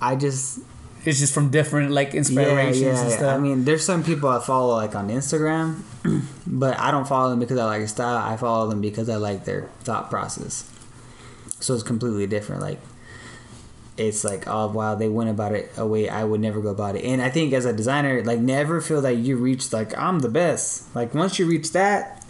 I 0.02 0.16
just 0.16 0.60
It's 1.06 1.20
just 1.20 1.34
from 1.34 1.50
different 1.50 1.92
like 1.92 2.14
yeah 2.14 2.20
inspirations 2.20 2.82
yeah. 2.82 3.02
and 3.02 3.12
stuff. 3.12 3.36
I 3.36 3.38
mean, 3.38 3.66
there's 3.66 3.84
some 3.84 4.04
people 4.04 4.30
I 4.30 4.40
follow 4.40 4.76
like 4.76 4.96
on 4.96 5.10
Instagram, 5.10 5.82
but 6.48 6.80
I 6.80 6.92
don't 6.92 7.08
follow 7.08 7.30
them 7.30 7.40
because 7.40 7.58
I 7.60 7.66
like 7.66 7.80
their 7.80 7.88
style. 7.88 8.18
I 8.18 8.38
follow 8.38 8.70
them 8.70 8.80
because 8.80 9.10
I 9.10 9.16
like 9.18 9.44
their 9.44 9.64
thought 9.84 10.10
process. 10.10 10.70
So 11.60 11.74
it's 11.74 11.84
completely 11.84 12.26
different. 12.28 12.62
Like 12.62 12.80
it's 13.96 14.24
like 14.24 14.48
oh 14.48 14.68
wow 14.68 14.96
they 14.96 15.08
went 15.08 15.30
about 15.30 15.52
it 15.54 15.72
a 15.78 15.86
way 15.86 16.10
I 16.10 16.24
would 16.24 16.42
never 16.42 16.62
go 16.62 16.70
about 16.70 16.96
it. 16.96 17.06
And 17.06 17.22
I 17.22 17.30
think 17.30 17.54
as 17.54 17.66
a 17.66 17.74
designer, 17.74 18.24
like 18.24 18.40
never 18.40 18.82
feel 18.82 19.02
that 19.02 19.18
you 19.18 19.38
reach 19.38 19.72
like 19.72 19.98
I'm 19.98 20.20
the 20.20 20.30
best. 20.30 20.94
Like 20.96 21.14
once 21.14 21.38
you 21.38 21.46
reach 21.46 21.72
that, 21.74 22.26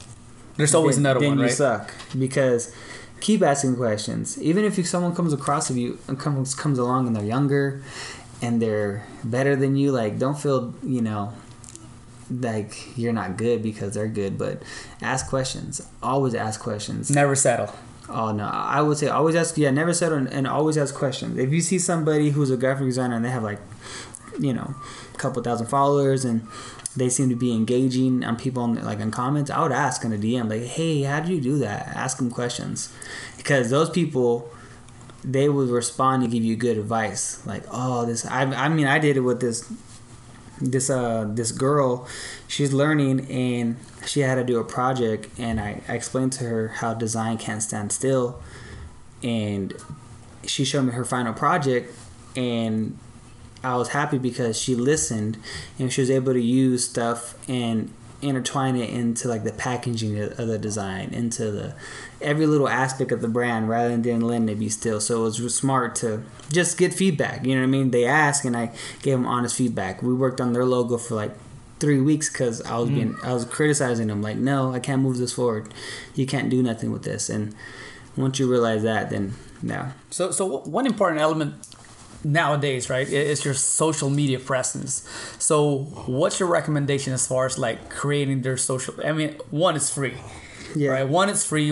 There's 0.57 0.75
always 0.75 0.97
then, 0.97 1.05
another 1.05 1.19
then 1.21 1.29
one, 1.29 1.37
you 1.39 1.45
right? 1.45 1.53
suck 1.53 1.93
because 2.17 2.75
keep 3.21 3.41
asking 3.41 3.77
questions. 3.77 4.41
Even 4.41 4.65
if 4.65 4.77
you, 4.77 4.83
someone 4.83 5.15
comes 5.15 5.31
across 5.31 5.69
of 5.69 5.77
you 5.77 5.97
and 6.07 6.19
comes 6.19 6.53
comes 6.53 6.77
along 6.77 7.07
and 7.07 7.15
they're 7.15 7.23
younger 7.23 7.81
and 8.41 8.61
they're 8.61 9.05
better 9.23 9.55
than 9.55 9.77
you, 9.77 9.91
like 9.91 10.19
don't 10.19 10.37
feel 10.37 10.73
you 10.83 11.01
know 11.01 11.31
like 12.29 12.97
you're 12.97 13.13
not 13.13 13.37
good 13.37 13.63
because 13.63 13.93
they're 13.93 14.07
good. 14.09 14.37
But 14.37 14.63
ask 15.01 15.29
questions. 15.29 15.87
Always 16.01 16.35
ask 16.35 16.59
questions. 16.59 17.09
Never 17.09 17.35
settle. 17.35 17.73
Oh 18.09 18.31
no, 18.31 18.45
I 18.45 18.81
would 18.81 18.97
say 18.97 19.07
always 19.07 19.35
ask. 19.35 19.57
Yeah, 19.57 19.71
never 19.71 19.93
settle 19.93 20.17
and, 20.17 20.27
and 20.27 20.47
always 20.47 20.77
ask 20.77 20.93
questions. 20.93 21.37
If 21.37 21.51
you 21.51 21.61
see 21.61 21.79
somebody 21.79 22.31
who's 22.31 22.51
a 22.51 22.57
graphic 22.57 22.85
designer 22.85 23.15
and 23.15 23.23
they 23.23 23.29
have 23.29 23.43
like, 23.43 23.59
you 24.39 24.53
know, 24.53 24.75
a 25.13 25.17
couple 25.17 25.41
thousand 25.41 25.67
followers 25.67 26.25
and 26.25 26.45
they 26.95 27.09
seem 27.09 27.29
to 27.29 27.35
be 27.35 27.53
engaging 27.53 28.23
on 28.23 28.35
people 28.35 28.67
like 28.67 28.99
in 28.99 29.09
comments, 29.09 29.49
I 29.49 29.61
would 29.61 29.71
ask 29.71 30.03
in 30.03 30.11
a 30.11 30.17
DM 30.17 30.49
like, 30.49 30.63
hey, 30.63 31.03
how 31.03 31.21
did 31.21 31.29
you 31.29 31.41
do 31.41 31.57
that? 31.59 31.87
Ask 31.87 32.17
them 32.17 32.29
questions 32.29 32.93
because 33.37 33.69
those 33.69 33.89
people 33.89 34.49
they 35.23 35.47
would 35.47 35.69
respond 35.69 36.23
and 36.23 36.31
give 36.31 36.43
you 36.43 36.55
good 36.55 36.77
advice. 36.77 37.45
Like, 37.45 37.63
oh, 37.71 38.05
this. 38.05 38.25
I, 38.25 38.41
I 38.41 38.69
mean, 38.69 38.87
I 38.87 38.99
did 38.99 39.15
it 39.15 39.21
with 39.21 39.39
this 39.39 39.71
this 40.61 40.89
uh 40.89 41.25
this 41.29 41.51
girl 41.51 42.07
she's 42.47 42.71
learning 42.71 43.29
and 43.29 43.75
she 44.05 44.21
had 44.21 44.35
to 44.35 44.43
do 44.43 44.59
a 44.59 44.63
project 44.63 45.27
and 45.39 45.59
I, 45.59 45.81
I 45.87 45.93
explained 45.93 46.33
to 46.33 46.45
her 46.45 46.67
how 46.69 46.93
design 46.93 47.37
can't 47.37 47.61
stand 47.61 47.91
still. 47.91 48.41
And 49.21 49.73
she 50.45 50.65
showed 50.65 50.83
me 50.83 50.91
her 50.91 51.05
final 51.05 51.33
project 51.33 51.93
and 52.35 52.97
I 53.63 53.77
was 53.77 53.89
happy 53.89 54.17
because 54.17 54.59
she 54.59 54.75
listened 54.75 55.37
and 55.79 55.91
she 55.91 56.01
was 56.01 56.11
able 56.11 56.33
to 56.33 56.41
use 56.41 56.89
stuff 56.89 57.35
and 57.47 57.93
intertwine 58.23 58.75
it 58.75 58.89
into 58.89 59.27
like 59.27 59.43
the 59.43 59.53
packaging 59.53 60.19
of 60.19 60.47
the 60.47 60.57
design 60.57 61.13
into 61.13 61.51
the 61.51 61.75
every 62.21 62.47
little 62.47 62.69
aspect 62.69 63.11
of 63.11 63.21
the 63.21 63.27
brand 63.27 63.69
rather 63.69 63.95
than 63.95 64.21
letting 64.21 64.49
it 64.49 64.59
be 64.59 64.69
still. 64.69 64.99
So 64.99 65.25
it 65.25 65.39
was 65.39 65.55
smart 65.55 65.95
to 65.97 66.23
just 66.51 66.77
get 66.77 66.93
feedback 66.93 67.43
you 67.45 67.55
know 67.55 67.61
what 67.61 67.67
i 67.67 67.69
mean? 67.69 67.91
They 67.91 68.05
asked 68.05 68.45
and 68.45 68.55
i 68.55 68.71
gave 69.01 69.17
them 69.17 69.25
honest 69.25 69.55
feedback. 69.55 70.01
We 70.01 70.13
worked 70.13 70.39
on 70.39 70.53
their 70.53 70.65
logo 70.65 70.97
for 70.97 71.15
like 71.15 71.31
three 71.79 71.99
weeks 71.99 72.29
because 72.29 72.61
i 72.61 72.77
was 72.77 72.87
mm-hmm. 72.87 72.95
being 72.95 73.17
i 73.23 73.33
was 73.33 73.43
criticizing 73.43 74.07
them 74.07 74.21
like 74.21 74.37
no 74.37 74.71
i 74.71 74.79
can't 74.79 75.01
move 75.01 75.17
this 75.17 75.33
forward. 75.33 75.73
You 76.15 76.25
can't 76.25 76.49
do 76.49 76.63
nothing 76.63 76.91
with 76.91 77.03
this. 77.03 77.29
And 77.29 77.55
once 78.15 78.39
you 78.39 78.49
realize 78.49 78.83
that 78.83 79.09
then 79.09 79.33
no 79.61 79.91
So, 80.09 80.31
so 80.31 80.59
one 80.59 80.85
important 80.85 81.21
element 81.21 81.55
nowadays, 82.23 82.89
right, 82.89 83.07
It's 83.11 83.45
your 83.45 83.53
social 83.53 84.09
media 84.09 84.39
presence. 84.39 85.07
So, 85.39 85.79
what's 86.07 86.39
your 86.39 86.49
recommendation 86.49 87.13
as 87.13 87.27
far 87.27 87.45
as 87.45 87.57
like 87.57 87.89
creating 87.89 88.41
their 88.41 88.57
social? 88.57 88.95
I 89.03 89.11
mean, 89.11 89.35
one 89.51 89.75
is 89.75 89.89
free. 89.89 90.15
Yeah. 90.75 90.91
Right. 90.91 91.07
One, 91.07 91.29
it's 91.29 91.45
free. 91.45 91.69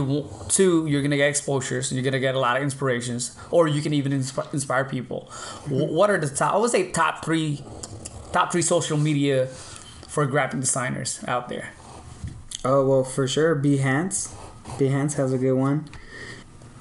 Two, 0.50 0.86
you're 0.86 1.02
gonna 1.02 1.18
get 1.18 1.30
exposures. 1.30 1.92
You're 1.92 2.04
gonna 2.04 2.20
get 2.20 2.36
a 2.36 2.40
lot 2.40 2.58
of 2.58 2.64
inspirations, 2.64 3.36
or 3.50 3.68
you 3.68 3.82
can 3.82 3.94
even 3.94 4.12
insp- 4.12 4.54
inspire 4.54 4.86
people. 4.86 5.28
Wh- 5.32 5.70
mm-hmm. 5.70 5.96
What 5.96 6.10
are 6.12 6.20
the 6.20 6.30
top? 6.30 6.54
I 6.54 6.58
would 6.58 6.70
say 6.70 6.92
top 6.92 7.26
three, 7.26 7.64
top 8.32 8.52
three 8.52 8.62
social 8.62 8.98
media 8.98 9.48
for 10.08 10.26
graphic 10.26 10.60
designers 10.60 11.24
out 11.28 11.50
there. 11.50 11.74
Oh 12.64 12.86
well, 12.86 13.04
for 13.04 13.28
sure. 13.28 13.56
Behance, 13.56 14.34
Behance 14.78 15.14
has 15.16 15.34
a 15.34 15.38
good 15.38 15.54
one. 15.54 15.90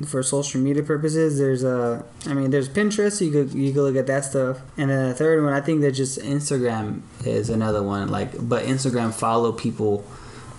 For 0.06 0.22
social 0.22 0.60
media 0.60 0.82
purposes, 0.82 1.38
there's 1.38 1.62
a. 1.62 2.04
I 2.26 2.32
mean, 2.32 2.50
there's 2.50 2.68
Pinterest. 2.68 3.20
You 3.20 3.30
could 3.30 3.52
you 3.54 3.72
could 3.72 3.82
look 3.82 3.96
at 3.96 4.06
that 4.06 4.24
stuff, 4.24 4.60
and 4.78 4.88
then 4.90 5.08
the 5.08 5.14
third 5.14 5.44
one, 5.44 5.52
I 5.52 5.60
think 5.60 5.82
that 5.82 5.92
just 5.92 6.18
Instagram 6.20 7.02
is 7.26 7.50
another 7.50 7.82
one. 7.82 8.08
Like, 8.08 8.30
but 8.48 8.64
Instagram 8.64 9.12
follow 9.12 9.52
people 9.52 10.04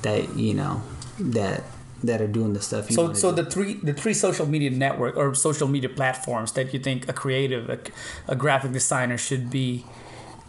that 0.04 0.36
you 0.38 0.54
know 0.54 0.84
that 1.20 1.64
that 2.04 2.22
are 2.22 2.28
doing 2.28 2.54
the 2.54 2.62
stuff. 2.62 2.90
You 2.90 2.96
So, 2.96 3.14
so 3.14 3.32
do. 3.34 3.44
the 3.44 3.50
three 3.50 3.74
the 3.76 3.94
three 3.94 4.14
social 4.14 4.46
media 4.46 4.70
network 4.70 5.18
or 5.18 5.34
social 5.34 5.68
media 5.68 5.90
platforms 5.90 6.52
that 6.54 6.74
you 6.74 6.80
think 6.80 7.10
a 7.10 7.14
creative, 7.14 7.70
a, 7.70 7.80
a 8.28 8.36
graphic 8.36 8.72
designer 8.74 9.18
should 9.18 9.50
be 9.50 9.86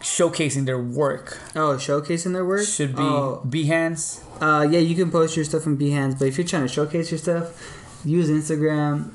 showcasing 0.01 0.65
their 0.65 0.77
work 0.77 1.39
oh 1.55 1.77
showcasing 1.77 2.33
their 2.33 2.43
work 2.43 2.65
should 2.67 2.93
be 2.93 3.01
Oh, 3.01 3.41
Behance. 3.47 4.21
Uh, 4.41 4.67
yeah, 4.69 4.79
you 4.79 4.95
can 4.95 5.09
post 5.09 5.37
your 5.37 5.45
stuff 5.45 5.65
on 5.65 5.77
Behance, 5.77 6.19
but 6.19 6.27
if 6.27 6.37
you're 6.37 6.45
trying 6.45 6.63
to 6.63 6.67
showcase 6.67 7.09
your 7.09 7.17
stuff, 7.19 7.82
use 8.03 8.29
Instagram. 8.29 9.11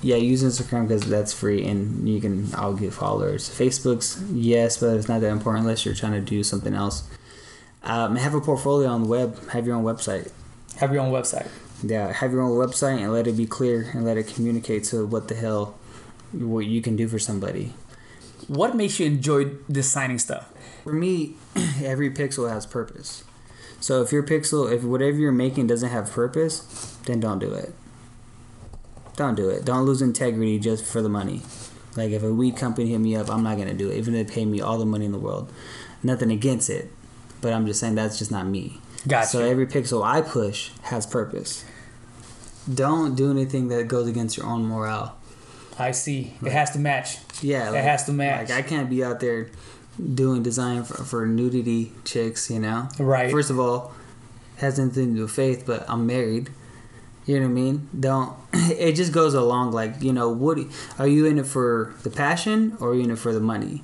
Yeah, 0.00 0.16
use 0.16 0.44
Instagram 0.44 0.86
because 0.86 1.02
that's 1.02 1.32
free 1.32 1.64
and 1.64 2.08
you 2.08 2.20
can 2.20 2.54
all 2.54 2.74
get 2.74 2.92
followers. 2.92 3.48
Facebook's 3.48 4.22
yes, 4.32 4.78
but 4.78 4.96
it's 4.96 5.08
not 5.08 5.20
that 5.22 5.30
important 5.30 5.64
unless 5.64 5.84
you're 5.84 5.94
trying 5.94 6.12
to 6.12 6.20
do 6.20 6.44
something 6.44 6.74
else. 6.74 7.08
Um, 7.82 8.16
have 8.16 8.34
a 8.34 8.40
portfolio 8.40 8.88
on 8.88 9.02
the 9.02 9.08
web. 9.08 9.50
Have 9.50 9.66
your 9.66 9.76
own 9.76 9.84
website. 9.84 10.30
Have 10.76 10.92
your 10.92 11.02
own 11.02 11.12
website. 11.12 11.48
Yeah, 11.82 12.12
have 12.12 12.32
your 12.32 12.42
own 12.42 12.52
website 12.52 12.98
and 12.98 13.12
let 13.12 13.26
it 13.26 13.36
be 13.36 13.46
clear 13.46 13.90
and 13.92 14.04
let 14.04 14.16
it 14.16 14.26
communicate 14.28 14.84
to 14.84 15.06
what 15.06 15.28
the 15.28 15.34
hell 15.34 15.78
what 16.32 16.66
you 16.66 16.82
can 16.82 16.96
do 16.96 17.08
for 17.08 17.18
somebody. 17.18 17.72
What 18.46 18.76
makes 18.76 18.98
you 19.00 19.06
enjoy 19.06 19.52
designing 19.70 20.18
stuff? 20.18 20.52
For 20.84 20.92
me, 20.92 21.34
every 21.82 22.10
pixel 22.10 22.50
has 22.50 22.66
purpose. 22.66 23.24
So 23.80 24.02
if 24.02 24.12
your 24.12 24.22
pixel, 24.22 24.70
if 24.70 24.82
whatever 24.82 25.16
you're 25.16 25.32
making 25.32 25.68
doesn't 25.68 25.90
have 25.90 26.10
purpose, 26.10 26.97
then 27.08 27.18
don't 27.20 27.40
do 27.40 27.52
it. 27.52 27.74
Don't 29.16 29.34
do 29.34 29.48
it. 29.48 29.64
Don't 29.64 29.84
lose 29.84 30.00
integrity 30.00 30.60
just 30.60 30.84
for 30.84 31.02
the 31.02 31.08
money. 31.08 31.42
Like 31.96 32.12
if 32.12 32.22
a 32.22 32.32
weed 32.32 32.56
company 32.56 32.90
hit 32.90 32.98
me 32.98 33.16
up, 33.16 33.28
I'm 33.28 33.42
not 33.42 33.58
gonna 33.58 33.74
do 33.74 33.90
it, 33.90 33.96
even 33.96 34.14
if 34.14 34.28
they 34.28 34.34
pay 34.34 34.44
me 34.44 34.60
all 34.60 34.78
the 34.78 34.86
money 34.86 35.04
in 35.04 35.12
the 35.12 35.18
world. 35.18 35.52
Nothing 36.02 36.30
against 36.30 36.70
it, 36.70 36.92
but 37.40 37.52
I'm 37.52 37.66
just 37.66 37.80
saying 37.80 37.96
that's 37.96 38.18
just 38.18 38.30
not 38.30 38.46
me. 38.46 38.80
Gotcha. 39.06 39.28
So 39.28 39.44
every 39.44 39.66
pixel 39.66 40.04
I 40.04 40.22
push 40.22 40.70
has 40.82 41.06
purpose. 41.06 41.64
Don't 42.72 43.16
do 43.16 43.30
anything 43.30 43.68
that 43.68 43.88
goes 43.88 44.06
against 44.06 44.36
your 44.36 44.46
own 44.46 44.66
morale. 44.66 45.16
I 45.78 45.92
see. 45.92 46.34
It 46.44 46.52
has 46.52 46.70
to 46.72 46.78
match. 46.78 47.18
Yeah, 47.40 47.72
It 47.72 47.82
has 47.82 48.04
to 48.04 48.12
match. 48.12 48.50
Like 48.50 48.64
I 48.64 48.68
can't 48.68 48.90
be 48.90 49.02
out 49.02 49.20
there 49.20 49.48
doing 50.14 50.42
design 50.42 50.84
for, 50.84 51.02
for 51.04 51.26
nudity 51.26 51.92
chicks, 52.04 52.50
you 52.50 52.58
know. 52.58 52.88
Right. 52.98 53.30
First 53.30 53.50
of 53.50 53.58
all, 53.58 53.92
has 54.58 54.78
nothing 54.78 55.10
to 55.10 55.14
do 55.14 55.22
with 55.22 55.30
faith, 55.30 55.64
but 55.66 55.88
I'm 55.88 56.06
married. 56.06 56.50
You 57.28 57.34
know 57.40 57.42
what 57.46 57.50
I 57.50 57.54
mean? 57.54 57.88
Don't. 57.98 58.32
It 58.70 58.92
just 58.94 59.12
goes 59.12 59.34
along 59.34 59.72
like 59.72 60.02
you 60.02 60.12
know. 60.12 60.30
What 60.30 60.58
are 60.98 61.06
you 61.06 61.26
in 61.26 61.38
it 61.38 61.46
for 61.46 61.94
the 62.02 62.10
passion 62.10 62.76
or 62.80 62.90
are 62.90 62.94
you 62.94 63.02
in 63.04 63.10
it 63.10 63.18
for 63.18 63.32
the 63.34 63.40
money? 63.40 63.82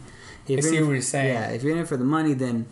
If 0.48 0.58
I 0.58 0.68
see 0.68 0.82
what 0.82 0.90
you're 0.92 1.02
saying. 1.02 1.28
Yeah, 1.34 1.50
if 1.50 1.62
you're 1.62 1.72
in 1.76 1.82
it 1.82 1.88
for 1.88 1.98
the 1.98 2.04
money, 2.04 2.32
then 2.32 2.66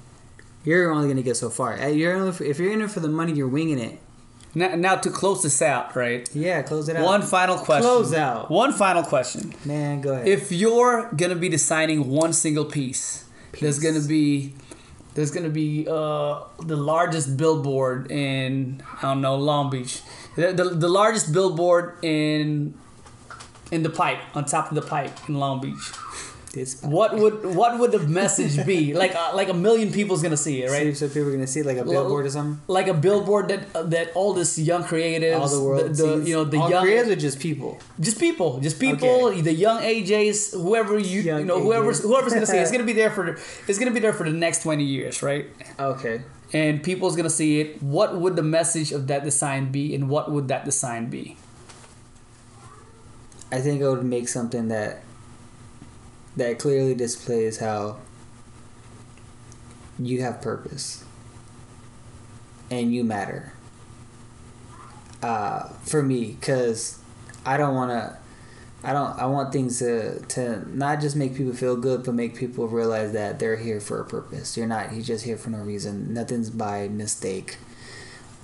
you're 0.65 0.91
only 0.91 1.09
gonna 1.09 1.23
get 1.23 1.37
so 1.37 1.51
far. 1.51 1.79
Uh, 1.79 1.89
You're 1.89 2.17
only, 2.17 2.49
if 2.49 2.59
you're 2.59 2.73
in 2.73 2.81
it 2.81 2.91
for 2.91 3.01
the 3.01 3.09
money, 3.09 3.33
you're 3.33 3.49
winging 3.49 3.79
it. 3.79 3.99
Now, 4.55 4.75
now 4.75 4.97
to 4.97 5.11
close 5.11 5.43
this 5.43 5.61
out, 5.63 5.97
right? 5.97 6.29
Yeah, 6.35 6.63
close 6.63 6.89
it 6.89 6.97
out. 6.97 7.05
One 7.05 7.23
final 7.23 7.57
question. 7.59 7.83
Close 7.83 8.15
out. 8.15 8.51
One 8.51 8.73
final 8.73 9.03
question. 9.03 9.55
Man, 9.65 10.01
go 10.01 10.13
ahead. 10.15 10.29
If 10.29 10.53
you're 10.53 11.11
gonna 11.17 11.35
be 11.37 11.49
designing 11.49 12.09
one 12.09 12.33
single 12.33 12.65
piece, 12.67 13.25
there's 13.61 13.79
Piece. 13.79 13.93
gonna 13.93 14.07
be 14.07 14.55
there's 15.15 15.31
gonna 15.31 15.51
be 15.51 15.87
uh, 15.89 16.41
the 16.61 16.77
largest 16.77 17.37
billboard 17.37 18.11
in 18.11 18.83
I 18.99 19.03
don't 19.03 19.21
know 19.21 19.37
Long 19.37 19.71
Beach, 19.71 20.01
the, 20.37 20.53
the, 20.53 20.65
the 20.65 20.89
largest 20.89 21.33
billboard 21.33 22.03
in 22.03 22.75
in 23.71 23.83
the 23.83 23.91
Pike 23.91 24.19
on 24.35 24.45
top 24.45 24.71
of 24.71 24.75
the 24.75 24.83
Pike 24.83 25.13
in 25.29 25.37
Long 25.39 25.61
Beach. 25.61 25.93
This- 26.53 26.83
What 26.83 27.17
would 27.17 27.47
what 27.57 27.79
would 27.79 27.93
the 27.93 27.99
message 28.01 28.65
be? 28.67 28.93
Like 29.03 29.15
uh, 29.17 29.31
like 29.35 29.49
a 29.49 29.55
million 29.55 29.91
people's 29.91 30.23
gonna 30.23 30.37
see 30.37 30.63
it, 30.63 30.71
right? 30.71 30.87
right? 30.87 30.97
So 30.97 31.09
people 31.09 31.29
are 31.29 31.33
gonna 31.33 31.47
see 31.47 31.63
like 31.63 31.79
a 31.79 31.85
billboard 31.85 32.27
or 32.27 32.31
something. 32.31 32.61
Like 32.69 32.89
a 32.89 32.95
billboard 32.95 33.49
that 33.49 33.63
uh, 33.75 33.83
that 33.85 34.13
all 34.15 34.35
this 34.35 34.59
young 34.59 34.85
creatives, 34.85 35.39
All 35.41 35.49
the 35.49 35.63
world 35.65 35.89
the, 35.91 35.95
sees. 36.19 36.29
you 36.29 36.35
know 36.37 36.45
the 36.45 36.59
All 36.59 36.69
young 36.71 36.85
creatives, 36.85 37.09
are 37.13 37.17
just 37.17 37.41
people. 37.41 37.79
just 37.99 38.19
people, 38.21 38.61
just 38.61 38.79
people, 38.79 39.09
Okay. 39.29 39.41
the 39.41 39.53
young 39.55 39.81
AJs, 39.81 40.53
whoever 40.53 40.99
you 40.99 41.21
Young 41.23 41.41
you 41.41 41.47
know, 41.47 41.59
whoever's 41.61 42.01
whoever's 42.03 42.35
gonna 42.35 42.45
see 42.47 42.59
it, 42.59 42.63
it's 42.63 42.71
gonna 42.71 42.85
be 42.85 42.93
there 42.93 43.11
for 43.11 43.25
it's 43.69 43.79
gonna 43.79 43.91
be 43.99 44.01
there 44.01 44.13
for 44.13 44.25
the 44.29 44.37
next 44.37 44.63
twenty 44.63 44.85
years, 44.85 45.23
right? 45.23 45.47
Okay. 45.81 46.21
And 46.53 46.83
people's 46.83 47.17
gonna 47.17 47.31
see 47.31 47.61
it. 47.63 47.83
What 47.83 48.21
would 48.21 48.37
the 48.37 48.43
message 48.45 48.93
of 48.93 49.07
that 49.07 49.25
design 49.25 49.73
be, 49.73 49.95
and 49.95 50.11
what 50.11 50.31
would 50.31 50.49
that 50.49 50.67
design 50.67 51.09
be? 51.09 51.37
I 53.51 53.61
think 53.61 53.83
I 53.83 53.89
would 53.89 54.05
make 54.05 54.29
something 54.29 54.69
that 54.69 55.03
that 56.37 56.59
clearly 56.59 56.95
displays 56.95 57.59
how 57.59 57.99
you 59.99 60.23
have 60.23 60.41
purpose 60.41 61.05
and 62.71 62.93
you 62.93 63.05
matter. 63.05 63.53
Uh, 65.23 65.69
for 65.85 66.03
me, 66.03 66.37
because 66.41 66.99
I 67.45 67.57
don't 67.57 67.75
want 67.75 67.91
to. 67.91 68.17
I 68.83 68.93
don't. 68.93 69.17
I 69.17 69.27
want 69.27 69.53
things 69.53 69.79
to 69.79 70.19
to 70.21 70.77
not 70.77 71.01
just 71.01 71.15
make 71.15 71.37
people 71.37 71.53
feel 71.53 71.77
good, 71.77 72.03
but 72.03 72.15
make 72.15 72.35
people 72.35 72.67
realize 72.67 73.13
that 73.13 73.39
they're 73.39 73.57
here 73.57 73.81
for 73.81 74.01
a 74.01 74.05
purpose. 74.05 74.57
You're 74.57 74.67
not. 74.67 74.93
You're 74.93 75.05
just 75.05 75.25
here 75.25 75.37
for 75.37 75.51
no 75.51 75.59
reason. 75.59 76.13
Nothing's 76.13 76.51
by 76.51 76.89
mistake. 76.89 77.59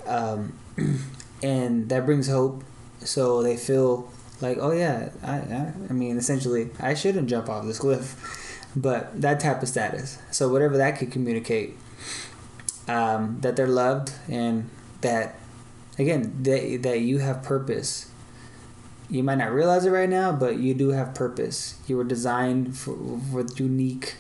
Um, 0.07 0.53
and 1.43 1.89
that 1.89 2.07
brings 2.07 2.29
hope. 2.29 2.63
So 3.01 3.43
they 3.43 3.57
feel 3.57 4.13
like, 4.41 4.59
oh 4.61 4.73
yeah, 4.73 5.11
I, 5.23 5.37
I, 5.37 5.73
I 5.91 5.93
mean, 5.93 6.17
essentially, 6.17 6.71
I 6.81 6.95
shouldn't 6.95 7.29
jump 7.29 7.49
off 7.49 7.65
this 7.65 7.79
cliff, 7.79 8.69
but 8.77 9.21
that 9.21 9.41
type 9.41 9.63
of 9.63 9.69
status. 9.69 10.19
So 10.31 10.49
whatever 10.49 10.77
that 10.77 10.99
could 10.99 11.11
communicate, 11.11 11.77
um, 12.87 13.39
that 13.41 13.57
they're 13.57 13.67
loved 13.67 14.13
and 14.29 14.71
that, 15.01 15.37
again, 15.99 16.43
that 16.43 16.83
that 16.83 17.01
you 17.01 17.19
have 17.19 17.43
purpose. 17.43 18.11
You 19.11 19.23
might 19.23 19.39
not 19.39 19.53
realize 19.53 19.87
it 19.87 19.91
right 19.91 20.09
now, 20.09 20.33
but 20.33 20.59
you 20.59 20.75
do 20.75 20.91
have 20.91 21.15
purpose. 21.15 21.79
You 21.87 21.97
were 21.97 22.05
designed 22.05 22.77
for 22.77 22.93
with 22.93 23.59
unique, 23.59 24.17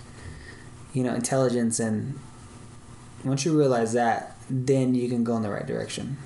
you 0.94 1.02
know, 1.02 1.14
intelligence, 1.14 1.78
and 1.78 2.18
once 3.22 3.44
you 3.44 3.56
realize 3.56 3.92
that, 3.92 4.36
then 4.48 4.94
you 4.94 5.08
can 5.08 5.24
go 5.24 5.36
in 5.36 5.42
the 5.42 5.50
right 5.50 5.66
direction. 5.66 6.16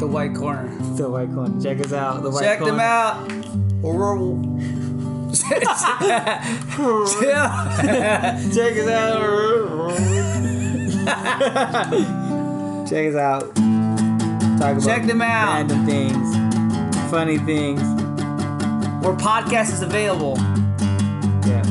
The 0.00 0.06
white 0.06 0.34
corner. 0.34 0.66
The 0.96 1.10
white 1.10 1.30
corner. 1.34 1.60
Check 1.60 1.78
us 1.80 1.92
out. 1.92 2.22
The 2.22 2.30
white 2.30 2.40
corner. 2.40 2.46
Check 2.46 2.58
corner. 2.60 2.72
them 2.72 2.80
out. 2.80 3.30
Yeah. 7.22 8.40
Check 8.54 8.76
us 8.78 8.88
out. 8.88 9.20
Check 12.88 13.08
us 13.08 13.14
out. 13.14 13.54
Talk 14.58 14.72
about 14.72 14.82
Check 14.82 15.04
them 15.06 15.20
out. 15.20 15.70
Random 15.70 15.84
things, 15.84 17.10
funny 17.10 17.36
things. 17.36 17.82
Where 19.02 19.14
podcast 19.14 19.74
is 19.74 19.82
available. 19.82 20.38
Yeah. 21.46 21.62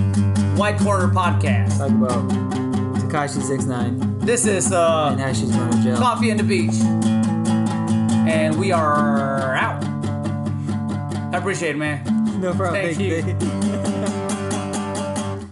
White 0.55 0.77
Corner 0.77 1.07
Podcast. 1.07 1.79
Talk 1.79 1.89
about 1.89 2.29
Tekashi 3.01 3.41
Six 3.41 3.65
Nine 3.65 4.19
This 4.19 4.45
is 4.45 4.71
uh, 4.71 5.09
and 5.13 5.19
how 5.19 5.33
she's 5.33 5.49
going 5.49 5.71
to 5.71 5.81
jail. 5.81 5.97
Coffee 5.97 6.29
and 6.29 6.39
the 6.39 6.43
Beach. 6.43 6.75
And 8.29 8.59
we 8.59 8.71
are 8.71 9.55
out. 9.55 9.83
I 11.33 11.37
appreciate 11.39 11.71
it, 11.71 11.77
man. 11.79 12.03
No 12.39 12.53
problem. 12.53 12.73
Thank 12.73 12.99
you. 12.99 13.35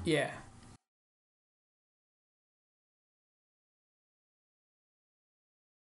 Yeah. 0.05 0.29